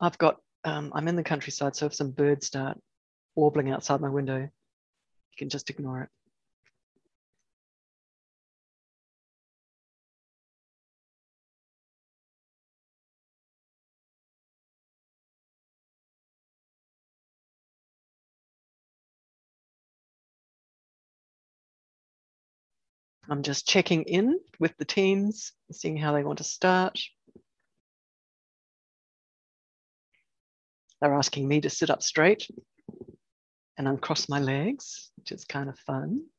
I've 0.00 0.18
got, 0.18 0.40
um, 0.64 0.92
I'm 0.94 1.08
in 1.08 1.16
the 1.16 1.22
countryside, 1.22 1.76
so 1.76 1.86
if 1.86 1.94
some 1.94 2.12
birds 2.12 2.46
start 2.46 2.78
warbling 3.34 3.70
outside 3.70 4.00
my 4.00 4.08
window, 4.08 4.38
you 4.38 5.36
can 5.36 5.48
just 5.48 5.70
ignore 5.70 6.02
it. 6.02 6.08
I'm 23.28 23.42
just 23.42 23.68
checking 23.68 24.02
in 24.04 24.40
with 24.58 24.76
the 24.76 24.84
teams, 24.84 25.52
seeing 25.70 25.96
how 25.96 26.12
they 26.12 26.24
want 26.24 26.38
to 26.38 26.44
start. 26.44 26.98
They're 31.00 31.14
asking 31.14 31.48
me 31.48 31.62
to 31.62 31.70
sit 31.70 31.90
up 31.90 32.02
straight 32.02 32.46
and 33.78 33.88
uncross 33.88 34.28
my 34.28 34.38
legs, 34.38 35.10
which 35.16 35.32
is 35.32 35.44
kind 35.44 35.68
of 35.68 35.78
fun. 35.78 36.22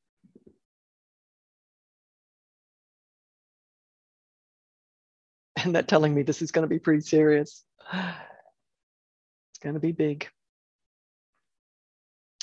And 5.64 5.76
they're 5.76 5.84
telling 5.84 6.16
me 6.16 6.24
this 6.24 6.42
is 6.42 6.52
going 6.52 6.64
to 6.64 6.68
be 6.68 6.80
pretty 6.80 7.02
serious. 7.02 7.64
It's 7.94 9.60
going 9.62 9.76
to 9.76 9.82
be 9.82 9.92
big. 9.92 10.28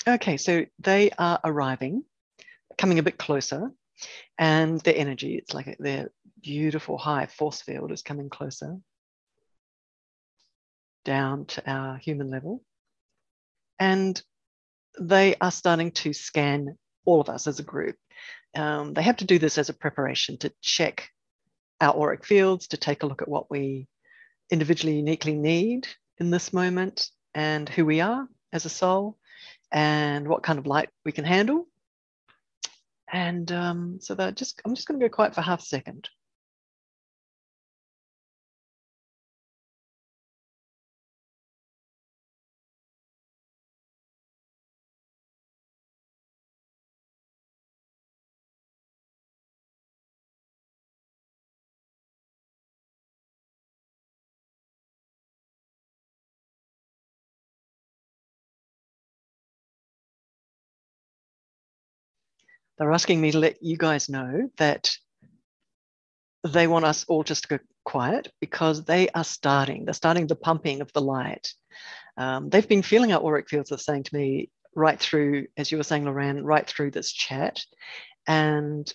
Okay, 0.07 0.37
so 0.37 0.65
they 0.77 1.09
are 1.17 1.39
arriving, 1.43 2.03
coming 2.77 2.99
a 2.99 3.03
bit 3.03 3.17
closer, 3.17 3.71
and 4.37 4.79
their 4.81 4.95
energy, 4.95 5.35
it's 5.35 5.53
like 5.53 5.75
their 5.79 6.11
beautiful 6.41 6.97
high 6.97 7.25
force 7.25 7.61
field 7.61 7.91
is 7.91 8.03
coming 8.03 8.29
closer 8.29 8.77
down 11.05 11.45
to 11.45 11.69
our 11.69 11.97
human 11.97 12.29
level. 12.29 12.63
And 13.79 14.21
they 14.99 15.35
are 15.39 15.51
starting 15.51 15.91
to 15.91 16.13
scan 16.13 16.77
all 17.05 17.21
of 17.21 17.29
us 17.29 17.47
as 17.47 17.59
a 17.59 17.63
group. 17.63 17.95
Um, 18.55 18.93
they 18.93 19.03
have 19.03 19.17
to 19.17 19.25
do 19.25 19.39
this 19.39 19.57
as 19.57 19.69
a 19.69 19.73
preparation 19.73 20.37
to 20.39 20.51
check 20.61 21.09
our 21.79 21.95
auric 21.95 22.25
fields, 22.25 22.67
to 22.69 22.77
take 22.77 23.03
a 23.03 23.05
look 23.05 23.21
at 23.21 23.27
what 23.27 23.49
we 23.49 23.87
individually 24.49 24.97
uniquely 24.97 25.35
need 25.35 25.87
in 26.17 26.31
this 26.31 26.51
moment 26.51 27.09
and 27.33 27.69
who 27.69 27.85
we 27.85 28.01
are 28.01 28.27
as 28.51 28.65
a 28.65 28.69
soul 28.69 29.17
and 29.71 30.27
what 30.27 30.43
kind 30.43 30.59
of 30.59 30.67
light 30.67 30.89
we 31.05 31.11
can 31.11 31.25
handle. 31.25 31.67
And 33.11 33.51
um, 33.51 33.99
so 34.01 34.15
that 34.15 34.35
just, 34.35 34.61
I'm 34.65 34.75
just 34.75 34.87
going 34.87 34.99
to 34.99 35.07
go 35.07 35.13
quiet 35.13 35.35
for 35.35 35.41
half 35.41 35.61
a 35.61 35.65
second. 35.65 36.09
They're 62.79 62.93
asking 62.93 63.19
me 63.19 63.31
to 63.31 63.39
let 63.39 63.61
you 63.61 63.77
guys 63.77 64.09
know 64.09 64.49
that 64.57 64.89
they 66.47 66.65
want 66.65 66.85
us 66.85 67.05
all 67.09 67.23
just 67.23 67.43
to 67.43 67.57
go 67.57 67.59
quiet 67.83 68.31
because 68.39 68.85
they 68.85 69.09
are 69.09 69.25
starting. 69.25 69.83
They're 69.83 69.93
starting 69.93 70.27
the 70.27 70.35
pumping 70.35 70.79
of 70.79 70.91
the 70.93 71.01
light. 71.01 71.53
Um, 72.17 72.49
they've 72.49 72.67
been 72.67 72.81
feeling 72.81 73.11
our 73.11 73.23
auric 73.23 73.49
fields, 73.49 73.69
they're 73.69 73.77
saying 73.77 74.03
to 74.03 74.15
me 74.15 74.49
right 74.75 74.99
through, 74.99 75.47
as 75.57 75.71
you 75.71 75.77
were 75.77 75.83
saying, 75.83 76.05
Loren, 76.05 76.43
right 76.45 76.65
through 76.65 76.91
this 76.91 77.11
chat. 77.11 77.61
And 78.27 78.91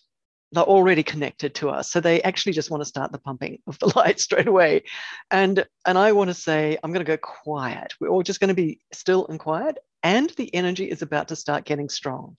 they're 0.52 0.64
already 0.64 1.02
connected 1.02 1.54
to 1.56 1.68
us. 1.68 1.90
So 1.90 2.00
they 2.00 2.22
actually 2.22 2.52
just 2.52 2.70
want 2.70 2.82
to 2.82 2.88
start 2.88 3.12
the 3.12 3.18
pumping 3.18 3.58
of 3.66 3.78
the 3.80 3.92
light 3.96 4.20
straight 4.20 4.46
away. 4.46 4.84
And, 5.30 5.66
and 5.84 5.98
I 5.98 6.12
want 6.12 6.28
to 6.28 6.34
say, 6.34 6.78
I'm 6.82 6.92
going 6.92 7.04
to 7.04 7.12
go 7.12 7.18
quiet. 7.18 7.92
We're 8.00 8.08
all 8.08 8.22
just 8.22 8.40
going 8.40 8.48
to 8.48 8.54
be 8.54 8.80
still 8.92 9.26
and 9.26 9.38
quiet. 9.38 9.78
And 10.02 10.30
the 10.30 10.54
energy 10.54 10.88
is 10.88 11.02
about 11.02 11.28
to 11.28 11.36
start 11.36 11.64
getting 11.64 11.88
strong. 11.88 12.36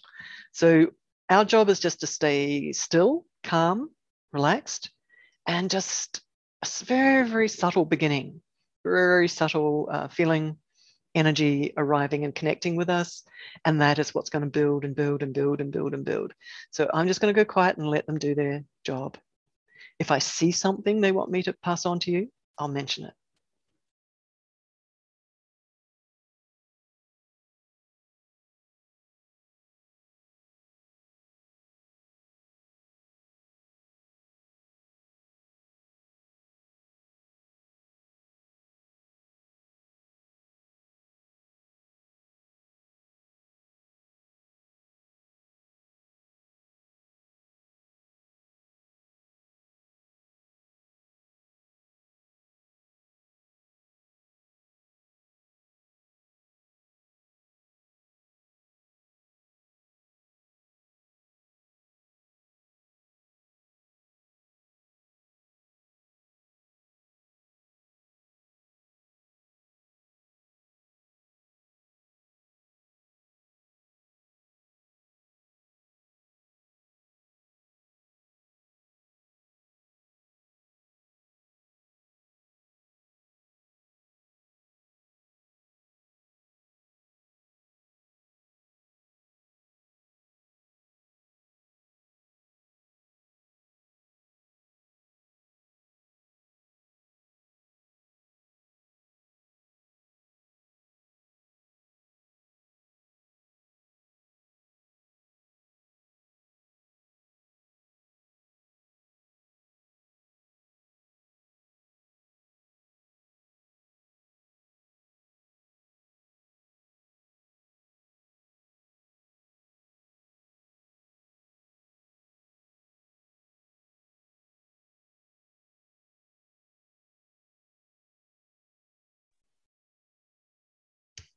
So 0.54 0.88
our 1.30 1.46
job 1.46 1.70
is 1.70 1.80
just 1.80 2.02
to 2.02 2.08
stay 2.08 2.72
still, 2.72 3.26
calm, 3.44 3.90
relaxed, 4.32 4.92
and 5.48 5.70
just 5.70 6.22
a 6.64 6.86
very, 6.86 7.28
very 7.28 7.48
subtle 7.48 7.86
beginning, 7.86 8.42
very 8.84 9.28
subtle 9.28 9.90
uh, 9.92 10.08
feeling 10.08 10.58
energy 11.16 11.74
arriving 11.78 12.26
and 12.26 12.36
connecting 12.36 12.76
with 12.76 12.90
us. 12.90 13.24
And 13.64 13.82
that 13.82 14.00
is 14.00 14.14
what's 14.14 14.30
going 14.30 14.44
to 14.44 14.50
build 14.50 14.84
and 14.84 14.96
build 14.96 15.24
and 15.24 15.34
build 15.34 15.62
and 15.62 15.72
build 15.72 15.94
and 15.94 16.04
build. 16.04 16.34
So 16.72 16.90
I'm 16.94 17.08
just 17.08 17.22
going 17.22 17.34
to 17.34 17.40
go 17.40 17.46
quiet 17.46 17.78
and 17.78 17.88
let 17.88 18.06
them 18.06 18.20
do 18.20 18.36
their 18.36 18.64
job. 18.84 19.18
If 19.98 20.12
I 20.12 20.20
see 20.20 20.52
something 20.52 21.00
they 21.00 21.14
want 21.14 21.32
me 21.32 21.44
to 21.44 21.54
pass 21.54 21.86
on 21.86 22.00
to 22.00 22.12
you, 22.12 22.30
I'll 22.60 22.68
mention 22.68 23.06
it. 23.06 23.14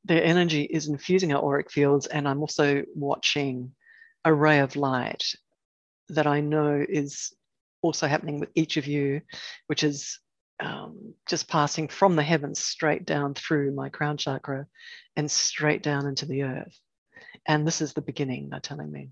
Their 0.08 0.24
energy 0.24 0.62
is 0.62 0.88
infusing 0.88 1.32
our 1.32 1.44
auric 1.44 1.70
fields. 1.70 2.06
And 2.06 2.26
I'm 2.26 2.40
also 2.40 2.82
watching 2.94 3.72
a 4.24 4.32
ray 4.34 4.58
of 4.58 4.74
light 4.74 5.24
that 6.08 6.26
I 6.26 6.40
know 6.40 6.84
is 6.86 7.32
also 7.82 8.08
happening 8.08 8.40
with 8.40 8.50
each 8.54 8.76
of 8.76 8.86
you, 8.86 9.20
which 9.66 9.84
is 9.84 10.18
um, 10.60 11.14
just 11.28 11.48
passing 11.48 11.88
from 11.88 12.16
the 12.16 12.22
heavens 12.22 12.58
straight 12.58 13.04
down 13.04 13.34
through 13.34 13.74
my 13.74 13.90
crown 13.90 14.16
chakra 14.16 14.66
and 15.14 15.30
straight 15.30 15.82
down 15.82 16.06
into 16.06 16.26
the 16.26 16.42
earth. 16.42 16.76
And 17.46 17.66
this 17.66 17.80
is 17.80 17.92
the 17.92 18.00
beginning, 18.00 18.48
they're 18.50 18.60
telling 18.60 18.90
me. 18.90 19.10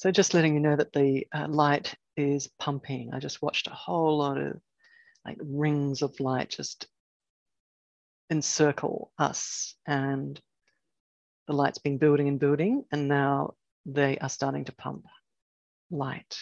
So 0.00 0.10
just 0.10 0.32
letting 0.32 0.54
you 0.54 0.60
know 0.60 0.76
that 0.76 0.94
the 0.94 1.26
uh, 1.30 1.46
light 1.46 1.94
is 2.16 2.48
pumping. 2.58 3.10
I 3.12 3.18
just 3.18 3.42
watched 3.42 3.66
a 3.66 3.74
whole 3.74 4.16
lot 4.16 4.38
of 4.38 4.58
like 5.26 5.36
rings 5.42 6.00
of 6.00 6.18
light 6.20 6.48
just 6.48 6.86
encircle 8.30 9.12
us 9.18 9.74
and 9.86 10.40
the 11.48 11.52
light's 11.52 11.76
been 11.76 11.98
building 11.98 12.28
and 12.28 12.40
building 12.40 12.82
and 12.90 13.08
now 13.08 13.56
they 13.84 14.16
are 14.16 14.30
starting 14.30 14.64
to 14.64 14.72
pump 14.72 15.04
light. 15.90 16.34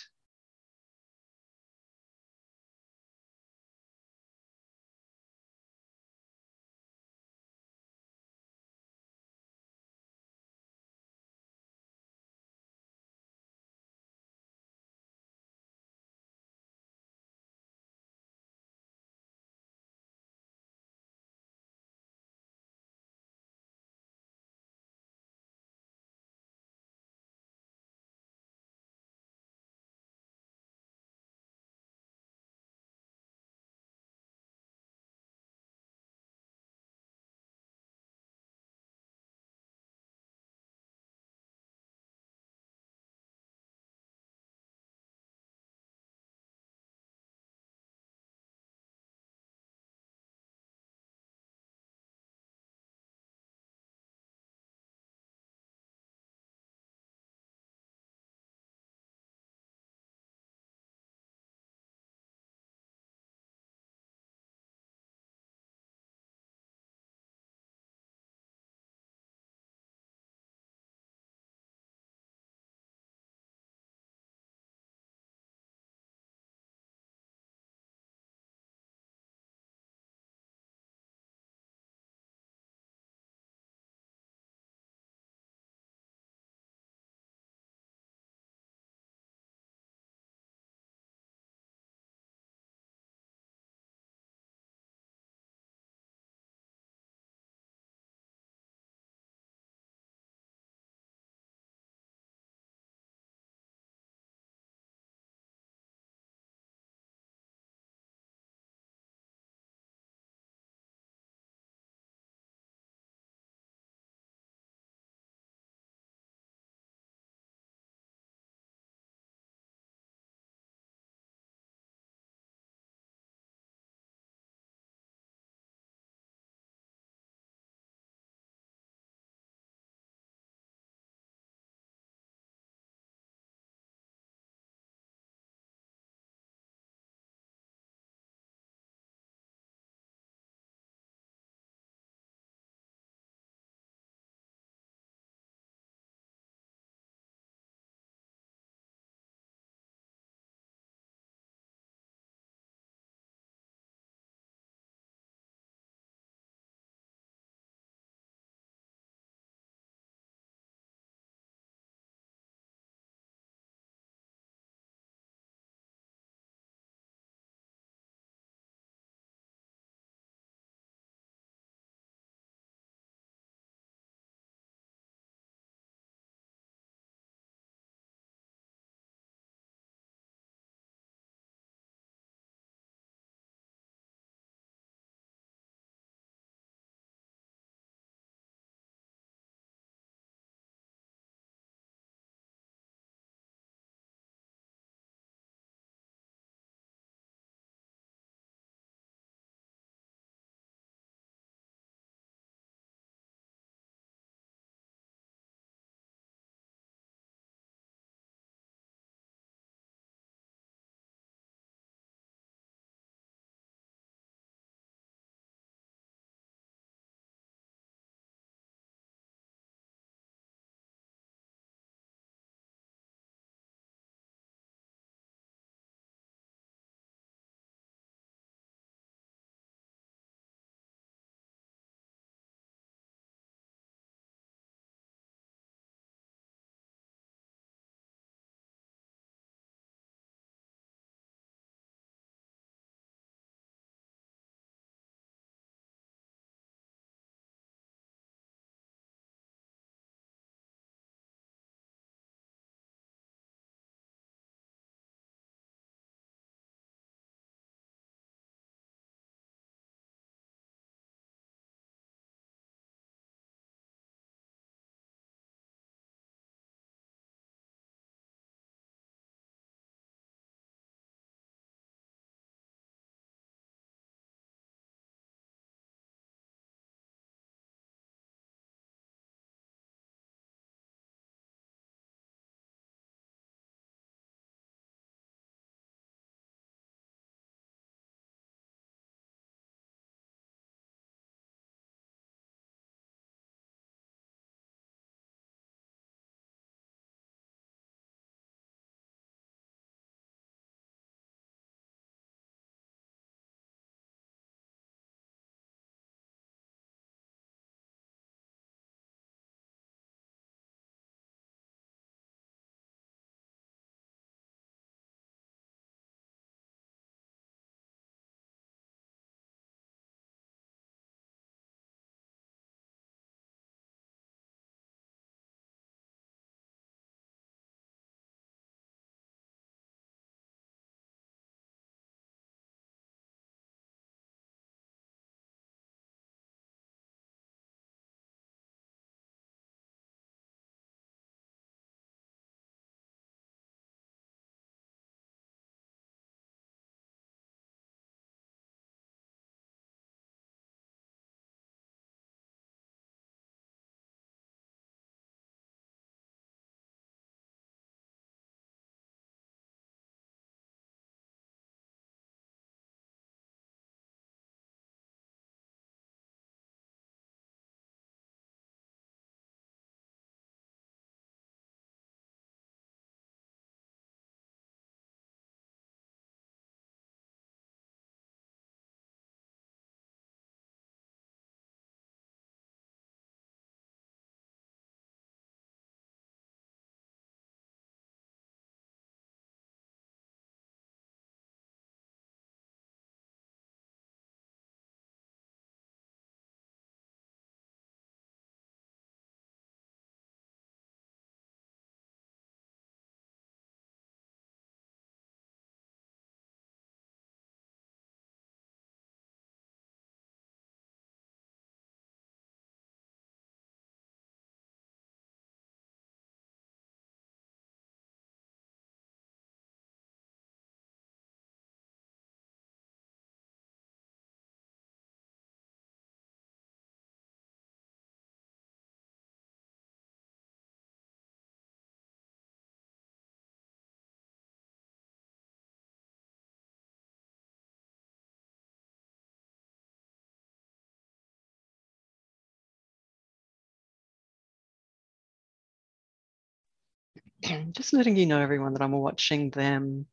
just 447.72 447.92
letting 447.92 448.16
you 448.16 448.26
know, 448.26 448.40
everyone, 448.40 448.72
that 448.74 448.82
I'm 448.82 448.92
watching 448.92 449.50
them 449.50 450.06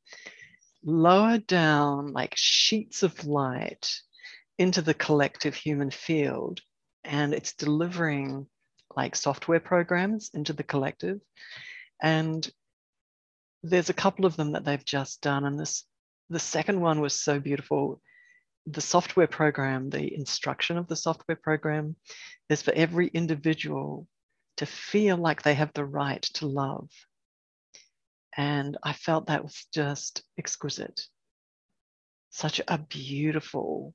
lower 0.84 1.40
down 1.40 2.14
like 2.14 2.34
sheets 2.36 3.04
of 3.04 3.26
light 3.26 4.00
into 4.58 4.82
the 4.82 4.94
collective 4.94 5.56
human 5.56 5.92
field. 5.92 6.62
And 7.04 7.34
it's 7.34 7.54
delivering 7.54 8.48
like 8.96 9.16
software 9.16 9.60
programs 9.60 10.32
into 10.34 10.54
the 10.54 10.64
collective. 10.64 11.20
And 12.02 12.48
there's 13.64 13.90
a 13.90 13.94
couple 13.94 14.26
of 14.26 14.36
them 14.36 14.54
that 14.54 14.64
they've 14.64 14.86
just 14.86 15.22
done. 15.22 15.46
And 15.46 15.60
this 15.60 15.86
the 16.30 16.40
second 16.40 16.82
one 16.82 17.02
was 17.02 17.14
so 17.14 17.40
beautiful. 17.40 18.02
The 18.68 18.82
software 18.82 19.28
program, 19.28 19.90
the 19.90 20.14
instruction 20.16 20.78
of 20.78 20.88
the 20.88 20.96
software 20.96 21.36
program 21.36 21.96
is 22.50 22.64
for 22.64 22.74
every 22.74 23.08
individual 23.08 24.08
to 24.58 24.66
feel 24.66 25.18
like 25.18 25.44
they 25.44 25.54
have 25.54 25.72
the 25.74 25.86
right 25.86 26.22
to 26.22 26.48
love. 26.48 26.90
And 28.38 28.78
I 28.84 28.94
felt 28.94 29.28
that 29.28 29.44
was 29.44 29.68
just 29.74 30.24
exquisite. 30.38 31.02
Such 32.32 32.60
a 32.68 32.78
beautiful 32.78 33.94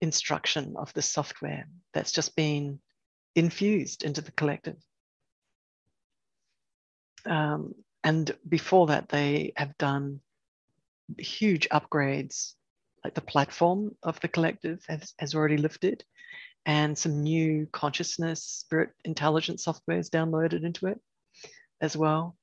instruction 0.00 0.74
of 0.76 0.92
the 0.92 1.02
software 1.02 1.66
that's 1.92 2.12
just 2.12 2.34
been 2.36 2.80
infused 3.36 4.02
into 4.02 4.20
the 4.20 4.32
collective. 4.32 4.76
Um, 7.26 7.74
and 8.02 8.36
before 8.48 8.88
that, 8.88 9.08
they 9.08 9.52
have 9.56 9.78
done 9.78 10.20
huge 11.18 11.68
upgrades. 11.70 12.54
Like 13.04 13.14
the 13.14 13.20
platform 13.20 13.94
of 14.02 14.18
the 14.20 14.28
collective 14.28 14.82
has, 14.88 15.12
has 15.18 15.34
already 15.34 15.58
lifted, 15.58 16.04
and 16.64 16.96
some 16.96 17.22
new 17.22 17.66
consciousness, 17.70 18.42
spirit 18.42 18.90
intelligence 19.04 19.64
software 19.64 19.98
is 19.98 20.08
downloaded 20.10 20.64
into 20.64 20.86
it 20.86 20.98
as 21.80 21.96
well. 21.96 22.36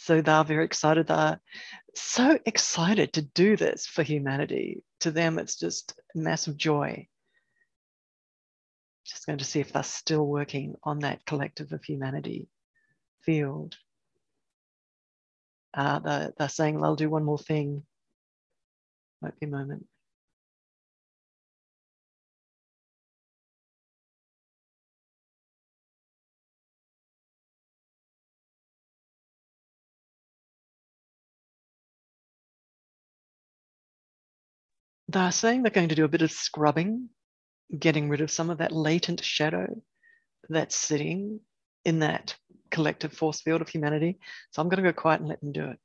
So 0.00 0.22
they're 0.22 0.44
very 0.44 0.64
excited. 0.64 1.08
They're 1.08 1.40
so 1.94 2.38
excited 2.46 3.14
to 3.14 3.22
do 3.22 3.56
this 3.56 3.84
for 3.84 4.04
humanity. 4.04 4.82
To 5.00 5.10
them, 5.10 5.38
it's 5.40 5.56
just 5.56 6.00
massive 6.14 6.56
joy. 6.56 7.08
Just 9.04 9.26
going 9.26 9.38
to 9.38 9.44
see 9.44 9.58
if 9.58 9.72
they're 9.72 9.82
still 9.82 10.24
working 10.24 10.76
on 10.84 11.00
that 11.00 11.26
collective 11.26 11.72
of 11.72 11.82
humanity 11.82 12.48
field. 13.22 13.76
Uh, 15.74 15.98
they're, 15.98 16.32
they're 16.38 16.48
saying 16.48 16.80
they'll 16.80 16.96
do 16.96 17.10
one 17.10 17.24
more 17.24 17.38
thing. 17.38 17.82
Might 19.20 19.38
be 19.40 19.46
a 19.46 19.50
moment. 19.50 19.86
They're 35.08 35.32
saying 35.32 35.62
they're 35.62 35.70
going 35.70 35.88
to 35.88 35.94
do 35.94 36.04
a 36.04 36.08
bit 36.08 36.22
of 36.22 36.30
scrubbing, 36.30 37.08
getting 37.76 38.08
rid 38.08 38.20
of 38.20 38.30
some 38.30 38.50
of 38.50 38.58
that 38.58 38.72
latent 38.72 39.24
shadow 39.24 39.82
that's 40.48 40.76
sitting 40.76 41.40
in 41.84 42.00
that 42.00 42.36
collective 42.70 43.12
force 43.12 43.40
field 43.40 43.62
of 43.62 43.68
humanity. 43.68 44.18
So 44.50 44.60
I'm 44.60 44.68
going 44.68 44.82
to 44.82 44.92
go 44.92 44.98
quiet 44.98 45.20
and 45.20 45.28
let 45.28 45.40
them 45.40 45.52
do 45.52 45.64
it. 45.64 45.78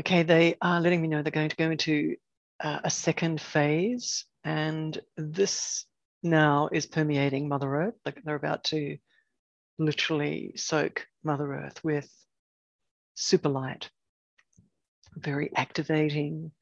Okay, 0.00 0.22
they 0.22 0.56
are 0.62 0.80
letting 0.80 1.02
me 1.02 1.08
know 1.08 1.22
they're 1.22 1.30
going 1.30 1.50
to 1.50 1.56
go 1.56 1.70
into 1.70 2.16
uh, 2.60 2.80
a 2.82 2.88
second 2.88 3.42
phase, 3.42 4.24
and 4.42 4.98
this 5.18 5.84
now 6.22 6.70
is 6.72 6.86
permeating 6.86 7.46
Mother 7.46 7.74
Earth. 7.74 7.94
Like 8.06 8.22
they're 8.24 8.34
about 8.34 8.64
to 8.64 8.96
literally 9.78 10.52
soak 10.56 11.06
Mother 11.22 11.52
Earth 11.52 11.84
with 11.84 12.10
super 13.14 13.50
light, 13.50 13.90
very 15.14 15.50
activating. 15.54 16.52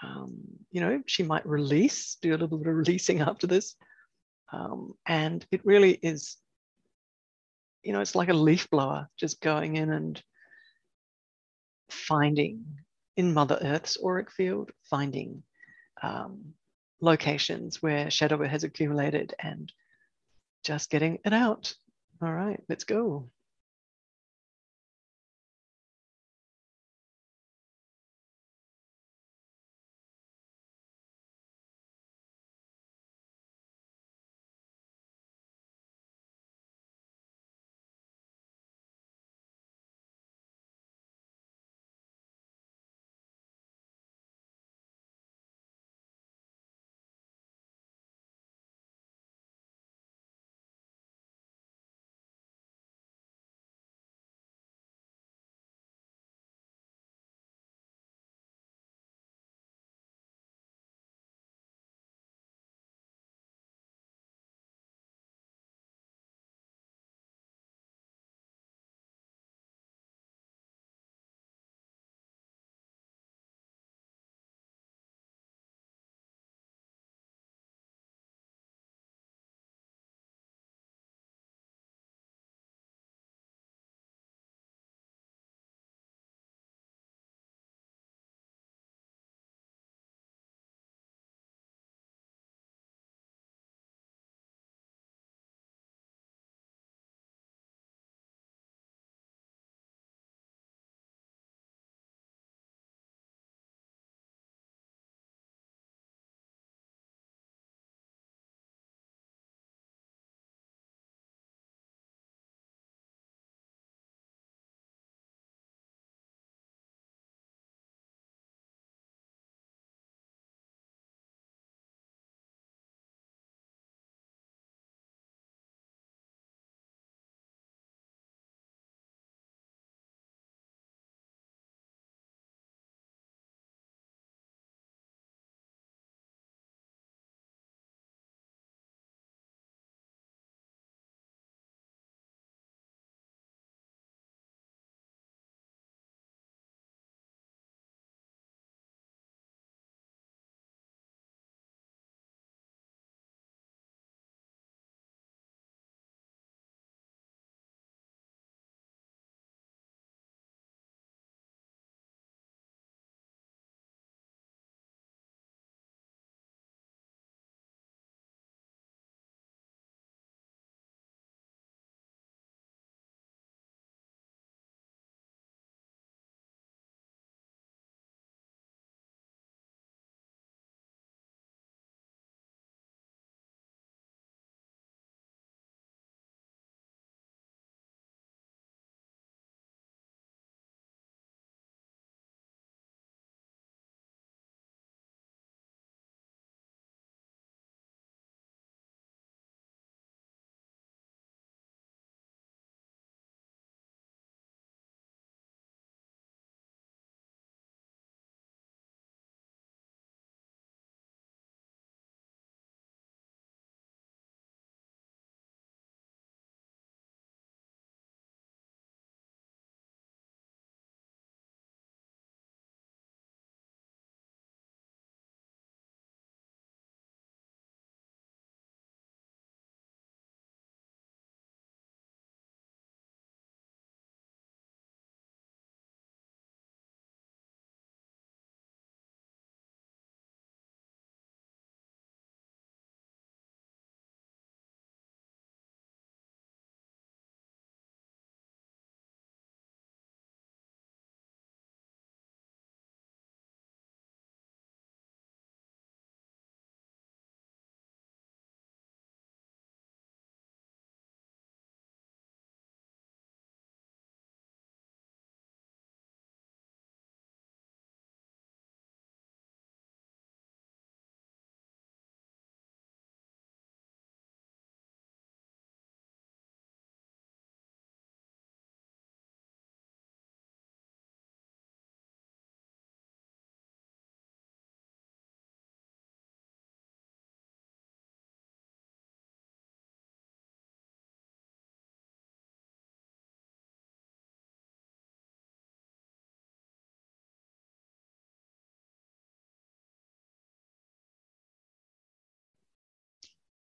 Um, 0.00 0.38
you 0.70 0.80
know, 0.80 1.02
she 1.06 1.24
might 1.24 1.46
release, 1.46 2.16
do 2.22 2.30
a 2.30 2.38
little 2.38 2.58
bit 2.58 2.68
of 2.68 2.76
releasing 2.76 3.20
after 3.22 3.48
this. 3.48 3.74
Um, 4.52 4.94
and 5.04 5.44
it 5.50 5.64
really 5.64 5.98
is, 6.00 6.36
you 7.82 7.92
know, 7.92 8.00
it's 8.00 8.14
like 8.14 8.28
a 8.28 8.34
leaf 8.34 8.70
blower 8.70 9.08
just 9.18 9.40
going 9.40 9.74
in 9.74 9.90
and 9.90 10.22
finding 11.90 12.64
in 13.16 13.34
Mother 13.34 13.58
Earth's 13.60 13.98
auric 14.02 14.30
field, 14.30 14.70
finding 14.84 15.42
um, 16.02 16.54
locations 17.00 17.82
where 17.82 18.10
shadow 18.10 18.46
has 18.46 18.64
accumulated 18.64 19.34
and 19.40 19.72
just 20.64 20.90
getting 20.90 21.18
it 21.24 21.32
out. 21.32 21.74
All 22.22 22.32
right, 22.32 22.60
let's 22.68 22.84
go. 22.84 23.30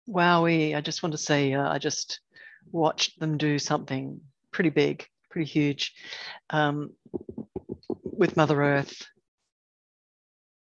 Wowie. 0.07 0.75
I 0.75 0.81
just 0.81 1.03
want 1.03 1.13
to 1.13 1.17
say, 1.17 1.53
uh, 1.53 1.69
I 1.69 1.77
just 1.77 2.19
watched 2.71 3.19
them 3.19 3.37
do 3.37 3.59
something 3.59 4.21
pretty 4.51 4.69
big, 4.69 5.05
pretty 5.29 5.49
huge 5.49 5.93
um, 6.49 6.91
with 8.03 8.37
Mother 8.37 8.61
Earth. 8.61 9.05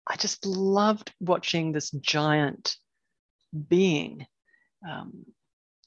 I 0.06 0.16
just 0.16 0.44
loved 0.46 1.12
watching 1.20 1.72
this 1.72 1.90
giant 1.90 2.76
being 3.68 4.26
um, 4.88 5.24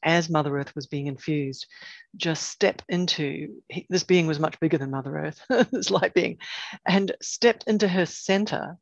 as 0.06 0.30
Mother 0.30 0.58
Earth 0.58 0.74
was 0.76 0.86
being 0.86 1.08
infused, 1.08 1.66
just 2.16 2.48
step 2.48 2.82
into 2.88 3.62
this 3.90 4.04
being 4.04 4.28
was 4.28 4.40
much 4.40 4.60
bigger 4.60 4.78
than 4.78 4.92
Mother 4.92 5.18
Earth, 5.18 5.42
this 5.72 5.90
light 5.90 6.14
being, 6.14 6.38
and 6.88 7.12
stepped 7.22 7.66
into 7.68 7.88
her 7.88 8.06
center, 8.06 8.78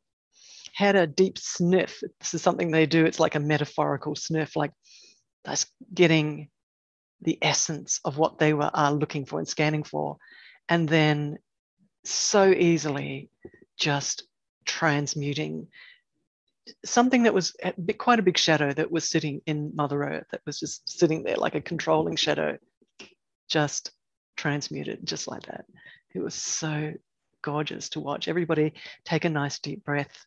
had 0.74 0.96
a 0.96 1.06
deep 1.06 1.38
sniff. 1.38 2.02
This 2.20 2.34
is 2.34 2.42
something 2.42 2.70
they 2.70 2.86
do, 2.86 3.06
it's 3.06 3.20
like 3.20 3.36
a 3.36 3.40
metaphorical 3.40 4.16
sniff, 4.16 4.56
like 4.56 4.72
that's 5.44 5.66
getting 5.92 6.48
the 7.22 7.38
essence 7.40 8.00
of 8.04 8.18
what 8.18 8.38
they 8.38 8.52
were 8.52 8.70
are 8.74 8.92
looking 8.92 9.24
for 9.24 9.38
and 9.38 9.48
scanning 9.48 9.84
for, 9.84 10.16
and 10.68 10.88
then 10.88 11.38
so 12.04 12.50
easily 12.50 13.30
just 13.78 14.24
transmuting 14.66 15.68
something 16.84 17.22
that 17.22 17.34
was 17.34 17.54
quite 17.98 18.18
a 18.18 18.22
big 18.22 18.38
shadow 18.38 18.72
that 18.72 18.90
was 18.90 19.08
sitting 19.08 19.40
in 19.46 19.72
Mother 19.74 20.02
Earth, 20.02 20.26
that 20.32 20.40
was 20.46 20.58
just 20.58 20.88
sitting 20.88 21.22
there 21.22 21.36
like 21.36 21.54
a 21.54 21.60
controlling 21.60 22.16
shadow, 22.16 22.58
just 23.48 23.92
transmuted 24.36 25.06
just 25.06 25.28
like 25.28 25.42
that. 25.46 25.66
It 26.14 26.20
was 26.20 26.34
so 26.34 26.92
gorgeous 27.42 27.90
to 27.90 28.00
watch. 28.00 28.28
Everybody 28.28 28.72
take 29.04 29.24
a 29.24 29.30
nice 29.30 29.58
deep 29.58 29.84
breath, 29.84 30.26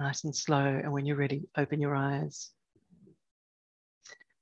nice 0.00 0.24
and 0.24 0.34
slow. 0.34 0.64
And 0.64 0.92
when 0.92 1.06
you're 1.06 1.16
ready, 1.16 1.42
open 1.56 1.80
your 1.80 1.94
eyes. 1.94 2.50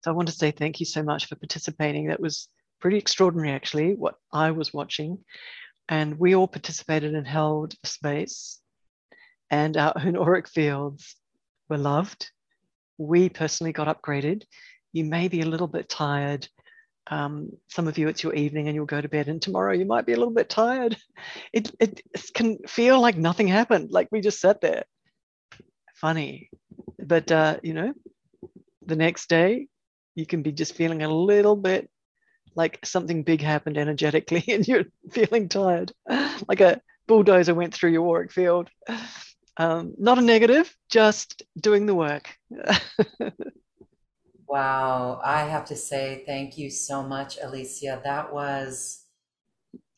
So 0.02 0.10
I 0.10 0.14
want 0.14 0.28
to 0.28 0.34
say 0.34 0.52
thank 0.52 0.80
you 0.80 0.86
so 0.86 1.02
much 1.02 1.26
for 1.26 1.34
participating. 1.34 2.06
That 2.06 2.20
was 2.20 2.48
pretty 2.80 2.96
extraordinary, 2.96 3.50
actually, 3.50 3.94
what 3.94 4.14
I 4.32 4.52
was 4.52 4.72
watching. 4.72 5.18
And 5.88 6.18
we 6.18 6.34
all 6.36 6.46
participated 6.46 7.14
and 7.14 7.26
held 7.26 7.74
space 7.84 8.60
and 9.50 9.76
our 9.76 9.92
own 9.96 10.16
auric 10.16 10.48
fields 10.48 11.16
were 11.68 11.78
loved. 11.78 12.30
We 12.98 13.28
personally 13.28 13.72
got 13.72 13.88
upgraded. 13.88 14.44
You 14.92 15.04
may 15.04 15.28
be 15.28 15.40
a 15.40 15.46
little 15.46 15.66
bit 15.66 15.88
tired. 15.88 16.48
Um, 17.10 17.50
some 17.68 17.88
of 17.88 17.96
you, 17.96 18.08
it's 18.08 18.22
your 18.22 18.34
evening 18.34 18.68
and 18.68 18.74
you'll 18.74 18.86
go 18.86 19.00
to 19.00 19.08
bed, 19.08 19.28
and 19.28 19.40
tomorrow 19.40 19.72
you 19.72 19.86
might 19.86 20.04
be 20.06 20.12
a 20.12 20.18
little 20.18 20.34
bit 20.34 20.48
tired. 20.48 20.96
It, 21.52 21.74
it 21.80 22.02
can 22.34 22.58
feel 22.68 23.00
like 23.00 23.16
nothing 23.16 23.48
happened, 23.48 23.90
like 23.90 24.08
we 24.12 24.20
just 24.20 24.40
sat 24.40 24.60
there. 24.60 24.84
Funny. 26.00 26.50
But, 26.98 27.30
uh, 27.30 27.58
you 27.62 27.74
know, 27.74 27.92
the 28.86 28.96
next 28.96 29.28
day, 29.28 29.68
you 30.14 30.26
can 30.26 30.42
be 30.42 30.52
just 30.52 30.74
feeling 30.74 31.02
a 31.02 31.08
little 31.08 31.56
bit 31.56 31.88
like 32.54 32.84
something 32.84 33.22
big 33.22 33.40
happened 33.40 33.78
energetically 33.78 34.44
and 34.48 34.66
you're 34.66 34.84
feeling 35.12 35.48
tired, 35.48 35.92
like 36.48 36.60
a 36.60 36.80
bulldozer 37.06 37.54
went 37.54 37.74
through 37.74 37.90
your 37.90 38.08
auric 38.08 38.32
field. 38.32 38.68
Um, 39.56 39.94
not 39.98 40.18
a 40.18 40.22
negative, 40.22 40.72
just 40.88 41.42
doing 41.60 41.86
the 41.86 41.94
work. 41.94 42.28
wow. 44.48 45.20
I 45.24 45.44
have 45.44 45.64
to 45.66 45.76
say 45.76 46.22
thank 46.26 46.56
you 46.56 46.70
so 46.70 47.02
much, 47.02 47.38
Alicia. 47.42 48.00
That 48.04 48.32
was 48.32 49.04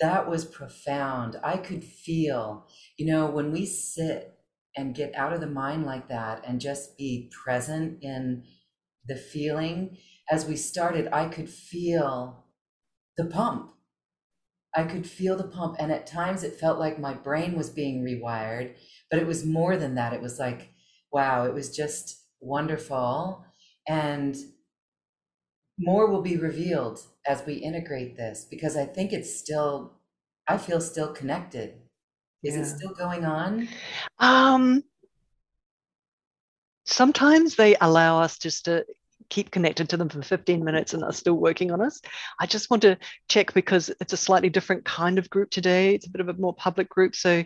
that 0.01 0.28
was 0.28 0.47
profound. 0.47 1.39
I 1.44 1.59
could 1.59 1.85
feel, 1.85 2.66
you 2.97 3.05
know, 3.05 3.27
when 3.27 3.52
we 3.52 3.66
sit 3.66 4.39
and 4.76 4.94
get 4.94 5.14
out 5.14 5.32
of 5.32 5.40
the 5.40 5.47
mind 5.47 5.84
like 5.84 6.09
that 6.09 6.44
and 6.47 6.60
just 6.60 6.97
be 6.97 7.30
present 7.44 8.02
in 8.02 8.44
the 9.06 9.16
feeling, 9.16 9.97
as 10.30 10.47
we 10.47 10.56
started, 10.56 11.09
I 11.12 11.28
could 11.28 11.51
feel 11.51 12.47
the 13.16 13.26
pump. 13.26 13.72
I 14.74 14.84
could 14.84 15.06
feel 15.09 15.36
the 15.36 15.48
pump. 15.48 15.76
And 15.78 15.90
at 15.92 16.06
times 16.06 16.42
it 16.42 16.59
felt 16.59 16.78
like 16.78 16.98
my 16.98 17.14
brain 17.14 17.56
was 17.56 17.70
being 17.70 18.02
rewired 18.05 18.76
but 19.10 19.18
it 19.18 19.26
was 19.26 19.44
more 19.44 19.76
than 19.76 19.97
that. 19.97 20.12
It 20.12 20.22
was 20.22 20.38
like, 20.38 20.70
wow, 21.10 21.44
it 21.44 21.52
was 21.52 21.74
just 21.74 22.26
wonderful. 22.40 23.44
And 23.88 24.36
more 25.78 26.06
will 26.06 26.22
be 26.22 26.36
revealed 26.36 27.01
as 27.26 27.44
we 27.47 27.55
integrate 27.55 28.16
this 28.16 28.44
because 28.44 28.76
I 28.76 28.86
think 28.86 29.12
it's 29.12 29.34
still, 29.34 30.01
I 30.47 30.59
feel 30.59 30.80
still 30.80 31.12
connected. 31.12 31.80
Is 32.42 32.54
yeah. 32.54 32.62
it 32.62 32.66
still 32.66 32.94
going 32.94 33.24
on? 33.24 33.68
Um, 34.18 34.82
sometimes 36.84 37.54
they 37.54 37.76
allow 37.80 38.20
us 38.20 38.38
just 38.38 38.64
to 38.66 38.84
keep 39.28 39.50
connected 39.50 39.88
to 39.90 39.96
them 39.96 40.08
for 40.08 40.22
15 40.22 40.64
minutes 40.64 40.92
and 40.92 41.04
are 41.04 41.12
still 41.12 41.34
working 41.34 41.70
on 41.70 41.80
us. 41.80 42.00
I 42.40 42.46
just 42.46 42.70
want 42.70 42.82
to 42.82 42.98
check 43.28 43.54
because 43.54 43.90
it's 44.00 44.12
a 44.12 44.16
slightly 44.16 44.48
different 44.48 44.84
kind 44.84 45.18
of 45.18 45.30
group 45.30 45.50
today. 45.50 45.94
It's 45.94 46.06
a 46.06 46.10
bit 46.10 46.20
of 46.20 46.28
a 46.28 46.34
more 46.34 46.54
public 46.54 46.88
group. 46.88 47.14
So 47.14 47.44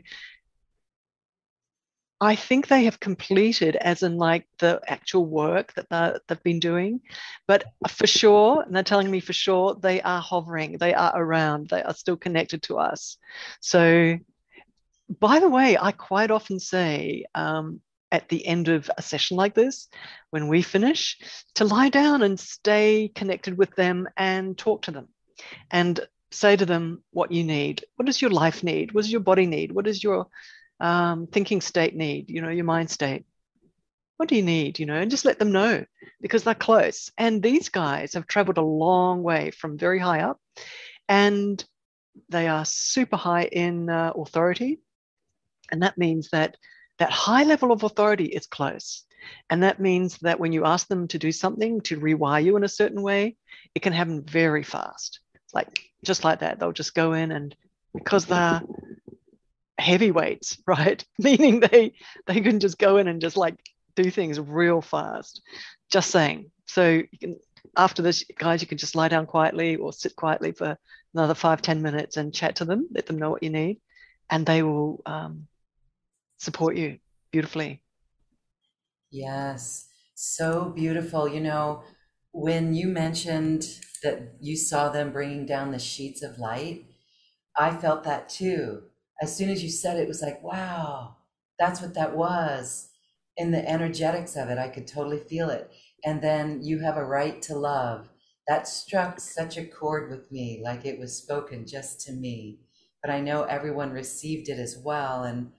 I 2.20 2.36
think 2.36 2.68
they 2.68 2.84
have 2.84 3.00
completed, 3.00 3.76
as 3.76 4.02
in 4.02 4.16
like 4.16 4.46
the 4.58 4.80
actual 4.86 5.26
work 5.26 5.74
that 5.74 6.22
they've 6.26 6.42
been 6.42 6.60
doing. 6.60 7.00
But 7.46 7.64
for 7.88 8.06
sure, 8.06 8.62
and 8.62 8.74
they're 8.74 8.82
telling 8.82 9.10
me 9.10 9.20
for 9.20 9.34
sure, 9.34 9.74
they 9.74 10.00
are 10.00 10.22
hovering, 10.22 10.78
they 10.78 10.94
are 10.94 11.12
around, 11.14 11.68
they 11.68 11.82
are 11.82 11.92
still 11.92 12.16
connected 12.16 12.62
to 12.64 12.78
us. 12.78 13.18
So, 13.60 14.18
by 15.20 15.40
the 15.40 15.48
way, 15.48 15.76
I 15.80 15.92
quite 15.92 16.30
often 16.30 16.58
say 16.58 17.24
um, 17.34 17.80
at 18.12 18.28
the 18.28 18.46
end 18.46 18.68
of 18.68 18.90
a 18.96 19.02
session 19.02 19.36
like 19.36 19.54
this, 19.54 19.88
when 20.30 20.48
we 20.48 20.62
finish, 20.62 21.18
to 21.56 21.64
lie 21.64 21.88
down 21.88 22.22
and 22.22 22.38
stay 22.38 23.10
connected 23.14 23.58
with 23.58 23.74
them 23.74 24.08
and 24.16 24.56
talk 24.56 24.82
to 24.82 24.90
them. 24.90 25.08
And 25.70 26.00
say 26.34 26.56
to 26.56 26.66
them 26.66 27.02
what 27.12 27.32
you 27.32 27.44
need. 27.44 27.84
What 27.96 28.06
does 28.06 28.20
your 28.20 28.30
life 28.30 28.62
need? 28.62 28.92
What 28.92 29.02
does 29.02 29.12
your 29.12 29.20
body 29.20 29.46
need? 29.46 29.72
What 29.72 29.84
does 29.84 30.02
your 30.02 30.26
um, 30.80 31.26
thinking 31.28 31.60
state 31.60 31.94
need, 31.94 32.28
you 32.28 32.42
know, 32.42 32.50
your 32.50 32.64
mind 32.64 32.90
state? 32.90 33.24
What 34.16 34.28
do 34.28 34.36
you 34.36 34.42
need, 34.42 34.78
you 34.78 34.86
know, 34.86 34.94
and 34.96 35.10
just 35.10 35.24
let 35.24 35.38
them 35.38 35.52
know 35.52 35.84
because 36.20 36.44
they're 36.44 36.54
close. 36.54 37.10
And 37.18 37.42
these 37.42 37.68
guys 37.68 38.14
have 38.14 38.26
traveled 38.26 38.58
a 38.58 38.62
long 38.62 39.22
way 39.22 39.50
from 39.50 39.78
very 39.78 39.98
high 39.98 40.20
up 40.20 40.40
and 41.08 41.64
they 42.28 42.46
are 42.46 42.64
super 42.64 43.16
high 43.16 43.44
in 43.44 43.88
uh, 43.88 44.12
authority. 44.14 44.80
And 45.70 45.82
that 45.82 45.98
means 45.98 46.30
that 46.30 46.56
that 46.98 47.10
high 47.10 47.44
level 47.44 47.72
of 47.72 47.82
authority 47.82 48.26
is 48.26 48.46
close. 48.46 49.04
And 49.50 49.62
that 49.62 49.80
means 49.80 50.18
that 50.18 50.38
when 50.38 50.52
you 50.52 50.64
ask 50.64 50.86
them 50.88 51.08
to 51.08 51.18
do 51.18 51.32
something 51.32 51.80
to 51.82 51.98
rewire 51.98 52.44
you 52.44 52.56
in 52.56 52.64
a 52.64 52.68
certain 52.68 53.02
way, 53.02 53.36
it 53.74 53.82
can 53.82 53.92
happen 53.92 54.22
very 54.22 54.62
fast. 54.62 55.20
Like 55.52 55.80
just 56.04 56.24
like 56.24 56.40
that, 56.40 56.58
they'll 56.58 56.72
just 56.72 56.94
go 56.94 57.12
in 57.12 57.32
and 57.32 57.54
because 57.94 58.26
they're 58.26 58.62
heavyweights, 59.78 60.58
right? 60.66 61.04
Meaning 61.18 61.60
they 61.60 61.94
they 62.26 62.40
can 62.40 62.60
just 62.60 62.78
go 62.78 62.98
in 62.98 63.08
and 63.08 63.20
just 63.20 63.36
like 63.36 63.56
do 63.96 64.10
things 64.10 64.38
real 64.38 64.80
fast. 64.82 65.42
Just 65.90 66.10
saying. 66.10 66.50
So 66.66 67.02
you 67.10 67.18
can 67.18 67.36
after 67.76 68.02
this, 68.02 68.24
guys, 68.38 68.60
you 68.60 68.68
can 68.68 68.78
just 68.78 68.94
lie 68.94 69.08
down 69.08 69.26
quietly 69.26 69.76
or 69.76 69.92
sit 69.92 70.14
quietly 70.14 70.52
for 70.52 70.76
another 71.14 71.34
five 71.34 71.62
ten 71.62 71.82
minutes 71.82 72.16
and 72.16 72.34
chat 72.34 72.56
to 72.56 72.64
them, 72.64 72.88
let 72.92 73.06
them 73.06 73.18
know 73.18 73.30
what 73.30 73.42
you 73.42 73.50
need, 73.50 73.80
and 74.30 74.44
they 74.44 74.62
will 74.62 75.00
um, 75.06 75.46
support 76.44 76.76
you 76.76 76.98
beautifully. 77.32 77.82
Yes, 79.10 79.88
so 80.14 80.70
beautiful. 80.70 81.28
You 81.28 81.40
know, 81.40 81.84
when 82.32 82.74
you 82.74 82.88
mentioned 82.88 83.80
that 84.02 84.34
you 84.40 84.56
saw 84.56 84.88
them 84.88 85.12
bringing 85.12 85.46
down 85.46 85.70
the 85.70 85.78
sheets 85.78 86.22
of 86.22 86.38
light, 86.38 86.86
I 87.56 87.76
felt 87.76 88.04
that 88.04 88.28
too 88.28 88.90
as 89.22 89.36
soon 89.36 89.50
as 89.50 89.62
you 89.62 89.70
said 89.70 89.98
it, 89.98 90.02
it 90.04 90.08
was 90.08 90.22
like, 90.22 90.42
wow, 90.42 91.16
that's 91.58 91.80
what 91.80 91.94
that 91.94 92.16
was. 92.16 92.90
In 93.36 93.52
the 93.52 93.68
energetics 93.68 94.36
of 94.36 94.50
it, 94.50 94.58
I 94.58 94.68
could 94.68 94.88
totally 94.88 95.20
feel 95.20 95.50
it. 95.50 95.72
And 96.04 96.22
then 96.22 96.62
you 96.62 96.80
have 96.80 96.96
a 96.96 97.04
right 97.04 97.40
to 97.42 97.56
love. 97.56 98.10
That 98.48 98.68
struck 98.68 99.20
such 99.20 99.56
a 99.56 99.66
chord 99.66 100.10
with 100.10 100.32
me, 100.32 100.60
like 100.62 100.84
it 100.84 100.98
was 100.98 101.16
spoken 101.16 101.66
just 101.66 102.00
to 102.02 102.12
me. 102.12 102.60
But 103.02 103.10
I 103.12 103.20
know 103.20 103.44
everyone 103.44 103.92
received 103.92 104.48
it 104.48 104.58
as 104.58 104.76
well. 104.78 105.24
And 105.24 105.52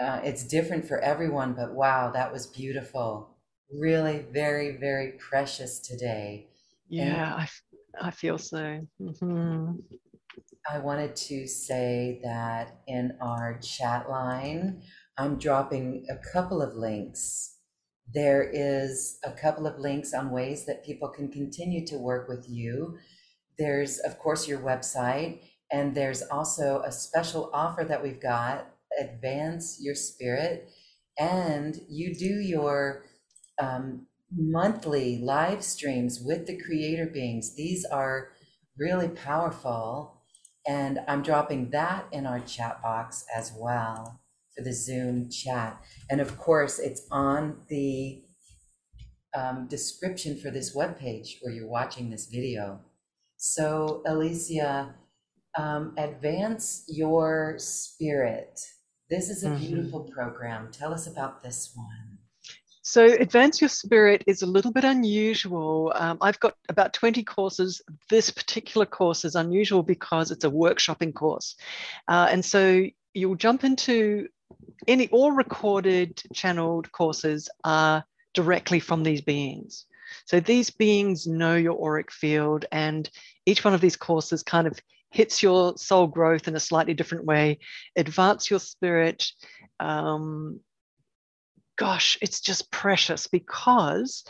uh, 0.00 0.20
it's 0.24 0.44
different 0.44 0.86
for 0.86 0.98
everyone, 1.00 1.54
but 1.54 1.72
wow, 1.74 2.10
that 2.10 2.32
was 2.32 2.46
beautiful. 2.46 3.30
Really, 3.72 4.24
very, 4.32 4.76
very 4.76 5.12
precious 5.12 5.78
today. 5.78 6.48
Yeah, 6.88 7.34
I, 7.34 7.48
I 8.00 8.10
feel 8.10 8.38
so. 8.38 8.80
Mm-hmm. 9.00 9.72
I 10.70 10.78
wanted 10.78 11.14
to 11.16 11.46
say 11.46 12.20
that 12.24 12.80
in 12.86 13.16
our 13.20 13.58
chat 13.62 14.08
line, 14.08 14.82
I'm 15.16 15.38
dropping 15.38 16.06
a 16.10 16.16
couple 16.32 16.62
of 16.62 16.74
links. 16.74 17.58
There 18.12 18.42
is 18.42 19.18
a 19.24 19.30
couple 19.32 19.66
of 19.66 19.78
links 19.78 20.12
on 20.12 20.30
ways 20.30 20.66
that 20.66 20.84
people 20.84 21.08
can 21.08 21.30
continue 21.30 21.86
to 21.86 21.96
work 21.96 22.28
with 22.28 22.46
you. 22.48 22.96
There's, 23.58 23.98
of 24.00 24.18
course, 24.18 24.48
your 24.48 24.58
website, 24.58 25.40
and 25.70 25.94
there's 25.94 26.22
also 26.22 26.82
a 26.84 26.92
special 26.92 27.50
offer 27.52 27.84
that 27.84 28.02
we've 28.02 28.20
got 28.20 28.73
Advance 29.00 29.78
Your 29.80 29.94
Spirit. 29.94 30.70
And 31.18 31.80
you 31.88 32.14
do 32.14 32.40
your 32.40 33.04
um, 33.60 34.06
monthly 34.34 35.18
live 35.18 35.62
streams 35.62 36.20
with 36.20 36.46
the 36.46 36.60
creator 36.60 37.06
beings. 37.06 37.54
These 37.56 37.84
are 37.84 38.30
really 38.78 39.08
powerful. 39.08 40.22
And 40.66 41.00
I'm 41.06 41.22
dropping 41.22 41.70
that 41.70 42.06
in 42.12 42.26
our 42.26 42.40
chat 42.40 42.82
box 42.82 43.24
as 43.34 43.52
well 43.56 44.20
for 44.56 44.62
the 44.64 44.72
Zoom 44.72 45.30
chat. 45.30 45.82
And 46.10 46.20
of 46.20 46.38
course, 46.38 46.78
it's 46.78 47.02
on 47.10 47.58
the 47.68 48.22
um, 49.36 49.66
description 49.68 50.38
for 50.38 50.50
this 50.50 50.74
webpage 50.76 51.36
where 51.42 51.52
you're 51.52 51.68
watching 51.68 52.10
this 52.10 52.26
video. 52.26 52.80
So, 53.36 54.02
Alicia, 54.06 54.94
um, 55.58 55.94
advance 55.98 56.84
your 56.88 57.56
spirit. 57.58 58.60
This 59.10 59.28
is 59.28 59.44
a 59.44 59.48
mm-hmm. 59.48 59.58
beautiful 59.58 60.00
program. 60.00 60.70
Tell 60.72 60.92
us 60.92 61.06
about 61.06 61.42
this 61.42 61.72
one. 61.74 62.18
So, 62.86 63.04
Advance 63.04 63.60
Your 63.60 63.68
Spirit 63.68 64.24
is 64.26 64.42
a 64.42 64.46
little 64.46 64.70
bit 64.70 64.84
unusual. 64.84 65.92
Um, 65.94 66.18
I've 66.20 66.38
got 66.40 66.54
about 66.68 66.92
20 66.92 67.22
courses. 67.22 67.80
This 68.10 68.30
particular 68.30 68.86
course 68.86 69.24
is 69.24 69.36
unusual 69.36 69.82
because 69.82 70.30
it's 70.30 70.44
a 70.44 70.50
workshopping 70.50 71.14
course. 71.14 71.56
Uh, 72.08 72.28
and 72.30 72.44
so, 72.44 72.84
you'll 73.14 73.36
jump 73.36 73.64
into 73.64 74.28
any, 74.86 75.08
all 75.08 75.32
recorded 75.32 76.22
channeled 76.34 76.92
courses 76.92 77.48
are 77.64 78.04
directly 78.34 78.80
from 78.80 79.02
these 79.02 79.22
beings. 79.22 79.86
So, 80.26 80.40
these 80.40 80.68
beings 80.70 81.26
know 81.26 81.56
your 81.56 81.82
auric 81.82 82.12
field, 82.12 82.66
and 82.70 83.08
each 83.46 83.64
one 83.64 83.72
of 83.74 83.80
these 83.80 83.96
courses 83.96 84.42
kind 84.42 84.66
of 84.66 84.78
hits 85.14 85.42
your 85.42 85.76
soul 85.76 86.08
growth 86.08 86.48
in 86.48 86.56
a 86.56 86.60
slightly 86.60 86.92
different 86.92 87.24
way, 87.24 87.60
advance 87.96 88.50
your 88.50 88.58
spirit. 88.58 89.24
Um, 89.78 90.58
gosh, 91.76 92.18
it's 92.20 92.40
just 92.40 92.70
precious 92.72 93.28
because 93.28 94.24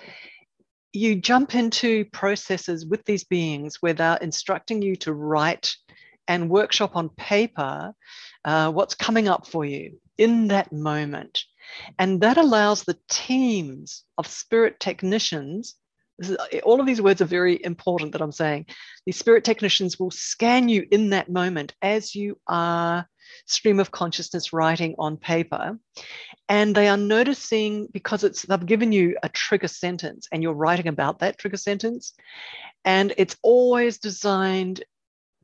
you 0.92 1.16
jump 1.16 1.54
into 1.54 2.04
processes 2.12 2.84
with 2.84 3.02
these 3.04 3.24
beings 3.24 3.78
where 3.80 3.94
they're 3.94 4.18
instructing 4.18 4.82
you 4.82 4.94
to 4.96 5.12
write 5.12 5.74
and 6.28 6.50
workshop 6.50 6.96
on 6.96 7.08
paper 7.08 7.94
uh, 8.44 8.70
what's 8.70 8.94
coming 8.94 9.26
up 9.26 9.46
for 9.46 9.64
you 9.64 9.98
in 10.18 10.48
that 10.48 10.70
moment. 10.70 11.44
And 11.98 12.20
that 12.20 12.36
allows 12.36 12.82
the 12.82 12.98
teams 13.10 14.04
of 14.18 14.26
spirit 14.26 14.78
technicians. 14.80 15.76
Is, 16.18 16.36
eh, 16.52 16.60
all 16.60 16.80
of 16.80 16.86
these 16.86 17.02
words 17.02 17.20
are 17.20 17.26
very 17.26 17.62
important 17.64 18.12
that 18.12 18.20
I'm 18.20 18.32
saying. 18.32 18.66
These 19.06 19.18
spirit 19.18 19.44
technicians 19.44 19.98
will 19.98 20.10
scan 20.10 20.68
you 20.68 20.86
in 20.90 21.10
that 21.10 21.30
moment 21.30 21.74
as 21.82 22.14
you 22.14 22.38
are 22.46 23.08
stream 23.46 23.80
of 23.80 23.90
consciousness 23.90 24.52
writing 24.52 24.94
on 24.98 25.16
paper 25.16 25.78
and 26.48 26.74
they 26.74 26.88
are 26.88 26.96
noticing 26.96 27.88
because 27.92 28.24
it's 28.24 28.42
they've 28.42 28.66
given 28.66 28.92
you 28.92 29.16
a 29.22 29.28
trigger 29.28 29.68
sentence 29.68 30.28
and 30.32 30.42
you're 30.42 30.52
writing 30.52 30.88
about 30.88 31.18
that 31.18 31.38
trigger 31.38 31.56
sentence 31.56 32.14
and 32.84 33.12
it's 33.16 33.36
always 33.42 33.98
designed 33.98 34.84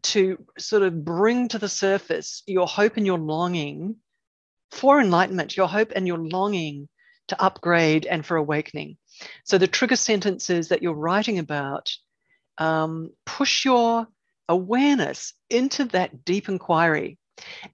to 0.03 0.39
sort 0.59 0.83
of 0.83 1.05
bring 1.05 1.49
to 1.49 1.59
the 1.59 1.69
surface 1.69 2.43
your 2.47 2.67
hope 2.67 2.97
and 2.97 3.07
your 3.07 3.19
longing 3.19 3.97
for 4.71 5.01
enlightenment 5.01 5.57
your 5.57 5.69
hope 5.69 5.93
and 5.95 6.07
your 6.07 6.19
longing 6.19 6.89
to 7.29 7.43
upgrade 7.43 8.07
and 8.07 8.25
for 8.25 8.37
awakening 8.37 8.97
so 9.45 9.59
the 9.59 9.67
trigger 9.67 9.97
sentences 9.97 10.69
that 10.69 10.83
you're 10.83 10.95
writing 10.95 11.39
about 11.39 11.91
um, 12.59 13.11
push 13.27 13.65
your 13.65 14.07
awareness 14.49 15.33
into 15.49 15.85
that 15.87 16.25
deep 16.25 16.49
inquiry 16.49 17.19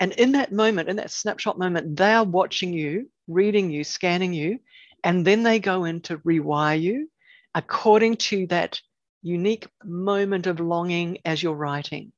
and 0.00 0.12
in 0.12 0.32
that 0.32 0.52
moment, 0.52 0.88
in 0.88 0.96
that 0.96 1.10
snapshot 1.10 1.58
moment, 1.58 1.96
they 1.96 2.12
are 2.12 2.24
watching 2.24 2.72
you, 2.72 3.10
reading 3.26 3.70
you, 3.70 3.84
scanning 3.84 4.32
you, 4.32 4.60
and 5.02 5.24
then 5.26 5.42
they 5.42 5.58
go 5.58 5.84
in 5.84 6.00
to 6.02 6.18
rewire 6.18 6.80
you 6.80 7.08
according 7.54 8.16
to 8.16 8.46
that 8.48 8.80
unique 9.22 9.66
moment 9.84 10.46
of 10.46 10.60
longing 10.60 11.18
as 11.24 11.42
you're 11.42 11.54
writing. 11.54 12.12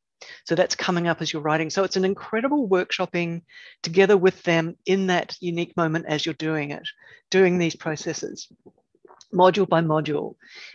So 0.45 0.55
that's 0.55 0.75
coming 0.75 1.07
up 1.07 1.23
as 1.23 1.33
you're 1.33 1.43
writing. 1.43 1.71
So 1.71 1.85
it's 1.85 1.97
an 1.97 2.05
incredible 2.05 2.69
workshopping 2.69 3.43
together 3.83 4.17
with 4.17 4.43
them 4.43 4.77
in 4.85 5.07
that 5.07 5.37
unique 5.41 5.77
moment 5.77 6.07
as 6.09 6.27
you're 6.27 6.35
doing 6.35 6.73
it, 6.73 6.89
doing 7.31 7.59
these 7.59 7.77
processes, 7.77 8.49
module 9.33 9.69
by 9.69 9.81
module. 9.81 10.35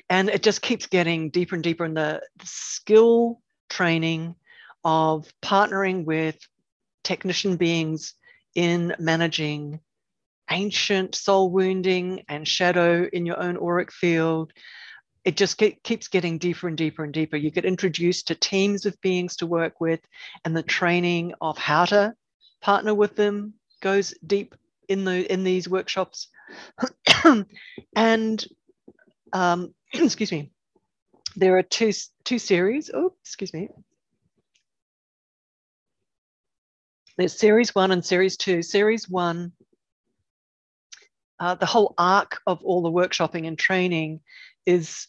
And 0.10 0.30
it 0.30 0.44
just 0.44 0.62
keeps 0.62 0.86
getting 0.86 1.30
deeper 1.30 1.56
and 1.56 1.64
deeper 1.64 1.86
in 1.86 1.94
the, 1.94 2.22
the 2.38 2.46
skill 2.46 3.42
training 3.70 4.36
of 4.84 5.32
partnering 5.42 6.06
with 6.06 6.38
technician 7.04 7.56
beings 7.58 8.14
in 8.56 8.96
managing 9.00 9.80
ancient 10.52 11.16
soul 11.16 11.50
wounding 11.50 12.24
and 12.28 12.48
shadow 12.48 13.08
in 13.12 13.26
your 13.26 13.42
own 13.42 13.58
auric 13.58 13.92
field. 13.92 14.52
It 15.26 15.38
just 15.38 15.58
get, 15.58 15.82
keeps 15.84 16.10
getting 16.10 16.38
deeper 16.38 16.68
and 16.68 16.78
deeper 16.78 17.04
and 17.04 17.14
deeper. 17.14 17.38
You 17.38 17.50
get 17.50 17.66
introduced 17.66 18.28
to 18.28 18.36
teams 18.36 18.86
of 18.86 19.00
beings 19.02 19.38
to 19.38 19.48
work 19.48 19.80
with, 19.80 20.02
and 20.44 20.56
the 20.56 20.64
training 20.64 21.34
of 21.40 21.58
how 21.58 21.86
to 21.86 22.14
partner 22.62 22.94
with 22.94 23.16
them 23.16 23.54
goes 23.82 24.14
deep 24.26 24.56
in 24.90 25.06
the 25.06 25.32
in 25.32 25.44
these 25.44 25.70
workshops. 25.70 26.28
and 27.96 28.46
um, 29.32 29.74
excuse 29.94 30.32
me, 30.32 30.52
there 31.36 31.58
are 31.58 31.64
two 31.64 31.92
two 32.24 32.40
series. 32.40 32.90
Oh, 32.94 33.14
excuse 33.22 33.54
me. 33.54 33.70
There's 37.18 37.38
series 37.38 37.76
one 37.76 37.92
and 37.92 38.04
series 38.04 38.38
two. 38.38 38.64
Series 38.64 39.08
one, 39.08 39.52
uh, 41.40 41.56
the 41.56 41.66
whole 41.66 41.94
arc 41.98 42.42
of 42.48 42.64
all 42.64 42.82
the 42.82 42.92
workshopping 42.92 43.48
and 43.48 43.58
training 43.58 44.22
is 44.66 45.08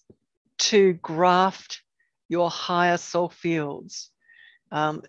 to 0.58 0.94
graft 0.94 1.82
your 2.28 2.50
higher 2.50 2.96
soul 2.96 3.28
fields 3.28 4.10
um, 4.70 5.02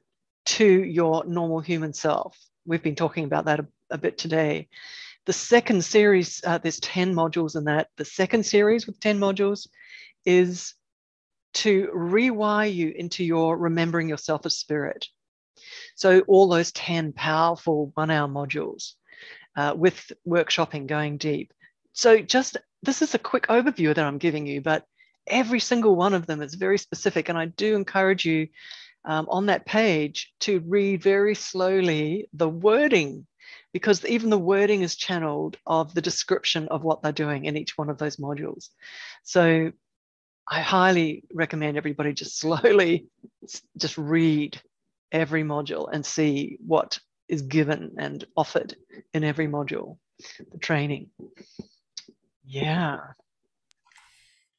to 0.46 0.66
your 0.66 1.26
normal 1.26 1.60
human 1.60 1.94
self. 1.94 2.38
We've 2.66 2.84
been 2.84 2.96
talking 2.96 3.26
about 3.26 3.46
that 3.46 3.60
a, 3.60 3.68
a 3.90 3.98
bit 3.98 4.18
today. 4.18 4.70
The 5.26 5.34
second 5.34 5.84
series, 5.84 6.42
uh, 6.46 6.60
there's 6.60 6.80
10 6.80 7.14
modules 7.14 7.56
in 7.56 7.66
that. 7.66 7.88
The 7.98 8.06
second 8.06 8.46
series 8.46 8.86
with 8.86 9.00
10 9.00 9.20
modules 9.20 9.68
is 10.26 10.76
to 11.56 11.90
rewire 11.96 12.74
you 12.74 12.94
into 12.96 13.24
your 13.24 13.58
remembering 13.58 14.10
yourself 14.10 14.46
as 14.46 14.58
spirit. 14.58 15.08
So 15.96 16.20
all 16.22 16.48
those 16.48 16.72
10 16.74 17.14
powerful 17.14 17.92
one 17.96 18.12
hour 18.12 18.28
modules 18.28 18.94
uh, 19.56 19.74
with 19.76 20.12
workshopping 20.28 20.86
going 20.86 21.18
deep. 21.18 21.54
So 21.94 22.20
just 22.20 22.58
this 22.84 23.02
is 23.02 23.16
a 23.16 23.20
quick 23.20 23.48
overview 23.48 23.96
that 23.96 24.06
I'm 24.06 24.18
giving 24.18 24.46
you, 24.46 24.62
but 24.62 24.84
every 25.26 25.60
single 25.60 25.96
one 25.96 26.14
of 26.14 26.28
them 26.28 26.42
is 26.42 26.54
very 26.54 26.78
specific. 26.78 27.30
And 27.30 27.38
I 27.38 27.46
do 27.46 27.76
encourage 27.76 28.26
you 28.26 28.50
um, 29.06 29.28
on 29.30 29.48
that 29.48 29.66
page 29.66 30.34
to 30.42 30.60
read 30.68 31.02
very 31.02 31.36
slowly 31.36 32.28
the 32.34 32.50
wording 32.50 33.26
because 33.74 34.06
even 34.06 34.30
the 34.30 34.38
wording 34.38 34.82
is 34.82 34.96
channeled 34.96 35.58
of 35.66 35.94
the 35.94 36.02
description 36.02 36.68
of 36.70 36.84
what 36.84 37.02
they're 37.02 37.12
doing 37.12 37.46
in 37.46 37.58
each 37.58 37.78
one 37.78 37.90
of 37.90 37.98
those 37.98 38.18
modules. 38.18 38.70
So 39.24 39.72
I 40.48 40.62
highly 40.62 41.24
recommend 41.34 41.78
everybody 41.78 42.14
just 42.14 42.40
slowly 42.40 43.08
just 43.78 43.98
read 43.98 44.60
every 45.12 45.44
module 45.44 45.90
and 45.92 46.06
see 46.06 46.58
what 46.66 47.00
is 47.28 47.42
given 47.42 47.96
and 47.98 48.26
offered 48.38 48.76
in 49.14 49.24
every 49.24 49.48
module, 49.48 49.98
the 50.52 50.58
training. 50.60 51.10
Yeah. 52.46 52.98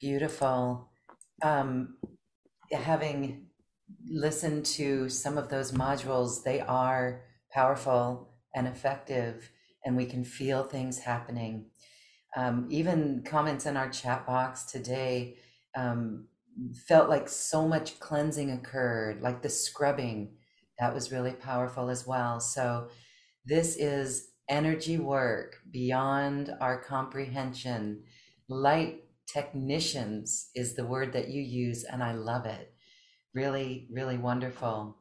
Beautiful. 0.00 0.90
Um, 1.42 1.96
having 2.72 3.46
listened 4.08 4.66
to 4.66 5.08
some 5.08 5.38
of 5.38 5.48
those 5.48 5.72
modules, 5.72 6.42
they 6.42 6.60
are 6.60 7.22
powerful 7.52 8.35
and 8.56 8.66
effective, 8.66 9.52
and 9.84 9.96
we 9.96 10.06
can 10.06 10.24
feel 10.24 10.64
things 10.64 10.98
happening. 10.98 11.66
Um, 12.36 12.66
even 12.70 13.22
comments 13.24 13.66
in 13.66 13.76
our 13.76 13.88
chat 13.88 14.26
box 14.26 14.64
today 14.64 15.36
um, 15.76 16.26
felt 16.88 17.08
like 17.08 17.28
so 17.28 17.68
much 17.68 18.00
cleansing 18.00 18.50
occurred, 18.50 19.20
like 19.20 19.42
the 19.42 19.48
scrubbing 19.48 20.32
that 20.78 20.92
was 20.92 21.12
really 21.12 21.32
powerful 21.32 21.88
as 21.88 22.06
well. 22.06 22.40
So, 22.40 22.88
this 23.44 23.76
is 23.76 24.30
energy 24.48 24.98
work 24.98 25.56
beyond 25.70 26.54
our 26.60 26.82
comprehension. 26.82 28.02
Light 28.48 29.04
technicians 29.26 30.50
is 30.54 30.74
the 30.74 30.86
word 30.86 31.12
that 31.12 31.28
you 31.28 31.42
use, 31.42 31.84
and 31.84 32.02
I 32.02 32.12
love 32.12 32.46
it. 32.46 32.72
Really, 33.34 33.86
really 33.92 34.18
wonderful. 34.18 34.96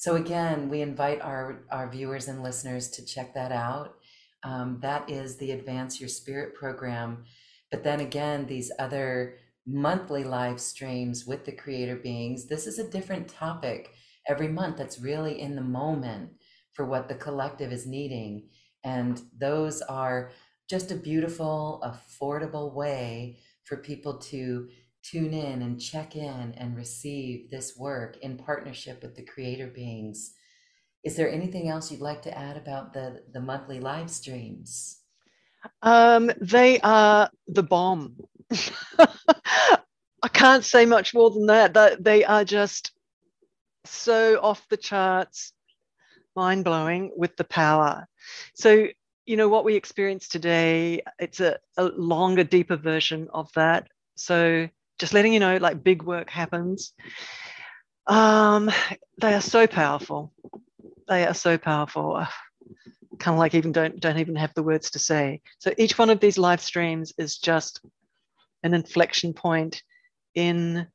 So, 0.00 0.16
again, 0.16 0.70
we 0.70 0.80
invite 0.80 1.20
our, 1.20 1.66
our 1.70 1.86
viewers 1.86 2.26
and 2.26 2.42
listeners 2.42 2.88
to 2.92 3.04
check 3.04 3.34
that 3.34 3.52
out. 3.52 3.96
Um, 4.42 4.78
that 4.80 5.10
is 5.10 5.36
the 5.36 5.50
Advance 5.50 6.00
Your 6.00 6.08
Spirit 6.08 6.54
program. 6.54 7.24
But 7.70 7.84
then 7.84 8.00
again, 8.00 8.46
these 8.46 8.72
other 8.78 9.34
monthly 9.66 10.24
live 10.24 10.58
streams 10.58 11.26
with 11.26 11.44
the 11.44 11.52
creator 11.52 11.96
beings, 11.96 12.46
this 12.46 12.66
is 12.66 12.78
a 12.78 12.88
different 12.88 13.28
topic 13.28 13.90
every 14.26 14.48
month 14.48 14.78
that's 14.78 15.02
really 15.02 15.38
in 15.38 15.54
the 15.54 15.60
moment 15.60 16.30
for 16.72 16.86
what 16.86 17.10
the 17.10 17.14
collective 17.14 17.70
is 17.70 17.86
needing. 17.86 18.48
And 18.82 19.20
those 19.38 19.82
are 19.82 20.30
just 20.66 20.90
a 20.90 20.96
beautiful, 20.96 21.82
affordable 21.84 22.72
way 22.72 23.40
for 23.64 23.76
people 23.76 24.16
to 24.16 24.66
tune 25.02 25.32
in 25.32 25.62
and 25.62 25.80
check 25.80 26.16
in 26.16 26.54
and 26.56 26.76
receive 26.76 27.50
this 27.50 27.76
work 27.76 28.18
in 28.18 28.36
partnership 28.36 29.02
with 29.02 29.16
the 29.16 29.24
creator 29.24 29.66
beings. 29.66 30.34
Is 31.04 31.16
there 31.16 31.30
anything 31.30 31.68
else 31.68 31.90
you'd 31.90 32.00
like 32.00 32.22
to 32.22 32.38
add 32.38 32.56
about 32.56 32.92
the, 32.92 33.22
the 33.32 33.40
monthly 33.40 33.80
live 33.80 34.10
streams? 34.10 35.00
Um, 35.82 36.30
they 36.40 36.80
are 36.80 37.30
the 37.46 37.62
bomb. 37.62 38.16
I 40.22 40.28
can't 40.28 40.64
say 40.64 40.84
much 40.84 41.14
more 41.14 41.30
than 41.30 41.46
that. 41.46 42.02
They 42.02 42.24
are 42.24 42.44
just 42.44 42.92
so 43.84 44.38
off 44.42 44.66
the 44.68 44.76
charts, 44.76 45.52
mind 46.36 46.64
blowing 46.64 47.12
with 47.16 47.36
the 47.36 47.44
power. 47.44 48.06
So, 48.54 48.88
you 49.26 49.36
know, 49.36 49.48
what 49.48 49.64
we 49.64 49.76
experience 49.76 50.28
today, 50.28 51.02
it's 51.18 51.40
a, 51.40 51.58
a 51.76 51.84
longer, 51.84 52.44
deeper 52.44 52.76
version 52.76 53.28
of 53.32 53.50
that. 53.54 53.88
So, 54.16 54.68
just 55.00 55.14
letting 55.14 55.32
you 55.32 55.40
know, 55.40 55.56
like 55.56 55.82
big 55.82 56.02
work 56.02 56.30
happens. 56.30 56.92
Um, 58.06 58.70
they 59.20 59.34
are 59.34 59.40
so 59.40 59.66
powerful. 59.66 60.32
They 61.08 61.26
are 61.26 61.34
so 61.34 61.56
powerful. 61.56 62.24
Kind 63.18 63.34
of 63.34 63.38
like 63.38 63.54
even 63.54 63.72
don't 63.72 63.98
don't 63.98 64.18
even 64.18 64.36
have 64.36 64.54
the 64.54 64.62
words 64.62 64.90
to 64.92 64.98
say. 64.98 65.40
So 65.58 65.72
each 65.78 65.98
one 65.98 66.10
of 66.10 66.20
these 66.20 66.38
live 66.38 66.60
streams 66.60 67.12
is 67.18 67.38
just 67.38 67.80
an 68.62 68.74
inflection 68.74 69.32
point 69.32 69.82
in 70.34 70.86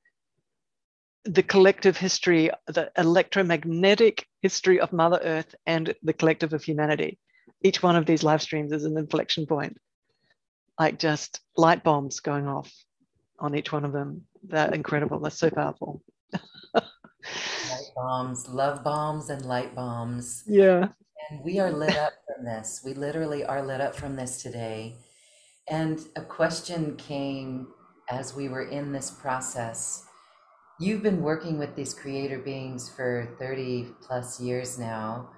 the 1.25 1.43
collective 1.43 1.97
history, 1.97 2.51
the 2.67 2.91
electromagnetic 2.95 4.27
history 4.43 4.79
of 4.79 4.93
Mother 4.93 5.19
Earth 5.23 5.55
and 5.65 5.95
the 6.03 6.13
collective 6.13 6.53
of 6.53 6.63
humanity. 6.63 7.17
Each 7.63 7.81
one 7.81 7.95
of 7.95 8.05
these 8.05 8.21
live 8.21 8.43
streams 8.43 8.71
is 8.71 8.85
an 8.85 8.97
inflection 8.97 9.47
point, 9.47 9.77
like 10.79 10.99
just 10.99 11.41
light 11.57 11.83
bombs 11.83 12.19
going 12.19 12.47
off 12.47 12.71
on 13.39 13.55
each 13.55 13.71
one 13.71 13.85
of 13.85 13.91
them. 13.91 14.25
They're 14.43 14.73
incredible. 14.73 15.19
They're 15.19 15.31
so 15.31 15.49
powerful. 15.49 16.01
light 16.73 17.91
bombs, 17.95 18.47
love 18.47 18.83
bombs, 18.83 19.29
and 19.29 19.45
light 19.45 19.75
bombs. 19.75 20.43
Yeah. 20.47 20.89
And 21.29 21.43
we 21.43 21.59
are 21.59 21.71
lit 21.71 21.97
up 21.97 22.13
from 22.27 22.45
this. 22.45 22.81
We 22.85 22.93
literally 22.93 23.43
are 23.43 23.65
lit 23.65 23.81
up 23.81 23.95
from 23.95 24.15
this 24.15 24.41
today. 24.41 24.95
And 25.67 25.99
a 26.15 26.21
question 26.21 26.95
came 26.97 27.67
as 28.09 28.35
we 28.35 28.47
were 28.47 28.67
in 28.67 28.91
this 28.91 29.09
process. 29.09 30.03
You've 30.79 31.01
been 31.01 31.21
working 31.21 31.57
with 31.57 31.75
these 31.75 31.93
creator 31.93 32.37
beings 32.37 32.89
for 32.89 33.35
30 33.39 33.87
plus 34.01 34.39
years 34.39 34.77
now. 34.77 35.29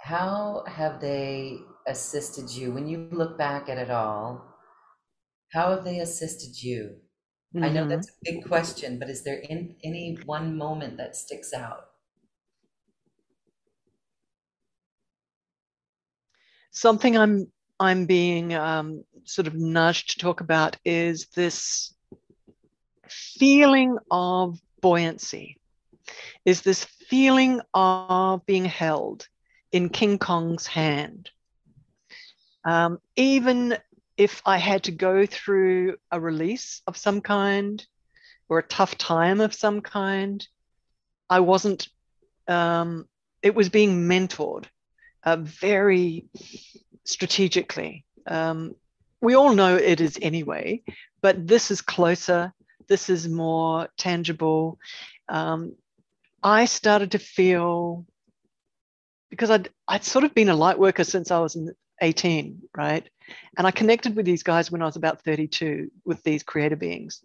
How 0.00 0.62
have 0.68 1.00
they 1.00 1.58
assisted 1.86 2.50
you 2.50 2.72
when 2.72 2.86
you 2.86 3.08
look 3.10 3.36
back 3.38 3.68
at 3.68 3.78
it 3.78 3.90
all? 3.90 4.44
How 5.52 5.70
have 5.70 5.84
they 5.84 5.98
assisted 5.98 6.62
you? 6.62 6.96
Mm-hmm. 7.54 7.64
I 7.64 7.68
know 7.68 7.80
mm-hmm. 7.82 7.90
that's 7.90 8.08
a 8.08 8.32
big 8.32 8.44
question, 8.46 8.98
but 8.98 9.10
is 9.10 9.22
there 9.22 9.36
in, 9.36 9.74
any 9.84 10.18
one 10.24 10.56
moment 10.56 10.96
that 10.96 11.16
sticks 11.16 11.52
out? 11.52 11.88
Something 16.70 17.18
I'm 17.18 17.52
I'm 17.78 18.06
being 18.06 18.54
um, 18.54 19.04
sort 19.24 19.46
of 19.46 19.54
nudged 19.54 20.12
to 20.12 20.18
talk 20.18 20.40
about 20.40 20.76
is 20.84 21.26
this 21.34 21.94
feeling 23.08 23.98
of 24.10 24.58
buoyancy, 24.80 25.58
is 26.46 26.62
this 26.62 26.84
feeling 26.84 27.60
of 27.74 28.46
being 28.46 28.64
held 28.64 29.28
in 29.72 29.88
King 29.88 30.18
Kong's 30.18 30.66
hand. 30.66 31.30
Um, 32.64 32.98
even 33.16 33.76
if 34.16 34.42
I 34.44 34.58
had 34.58 34.84
to 34.84 34.92
go 34.92 35.26
through 35.26 35.96
a 36.10 36.20
release 36.20 36.82
of 36.86 36.96
some 36.96 37.20
kind 37.20 37.84
or 38.48 38.58
a 38.58 38.62
tough 38.62 38.98
time 38.98 39.40
of 39.40 39.54
some 39.54 39.80
kind, 39.80 40.46
I 41.30 41.40
wasn't, 41.40 41.88
um, 42.48 43.06
it 43.42 43.54
was 43.54 43.68
being 43.68 44.08
mentored 44.08 44.66
uh, 45.24 45.36
very 45.36 46.26
strategically. 47.04 48.04
Um, 48.26 48.74
we 49.20 49.34
all 49.34 49.54
know 49.54 49.76
it 49.76 50.00
is 50.00 50.18
anyway, 50.20 50.82
but 51.20 51.46
this 51.46 51.70
is 51.70 51.80
closer, 51.80 52.52
this 52.88 53.08
is 53.08 53.28
more 53.28 53.88
tangible. 53.96 54.78
Um, 55.28 55.74
I 56.42 56.66
started 56.66 57.12
to 57.12 57.18
feel 57.18 58.04
because 59.30 59.50
I'd, 59.50 59.70
I'd 59.88 60.04
sort 60.04 60.24
of 60.24 60.34
been 60.34 60.50
a 60.50 60.56
light 60.56 60.78
worker 60.78 61.04
since 61.04 61.30
I 61.30 61.38
was 61.38 61.56
18, 62.02 62.62
right? 62.76 63.08
And 63.56 63.66
I 63.66 63.70
connected 63.70 64.16
with 64.16 64.26
these 64.26 64.42
guys 64.42 64.70
when 64.70 64.82
I 64.82 64.86
was 64.86 64.96
about 64.96 65.22
32 65.22 65.90
with 66.04 66.22
these 66.22 66.42
creator 66.42 66.76
beings. 66.76 67.24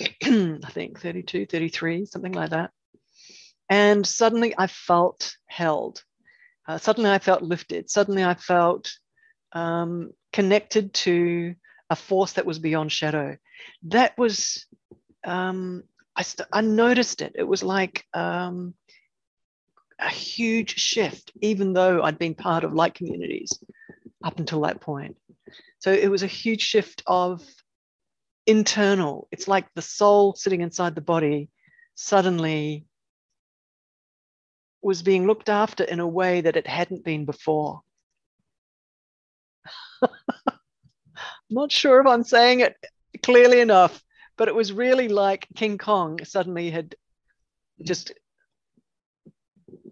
I 0.00 0.70
think 0.70 1.00
32, 1.00 1.46
33, 1.46 2.06
something 2.06 2.32
like 2.32 2.50
that. 2.50 2.70
And 3.68 4.06
suddenly 4.06 4.54
I 4.56 4.68
felt 4.68 5.36
held. 5.46 6.02
Uh, 6.66 6.78
suddenly 6.78 7.10
I 7.10 7.18
felt 7.18 7.42
lifted. 7.42 7.90
Suddenly 7.90 8.24
I 8.24 8.34
felt 8.34 8.92
um, 9.52 10.12
connected 10.32 10.94
to 10.94 11.54
a 11.90 11.96
force 11.96 12.34
that 12.34 12.46
was 12.46 12.58
beyond 12.58 12.92
shadow. 12.92 13.36
That 13.84 14.16
was, 14.16 14.66
um, 15.24 15.82
I, 16.14 16.22
st- 16.22 16.48
I 16.52 16.60
noticed 16.60 17.22
it. 17.22 17.32
It 17.34 17.46
was 17.46 17.62
like 17.62 18.04
um, 18.14 18.74
a 19.98 20.08
huge 20.08 20.76
shift, 20.76 21.32
even 21.40 21.72
though 21.72 22.02
I'd 22.02 22.18
been 22.18 22.34
part 22.34 22.64
of 22.64 22.72
light 22.72 22.94
communities 22.94 23.52
up 24.24 24.38
until 24.38 24.62
that 24.62 24.80
point. 24.80 25.16
So 25.78 25.92
it 25.92 26.10
was 26.10 26.22
a 26.22 26.28
huge 26.28 26.62
shift 26.62 27.02
of 27.06 27.42
internal. 28.46 29.28
It's 29.30 29.48
like 29.48 29.66
the 29.74 29.82
soul 29.82 30.34
sitting 30.34 30.60
inside 30.60 30.94
the 30.94 31.00
body 31.00 31.48
suddenly 31.94 32.86
was 34.82 35.02
being 35.02 35.26
looked 35.26 35.48
after 35.48 35.84
in 35.84 36.00
a 36.00 36.08
way 36.08 36.40
that 36.40 36.56
it 36.56 36.66
hadn't 36.66 37.04
been 37.04 37.24
before. 37.24 37.82
Not 41.50 41.70
sure 41.70 42.00
if 42.00 42.06
I'm 42.06 42.24
saying 42.24 42.60
it 42.60 42.76
clearly 43.22 43.60
enough, 43.60 44.02
but 44.36 44.48
it 44.48 44.54
was 44.54 44.72
really 44.72 45.08
like 45.08 45.46
King 45.54 45.76
Kong 45.78 46.24
suddenly 46.24 46.70
had 46.70 46.94
just 47.82 48.12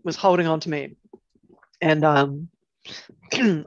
was 0.02 0.16
holding 0.16 0.46
on 0.46 0.60
to 0.60 0.70
me. 0.70 0.96
And 1.80 2.04
um, 2.04 2.48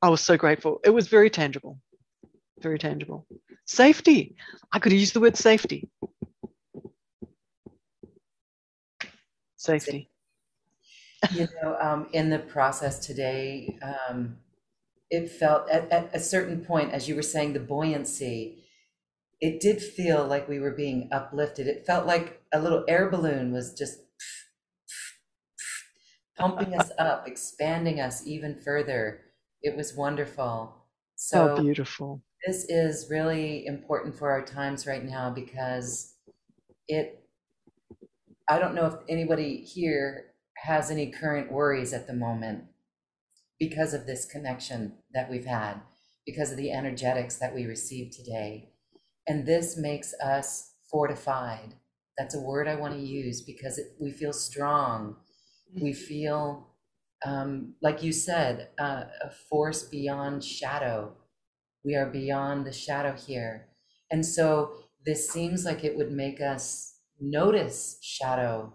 I 0.00 0.08
was 0.08 0.20
so 0.20 0.36
grateful. 0.36 0.80
It 0.84 0.90
was 0.90 1.08
very 1.08 1.30
tangible, 1.30 1.78
very 2.60 2.78
tangible. 2.78 3.26
Safety. 3.66 4.36
I 4.72 4.78
could 4.78 4.92
use 4.92 5.12
the 5.12 5.20
word 5.20 5.36
safety. 5.36 5.88
Safety. 9.56 10.08
You 11.32 11.48
know, 11.60 11.76
um, 11.80 12.06
in 12.12 12.30
the 12.30 12.38
process 12.38 13.04
today, 13.04 13.76
um, 13.82 14.36
it 15.10 15.30
felt 15.30 15.68
at, 15.68 15.90
at 15.90 16.14
a 16.14 16.20
certain 16.20 16.64
point, 16.64 16.92
as 16.92 17.08
you 17.08 17.16
were 17.16 17.22
saying, 17.22 17.54
the 17.54 17.60
buoyancy, 17.60 18.64
it 19.40 19.60
did 19.60 19.82
feel 19.82 20.24
like 20.24 20.48
we 20.48 20.60
were 20.60 20.70
being 20.70 21.08
uplifted. 21.10 21.66
It 21.66 21.86
felt 21.86 22.06
like 22.06 22.42
a 22.52 22.60
little 22.60 22.84
air 22.86 23.10
balloon 23.10 23.52
was 23.52 23.74
just 23.74 23.98
pumping 26.36 26.78
us 26.78 26.92
up, 26.98 27.26
expanding 27.26 28.00
us 28.00 28.24
even 28.26 28.60
further 28.60 29.22
it 29.62 29.76
was 29.76 29.94
wonderful. 29.94 30.74
So 31.16 31.56
oh, 31.56 31.62
beautiful. 31.62 32.22
This 32.46 32.64
is 32.68 33.08
really 33.10 33.66
important 33.66 34.16
for 34.16 34.30
our 34.30 34.44
times 34.44 34.86
right 34.86 35.04
now 35.04 35.30
because 35.30 36.14
it, 36.86 37.24
I 38.48 38.58
don't 38.58 38.74
know 38.74 38.86
if 38.86 38.94
anybody 39.08 39.58
here 39.58 40.26
has 40.56 40.90
any 40.90 41.10
current 41.10 41.50
worries 41.50 41.92
at 41.92 42.06
the 42.06 42.14
moment 42.14 42.64
because 43.58 43.92
of 43.92 44.06
this 44.06 44.24
connection 44.24 44.94
that 45.12 45.28
we've 45.28 45.44
had, 45.44 45.80
because 46.24 46.52
of 46.52 46.56
the 46.56 46.70
energetics 46.70 47.36
that 47.36 47.54
we 47.54 47.66
received 47.66 48.12
today. 48.12 48.70
And 49.26 49.44
this 49.44 49.76
makes 49.76 50.14
us 50.14 50.74
fortified. 50.90 51.74
That's 52.16 52.34
a 52.34 52.40
word 52.40 52.68
I 52.68 52.76
want 52.76 52.94
to 52.94 53.00
use 53.00 53.42
because 53.42 53.78
it, 53.78 53.88
we 54.00 54.12
feel 54.12 54.32
strong. 54.32 55.16
We 55.74 55.90
mm-hmm. 55.90 56.00
feel 56.00 56.67
um, 57.24 57.74
like 57.82 58.02
you 58.02 58.12
said, 58.12 58.68
uh, 58.78 59.04
a 59.22 59.30
force 59.50 59.82
beyond 59.82 60.44
shadow. 60.44 61.12
We 61.84 61.94
are 61.94 62.06
beyond 62.06 62.66
the 62.66 62.72
shadow 62.72 63.14
here. 63.14 63.68
And 64.10 64.24
so 64.24 64.72
this 65.04 65.28
seems 65.28 65.64
like 65.64 65.84
it 65.84 65.96
would 65.96 66.12
make 66.12 66.40
us 66.40 66.98
notice 67.20 67.98
shadow 68.02 68.72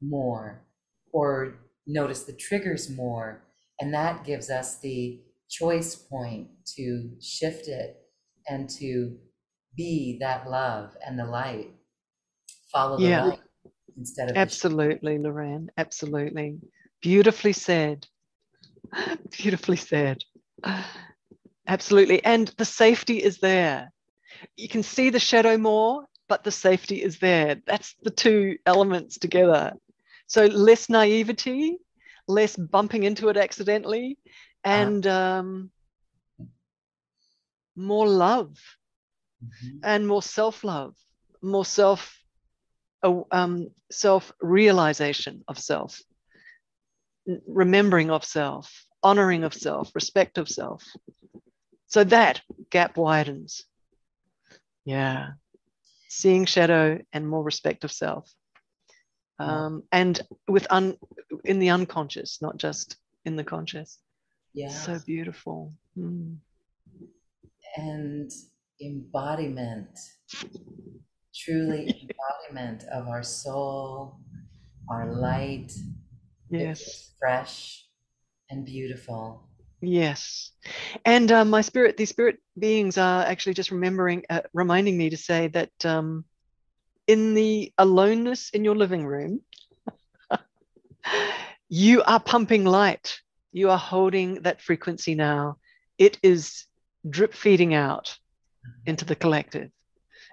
more 0.00 0.64
or 1.12 1.54
notice 1.86 2.24
the 2.24 2.32
triggers 2.32 2.90
more. 2.90 3.42
And 3.80 3.92
that 3.94 4.24
gives 4.24 4.50
us 4.50 4.78
the 4.78 5.20
choice 5.50 5.94
point 5.94 6.48
to 6.76 7.10
shift 7.20 7.68
it 7.68 7.96
and 8.48 8.68
to 8.70 9.16
be 9.76 10.18
that 10.20 10.48
love 10.48 10.96
and 11.06 11.18
the 11.18 11.24
light. 11.24 11.70
Follow 12.72 12.98
the 12.98 13.08
yeah. 13.08 13.24
light 13.24 13.40
instead 13.96 14.30
of 14.30 14.36
absolutely, 14.36 15.18
Loren. 15.18 15.70
Absolutely. 15.76 16.58
Beautifully 17.02 17.52
said. 17.52 18.06
Beautifully 19.30 19.76
said. 19.76 20.22
Absolutely. 21.66 22.24
And 22.24 22.48
the 22.58 22.64
safety 22.64 23.22
is 23.22 23.38
there. 23.38 23.92
You 24.56 24.68
can 24.68 24.82
see 24.82 25.10
the 25.10 25.20
shadow 25.20 25.58
more, 25.58 26.06
but 26.28 26.44
the 26.44 26.50
safety 26.50 27.02
is 27.02 27.18
there. 27.18 27.60
That's 27.66 27.94
the 28.02 28.10
two 28.10 28.56
elements 28.64 29.18
together. 29.18 29.74
So 30.26 30.46
less 30.46 30.88
naivety, 30.88 31.76
less 32.26 32.56
bumping 32.56 33.02
into 33.02 33.28
it 33.28 33.36
accidentally, 33.36 34.18
and 34.64 35.06
um, 35.06 35.70
more 37.76 38.08
love 38.08 38.56
mm-hmm. 39.44 39.78
and 39.82 40.06
more 40.06 40.22
self-love, 40.22 40.94
more 41.42 41.64
self 41.64 42.18
um, 43.32 43.68
self 43.90 44.32
realization 44.40 45.42
of 45.48 45.58
self, 45.58 46.00
remembering 47.46 48.10
of 48.10 48.24
self, 48.24 48.84
honoring 49.02 49.44
of 49.44 49.54
self, 49.54 49.90
respect 49.94 50.38
of 50.38 50.48
self. 50.48 50.84
So 51.86 52.04
that 52.04 52.40
gap 52.70 52.96
widens. 52.96 53.64
Yeah. 54.84 55.30
Seeing 56.08 56.44
shadow 56.44 57.00
and 57.12 57.28
more 57.28 57.42
respect 57.42 57.84
of 57.84 57.92
self. 57.92 58.30
Um, 59.38 59.82
and 59.90 60.20
with 60.46 60.66
un 60.70 60.96
in 61.44 61.58
the 61.58 61.70
unconscious, 61.70 62.40
not 62.40 62.58
just 62.58 62.96
in 63.24 63.34
the 63.34 63.42
conscious. 63.42 63.98
Yeah. 64.54 64.68
So 64.68 65.00
beautiful. 65.04 65.72
Mm. 65.98 66.36
And 67.76 68.30
embodiment 68.80 69.98
truly 71.34 72.08
embodiment 72.50 72.84
of 72.92 73.08
our 73.08 73.22
soul, 73.22 74.18
our 74.88 75.12
light. 75.12 75.72
Yes. 76.60 77.12
Fresh 77.18 77.86
and 78.50 78.64
beautiful. 78.64 79.48
Yes. 79.80 80.52
And 81.04 81.32
uh, 81.32 81.44
my 81.44 81.60
spirit, 81.60 81.96
these 81.96 82.10
spirit 82.10 82.38
beings 82.58 82.98
are 82.98 83.24
actually 83.24 83.54
just 83.54 83.70
remembering, 83.70 84.24
uh, 84.30 84.42
reminding 84.52 84.96
me 84.96 85.10
to 85.10 85.16
say 85.16 85.48
that 85.48 85.72
um, 85.84 86.24
in 87.06 87.34
the 87.34 87.72
aloneness 87.78 88.50
in 88.50 88.64
your 88.64 88.76
living 88.76 89.04
room, 89.04 89.40
you 91.68 92.02
are 92.02 92.20
pumping 92.20 92.64
light. 92.64 93.18
You 93.52 93.70
are 93.70 93.78
holding 93.78 94.42
that 94.42 94.62
frequency 94.62 95.14
now. 95.14 95.56
It 95.98 96.18
is 96.22 96.64
drip 97.08 97.34
feeding 97.34 97.74
out 97.74 98.16
into 98.86 99.04
the 99.04 99.16
collective 99.16 99.70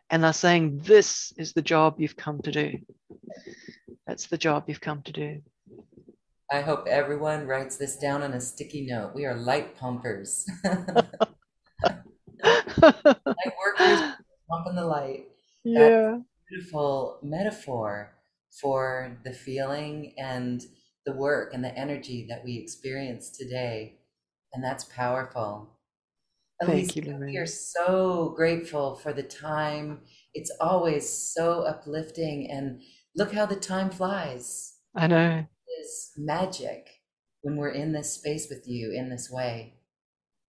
and 0.09 0.23
they're 0.23 0.33
saying, 0.33 0.79
This 0.83 1.33
is 1.37 1.53
the 1.53 1.61
job 1.61 1.95
you've 1.97 2.15
come 2.15 2.41
to 2.41 2.51
do. 2.51 2.79
That's 4.07 4.27
the 4.27 4.37
job 4.37 4.65
you've 4.67 4.81
come 4.81 5.01
to 5.03 5.11
do. 5.11 5.41
I 6.51 6.61
hope 6.61 6.87
everyone 6.87 7.45
writes 7.45 7.77
this 7.77 7.95
down 7.97 8.23
on 8.23 8.33
a 8.33 8.41
sticky 8.41 8.87
note. 8.87 9.11
We 9.13 9.25
are 9.25 9.35
light 9.35 9.77
pumpers. 9.77 10.45
light 10.63 11.15
workers 12.43 14.01
pumping 14.49 14.75
the 14.75 14.85
light. 14.85 15.25
Yeah. 15.63 16.19
beautiful 16.49 17.19
metaphor 17.21 18.13
for 18.61 19.19
the 19.23 19.33
feeling 19.33 20.15
and 20.17 20.61
the 21.05 21.13
work 21.13 21.53
and 21.53 21.63
the 21.63 21.77
energy 21.77 22.25
that 22.29 22.43
we 22.43 22.57
experience 22.57 23.29
today. 23.29 23.99
And 24.51 24.63
that's 24.63 24.85
powerful. 24.85 25.77
Thank 26.65 26.95
you, 26.95 27.03
Loren. 27.03 27.29
We 27.29 27.37
are 27.37 27.45
so 27.45 28.33
grateful 28.35 28.95
for 28.95 29.13
the 29.13 29.23
time. 29.23 30.01
It's 30.33 30.51
always 30.59 31.07
so 31.07 31.61
uplifting, 31.61 32.51
and 32.51 32.81
look 33.15 33.33
how 33.33 33.45
the 33.45 33.55
time 33.55 33.89
flies. 33.89 34.75
I 34.95 35.07
know. 35.07 35.45
It's 35.79 36.11
magic 36.17 36.89
when 37.41 37.55
we're 37.55 37.69
in 37.69 37.91
this 37.91 38.13
space 38.13 38.47
with 38.49 38.67
you 38.67 38.91
in 38.91 39.09
this 39.09 39.29
way. 39.31 39.75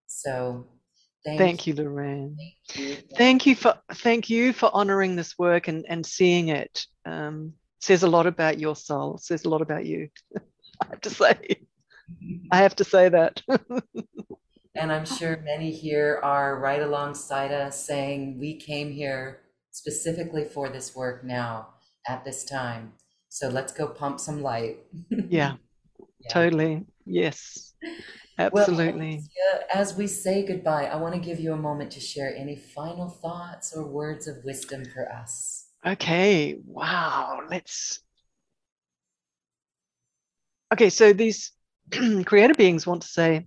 So, 0.07 0.67
thank, 1.25 1.39
thank 1.39 1.67
you, 1.67 1.75
Loren. 1.75 2.37
Thank 2.37 2.79
you. 2.79 2.97
thank 3.17 3.47
you. 3.47 3.55
for 3.55 3.75
thank 3.95 4.29
you 4.29 4.53
for 4.53 4.71
honoring 4.73 5.17
this 5.17 5.39
work 5.39 5.69
and 5.69 5.85
and 5.89 6.05
seeing 6.05 6.49
it. 6.49 6.85
Um, 7.07 7.55
says 7.81 8.03
a 8.03 8.09
lot 8.09 8.27
about 8.27 8.59
your 8.59 8.77
soul. 8.77 9.19
Says 9.19 9.45
a 9.45 9.49
lot 9.49 9.63
about 9.63 9.87
you. 9.87 10.09
I 10.83 10.87
have 10.91 11.01
to 11.03 11.11
say. 11.11 11.67
I 12.51 12.57
have 12.57 12.77
to 12.77 12.85
say 12.85 13.09
that. 13.09 13.41
And 14.77 14.93
I'm 14.93 15.05
sure 15.05 15.43
many 15.45 15.73
here 15.73 16.21
are 16.23 16.59
right 16.59 16.81
alongside 16.81 17.51
us 17.51 17.85
saying, 17.85 18.39
We 18.39 18.57
came 18.57 18.93
here 18.93 19.41
specifically 19.73 20.45
for 20.45 20.69
this 20.69 20.95
work 20.95 21.25
now 21.25 21.69
at 22.07 22.25
this 22.25 22.45
time. 22.45 22.93
So 23.31 23.49
let's 23.49 23.73
go 23.73 23.87
pump 23.87 24.19
some 24.19 24.43
light. 24.43 24.79
yeah, 25.11 25.27
yeah, 25.31 25.55
totally. 26.29 26.85
Yes, 27.07 27.73
absolutely. 28.39 29.23
Well, 29.23 29.61
as 29.73 29.97
we 29.97 30.09
say 30.09 30.45
goodbye, 30.45 30.87
I 30.87 30.97
want 30.97 31.15
to 31.15 31.21
give 31.21 31.39
you 31.39 31.53
a 31.53 31.57
moment 31.57 31.93
to 31.93 32.01
share 32.01 32.35
any 32.37 32.57
final 32.57 33.09
thoughts 33.09 33.73
or 33.75 33.87
words 33.87 34.27
of 34.27 34.45
wisdom 34.45 34.85
for 34.85 35.11
us. 35.11 35.69
Okay, 35.87 36.59
wow. 36.67 37.41
Let's. 37.49 38.01
Okay, 40.73 40.91
so 40.91 41.13
these 41.13 41.53
creator 42.27 42.55
beings 42.55 42.85
want 42.87 43.03
to 43.03 43.09
say, 43.09 43.47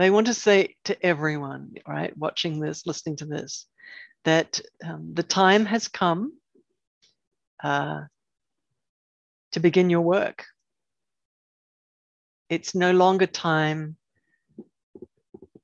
they 0.00 0.10
want 0.10 0.28
to 0.28 0.34
say 0.34 0.76
to 0.84 1.04
everyone, 1.04 1.74
right, 1.86 2.16
watching 2.16 2.58
this, 2.58 2.86
listening 2.86 3.16
to 3.16 3.26
this, 3.26 3.66
that 4.24 4.60
um, 4.84 5.10
the 5.12 5.22
time 5.22 5.66
has 5.66 5.88
come 5.88 6.32
uh, 7.62 8.02
to 9.52 9.60
begin 9.60 9.90
your 9.90 10.00
work. 10.00 10.46
It's 12.48 12.74
no 12.74 12.92
longer 12.92 13.26
time 13.26 13.96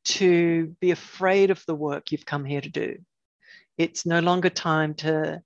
to 0.05 0.77
be 0.81 0.91
afraid 0.91 1.51
of 1.51 1.65
the 1.67 1.75
work 1.75 2.13
you've 2.13 2.27
come 2.27 2.45
here 2.45 2.61
to 2.61 2.69
do. 2.69 2.99
It's 3.79 4.05
no 4.05 4.21
longer 4.21 4.51
time 4.51 4.95
to 4.97 5.41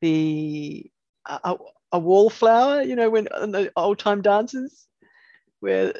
be 0.00 0.90
a, 1.24 1.56
a 1.92 1.98
wallflower, 1.98 2.82
you 2.82 2.96
know, 2.96 3.10
when 3.10 3.24
the 3.24 3.72
old 3.76 3.98
time 3.98 4.22
dances, 4.22 4.86
where 5.60 5.94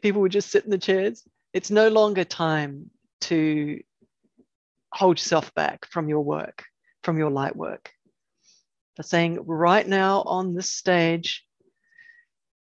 people 0.00 0.20
would 0.22 0.32
just 0.32 0.50
sit 0.50 0.64
in 0.64 0.70
the 0.70 0.78
chairs. 0.78 1.26
It's 1.52 1.70
no 1.70 1.88
longer 1.88 2.24
time 2.24 2.90
to 3.22 3.80
hold 4.92 5.18
yourself 5.18 5.54
back 5.54 5.86
from 5.86 6.08
your 6.08 6.22
work, 6.22 6.64
from 7.02 7.18
your 7.18 7.30
light 7.30 7.56
work. 7.56 7.90
They're 8.96 9.04
saying 9.04 9.38
right 9.46 9.86
now 9.86 10.22
on 10.22 10.54
this 10.54 10.70
stage, 10.70 11.44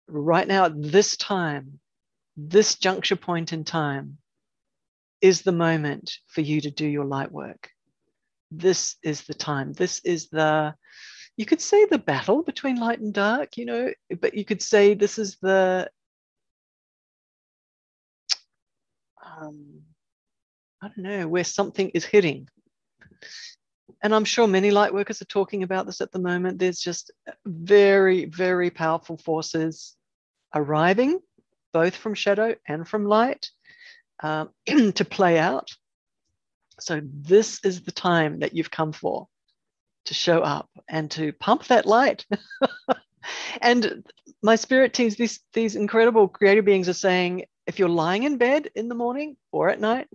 right 0.08 0.48
now 0.48 0.66
at 0.66 0.82
this 0.82 1.18
time, 1.18 1.80
this 2.38 2.76
juncture 2.76 3.16
point 3.16 3.52
in 3.52 3.64
time 3.64 4.18
is 5.22 5.42
the 5.42 5.52
moment 5.52 6.14
for 6.28 6.42
you 6.42 6.62
to 6.62 6.72
do 6.72 6.86
your 6.86 7.06
light 7.06 7.32
work. 7.32 7.70
This 8.52 8.96
is 9.04 9.24
the 9.24 9.34
time. 9.34 9.74
This 9.74 10.00
is 10.06 10.30
the, 10.30 10.74
you 11.36 11.46
could 11.46 11.62
say 11.62 11.86
the 11.86 11.98
battle 11.98 12.42
between 12.42 12.80
light 12.80 13.00
and 13.00 13.14
dark, 13.14 13.58
you 13.58 13.66
know, 13.66 13.92
but 14.22 14.34
you 14.34 14.46
could 14.46 14.62
say 14.62 14.94
this 14.94 15.20
is 15.20 15.38
the 15.42 15.90
um, 19.40 19.82
I 20.82 20.88
don't 20.88 21.00
know, 21.00 21.28
where 21.28 21.44
something 21.44 21.90
is 21.90 22.06
hitting. 22.06 22.48
And 24.02 24.16
I'm 24.16 24.26
sure 24.26 24.48
many 24.48 24.72
light 24.72 24.94
workers 24.94 25.22
are 25.22 25.26
talking 25.26 25.64
about 25.64 25.86
this 25.86 26.00
at 26.00 26.12
the 26.12 26.20
moment. 26.20 26.60
There's 26.60 26.80
just 26.80 27.12
very, 27.46 28.26
very 28.26 28.70
powerful 28.70 29.18
forces 29.18 29.96
arriving, 30.56 31.20
both 31.74 31.96
from 31.96 32.14
shadow 32.14 32.56
and 32.68 32.88
from 32.88 33.06
light, 33.06 33.50
um, 34.24 34.50
to 34.68 35.06
play 35.06 35.38
out. 35.38 35.70
So, 36.80 37.02
this 37.04 37.60
is 37.66 37.82
the 37.82 37.92
time 37.92 38.40
that 38.40 38.56
you've 38.56 38.72
come 38.72 38.94
for 38.94 39.28
to 40.06 40.14
show 40.14 40.40
up 40.40 40.70
and 40.90 41.12
to 41.12 41.34
pump 41.34 41.66
that 41.66 41.86
light. 41.86 42.26
and 43.62 44.06
my 44.42 44.56
spirit 44.56 44.94
teams, 44.94 45.18
these, 45.18 45.42
these 45.54 45.76
incredible 45.76 46.30
creative 46.30 46.64
beings 46.64 46.88
are 46.88 46.94
saying, 46.94 47.44
if 47.70 47.78
you're 47.78 47.88
lying 47.88 48.24
in 48.24 48.38
bed 48.38 48.72
in 48.74 48.90
the 48.90 48.96
morning 48.96 49.38
or 49.52 49.70
at 49.70 49.80
night, 49.80 50.08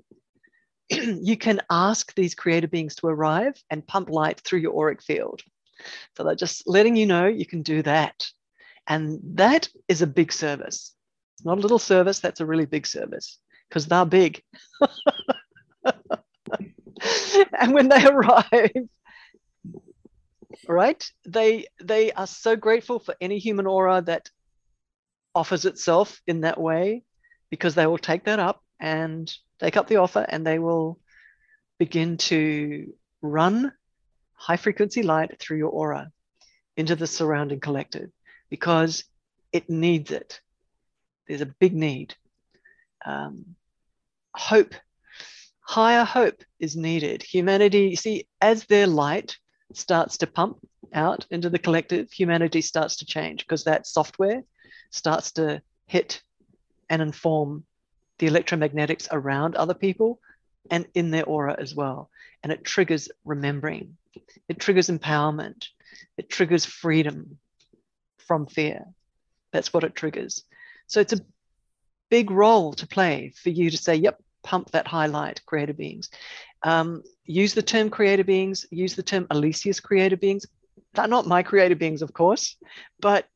you 0.90 1.36
can 1.36 1.60
ask 1.70 2.12
these 2.16 2.34
creator 2.34 2.66
beings 2.66 2.96
to 2.96 3.06
arrive 3.06 3.54
and 3.70 3.86
pump 3.86 4.10
light 4.10 4.40
through 4.40 4.58
your 4.58 4.76
auric 4.76 5.00
field. 5.00 5.40
So 6.16 6.24
they're 6.24 6.34
just 6.34 6.66
letting 6.66 6.96
you 6.96 7.06
know 7.06 7.28
you 7.28 7.46
can 7.46 7.62
do 7.62 7.80
that. 7.82 8.26
And 8.88 9.20
that 9.36 9.68
is 9.86 10.02
a 10.02 10.06
big 10.08 10.32
service. 10.32 10.96
It's 11.36 11.44
not 11.44 11.58
a 11.58 11.60
little 11.60 11.78
service, 11.78 12.18
that's 12.18 12.40
a 12.40 12.46
really 12.46 12.66
big 12.66 12.88
service 12.88 13.38
because 13.68 13.86
they're 13.86 14.04
big. 14.04 14.42
and 17.60 17.72
when 17.72 17.88
they 17.88 18.04
arrive, 18.08 18.88
right, 20.66 21.08
they 21.24 21.66
they 21.80 22.10
are 22.10 22.26
so 22.26 22.56
grateful 22.56 22.98
for 22.98 23.14
any 23.20 23.38
human 23.38 23.68
aura 23.68 24.02
that 24.02 24.28
offers 25.36 25.64
itself 25.64 26.20
in 26.26 26.40
that 26.40 26.60
way 26.60 27.04
because 27.50 27.74
they 27.74 27.86
will 27.86 27.98
take 27.98 28.24
that 28.24 28.38
up 28.38 28.62
and 28.80 29.32
take 29.60 29.76
up 29.76 29.86
the 29.88 29.96
offer 29.96 30.24
and 30.28 30.46
they 30.46 30.58
will 30.58 30.98
begin 31.78 32.16
to 32.16 32.92
run 33.22 33.72
high 34.34 34.56
frequency 34.56 35.02
light 35.02 35.38
through 35.40 35.58
your 35.58 35.70
aura 35.70 36.10
into 36.76 36.96
the 36.96 37.06
surrounding 37.06 37.60
collective 37.60 38.10
because 38.50 39.04
it 39.52 39.70
needs 39.70 40.10
it. 40.10 40.40
There's 41.28 41.40
a 41.40 41.46
big 41.46 41.74
need. 41.74 42.14
um, 43.04 43.56
hope, 44.34 44.74
higher 45.60 46.04
hope 46.04 46.42
is 46.58 46.76
needed. 46.76 47.22
Humanity, 47.22 47.88
you 47.90 47.96
see, 47.96 48.26
as 48.40 48.64
their 48.66 48.86
light 48.86 49.36
starts 49.72 50.18
to 50.18 50.26
pump 50.26 50.58
out 50.92 51.26
into 51.30 51.50
the 51.50 51.58
collective, 51.58 52.10
humanity 52.10 52.60
starts 52.60 52.96
to 52.96 53.06
change 53.06 53.44
because 53.46 53.64
that 53.64 53.86
software 53.86 54.42
starts 54.90 55.32
to 55.32 55.62
hit 55.86 56.22
and 56.88 57.02
inform 57.02 57.64
the 58.18 58.28
electromagnetics 58.28 59.08
around 59.10 59.56
other 59.56 59.74
people 59.74 60.20
and 60.70 60.86
in 60.94 61.10
their 61.10 61.24
aura 61.24 61.56
as 61.58 61.74
well. 61.74 62.10
And 62.42 62.52
it 62.52 62.64
triggers 62.64 63.08
remembering, 63.24 63.96
it 64.48 64.58
triggers 64.58 64.88
empowerment, 64.88 65.68
it 66.16 66.30
triggers 66.30 66.64
freedom 66.64 67.38
from 68.18 68.46
fear. 68.46 68.84
That's 69.52 69.72
what 69.72 69.84
it 69.84 69.94
triggers. 69.94 70.44
So 70.86 71.00
it's 71.00 71.12
a 71.12 71.20
big 72.10 72.30
role 72.30 72.72
to 72.74 72.86
play 72.86 73.32
for 73.42 73.50
you 73.50 73.70
to 73.70 73.76
say, 73.76 73.96
yep, 73.96 74.20
pump 74.42 74.70
that 74.72 74.86
highlight, 74.86 75.44
creator 75.46 75.72
beings. 75.72 76.10
Um, 76.62 77.02
use 77.24 77.54
the 77.54 77.62
term 77.62 77.90
creator 77.90 78.24
beings, 78.24 78.66
use 78.70 78.94
the 78.94 79.02
term 79.02 79.26
Alicia's 79.30 79.80
creator 79.80 80.16
beings. 80.16 80.46
They're 80.94 81.08
not 81.08 81.26
my 81.26 81.42
creator 81.42 81.74
beings, 81.74 82.02
of 82.02 82.12
course, 82.12 82.56
but 83.00 83.26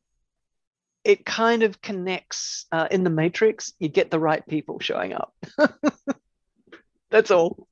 it 1.08 1.24
kind 1.24 1.62
of 1.62 1.80
connects 1.80 2.66
uh, 2.70 2.86
in 2.90 3.02
the 3.02 3.08
matrix. 3.08 3.72
You 3.78 3.88
get 3.88 4.10
the 4.10 4.20
right 4.20 4.46
people 4.46 4.78
showing 4.78 5.14
up. 5.14 5.34
that's 7.10 7.30
all. 7.30 7.66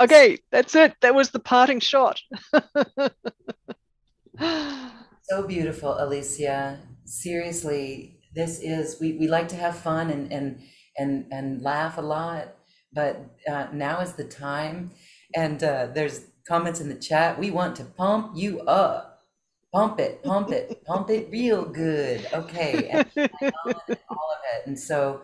okay, 0.00 0.38
that's 0.50 0.74
it. 0.74 0.94
That 1.02 1.14
was 1.14 1.32
the 1.32 1.38
parting 1.38 1.80
shot. 1.80 2.22
so 4.40 5.46
beautiful, 5.46 5.96
Alicia. 5.98 6.80
Seriously, 7.04 8.18
this 8.34 8.60
is 8.60 8.98
we, 9.02 9.18
we 9.18 9.28
like 9.28 9.48
to 9.48 9.56
have 9.56 9.76
fun 9.76 10.08
and 10.08 10.32
and 10.32 10.62
and 10.96 11.26
and 11.30 11.60
laugh 11.60 11.98
a 11.98 12.02
lot, 12.02 12.54
but 12.90 13.36
uh, 13.46 13.66
now 13.70 14.00
is 14.00 14.14
the 14.14 14.24
time. 14.24 14.92
And 15.36 15.62
uh, 15.62 15.88
there's 15.94 16.22
comments 16.48 16.80
in 16.80 16.88
the 16.88 16.94
chat. 16.94 17.38
We 17.38 17.50
want 17.50 17.76
to 17.76 17.84
pump 17.84 18.32
you 18.34 18.60
up. 18.62 19.09
Pump 19.72 20.00
it, 20.00 20.22
pump 20.24 20.50
it, 20.50 20.84
pump 20.84 21.10
it 21.10 21.28
real 21.30 21.64
good. 21.64 22.26
Okay. 22.32 22.88
And 22.88 23.06
all 23.16 23.70
of 23.70 24.40
it. 24.54 24.66
And 24.66 24.78
so 24.78 25.22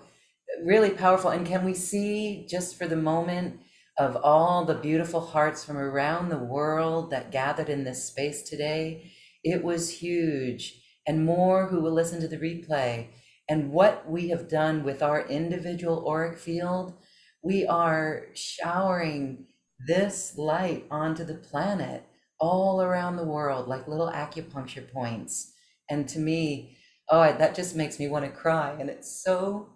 really 0.64 0.90
powerful. 0.90 1.31
And 1.31 1.44
can 1.47 1.64
we 1.64 1.74
see 1.74 2.47
just 2.48 2.77
for 2.77 2.86
the 2.86 2.97
moment 2.97 3.60
of 3.98 4.16
all 4.16 4.64
the 4.64 4.74
beautiful 4.74 5.20
hearts 5.20 5.64
from 5.64 5.77
around 5.77 6.28
the 6.28 6.39
world 6.39 7.10
that 7.10 7.32
gathered 7.32 7.68
in 7.68 7.82
this 7.82 8.05
space 8.05 8.43
today? 8.43 9.10
It 9.43 9.64
was 9.64 9.98
huge. 9.98 10.81
And 11.09 11.24
more 11.24 11.66
who 11.66 11.81
will 11.81 11.93
listen 11.93 12.20
to 12.20 12.28
the 12.28 12.39
replay. 12.39 13.09
And 13.48 13.73
what 13.73 14.09
we 14.09 14.28
have 14.28 14.48
done 14.48 14.85
with 14.85 15.02
our 15.02 15.27
individual 15.27 16.09
auric 16.09 16.39
field, 16.39 16.94
we 17.43 17.66
are 17.66 18.27
showering 18.35 19.47
this 19.86 20.36
light 20.36 20.85
onto 20.90 21.24
the 21.24 21.35
planet 21.35 22.05
all 22.39 22.83
around 22.83 23.17
the 23.17 23.25
world 23.25 23.69
like 23.69 23.89
little 23.89 24.11
acupuncture 24.11 24.91
points. 24.93 25.53
And 25.89 26.09
to 26.09 26.19
me, 26.19 26.77
oh, 27.09 27.23
that 27.23 27.55
just 27.55 27.77
makes 27.77 27.99
me 27.99 28.09
want 28.09 28.25
to 28.25 28.31
cry. 28.31 28.77
And 28.79 28.91
it's 28.91 29.23
so 29.23 29.69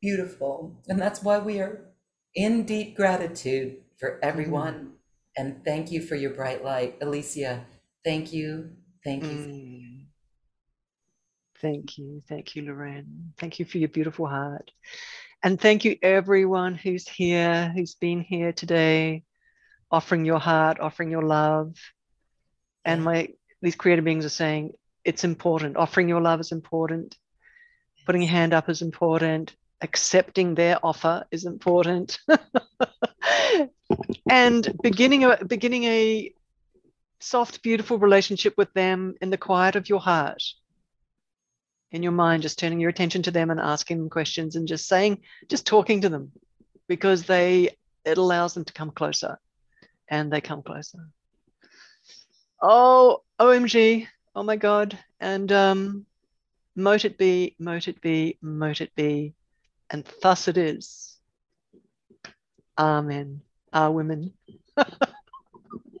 beautiful. 0.00 0.82
And 0.88 1.00
that's 1.00 1.22
why 1.22 1.38
we 1.38 1.60
are 1.60 1.92
in 2.34 2.64
deep 2.64 2.96
gratitude 2.96 3.78
for 3.98 4.18
everyone. 4.22 4.74
Mm. 4.74 4.90
And 5.36 5.64
thank 5.64 5.92
you 5.92 6.00
for 6.00 6.16
your 6.16 6.30
bright 6.30 6.64
light. 6.64 6.96
Alicia, 7.00 7.64
thank 8.04 8.32
you. 8.32 8.70
Thank 9.04 9.24
you. 9.24 9.30
Mm. 9.30 10.04
Thank 11.60 11.98
you. 11.98 12.22
Thank 12.28 12.54
you, 12.54 12.62
Loren. 12.62 13.32
Thank 13.38 13.58
you 13.58 13.64
for 13.64 13.78
your 13.78 13.88
beautiful 13.88 14.26
heart. 14.26 14.70
And 15.42 15.60
thank 15.60 15.84
you, 15.84 15.96
everyone 16.02 16.74
who's 16.74 17.08
here, 17.08 17.72
who's 17.74 17.94
been 17.94 18.20
here 18.20 18.52
today, 18.52 19.22
offering 19.90 20.24
your 20.24 20.38
heart, 20.38 20.80
offering 20.80 21.10
your 21.10 21.22
love. 21.22 21.74
And 22.84 23.02
my 23.02 23.28
these 23.62 23.76
creative 23.76 24.04
beings 24.04 24.24
are 24.24 24.30
saying 24.30 24.72
it's 25.04 25.24
important. 25.24 25.76
Offering 25.76 26.08
your 26.08 26.20
love 26.20 26.40
is 26.40 26.52
important. 26.52 27.16
Putting 28.06 28.22
your 28.22 28.30
hand 28.30 28.54
up 28.54 28.68
is 28.68 28.82
important 28.82 29.54
accepting 29.80 30.54
their 30.54 30.84
offer 30.84 31.24
is 31.30 31.44
important 31.44 32.18
and 34.30 34.76
beginning 34.82 35.24
a 35.24 35.44
beginning 35.44 35.84
a 35.84 36.32
soft 37.20 37.62
beautiful 37.62 37.98
relationship 37.98 38.54
with 38.56 38.72
them 38.74 39.14
in 39.20 39.30
the 39.30 39.38
quiet 39.38 39.76
of 39.76 39.88
your 39.88 40.00
heart 40.00 40.42
in 41.92 42.02
your 42.02 42.12
mind 42.12 42.42
just 42.42 42.58
turning 42.58 42.80
your 42.80 42.90
attention 42.90 43.22
to 43.22 43.30
them 43.30 43.50
and 43.50 43.60
asking 43.60 43.98
them 43.98 44.10
questions 44.10 44.56
and 44.56 44.66
just 44.66 44.88
saying 44.88 45.20
just 45.48 45.66
talking 45.66 46.00
to 46.00 46.08
them 46.08 46.32
because 46.88 47.24
they 47.24 47.70
it 48.04 48.18
allows 48.18 48.54
them 48.54 48.64
to 48.64 48.72
come 48.72 48.90
closer 48.90 49.38
and 50.10 50.32
they 50.32 50.40
come 50.40 50.62
closer 50.62 50.98
oh 52.62 53.22
omg 53.40 54.06
oh 54.34 54.42
my 54.42 54.56
god 54.56 54.98
and 55.20 55.52
um 55.52 56.06
mote 56.76 57.04
it 57.04 57.18
be 57.18 57.54
mote 57.58 57.88
it 57.88 58.00
be 58.00 58.38
mote 58.42 58.80
it 58.80 58.94
be 58.94 59.34
and 59.90 60.04
thus 60.22 60.48
it 60.48 60.56
is. 60.56 61.16
Amen. 62.78 63.40
Our 63.72 63.90
women. 63.90 64.32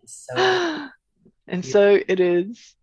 so, 0.06 0.34
and 1.48 1.64
so 1.64 1.98
it 2.06 2.20
is. 2.20 2.76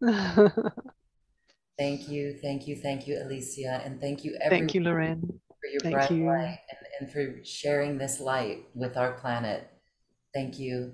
thank 1.78 2.10
you, 2.10 2.34
thank 2.42 2.68
you, 2.68 2.76
thank 2.76 3.08
you, 3.08 3.22
Alicia, 3.22 3.82
and 3.84 4.02
thank 4.02 4.24
you, 4.24 4.38
everyone. 4.42 4.68
Thank 4.68 4.76
you, 4.76 4.82
Loren. 4.82 5.40
For 5.62 5.70
your 5.72 5.82
thank 5.82 5.94
bright 5.94 6.12
you. 6.12 6.26
light 6.26 6.60
and, 6.70 6.80
and 7.00 7.12
for 7.12 7.44
sharing 7.46 7.98
this 7.98 8.20
light 8.20 8.66
with 8.74 8.98
our 8.98 9.14
planet. 9.14 9.70
Thank 10.34 10.60
you, 10.60 10.94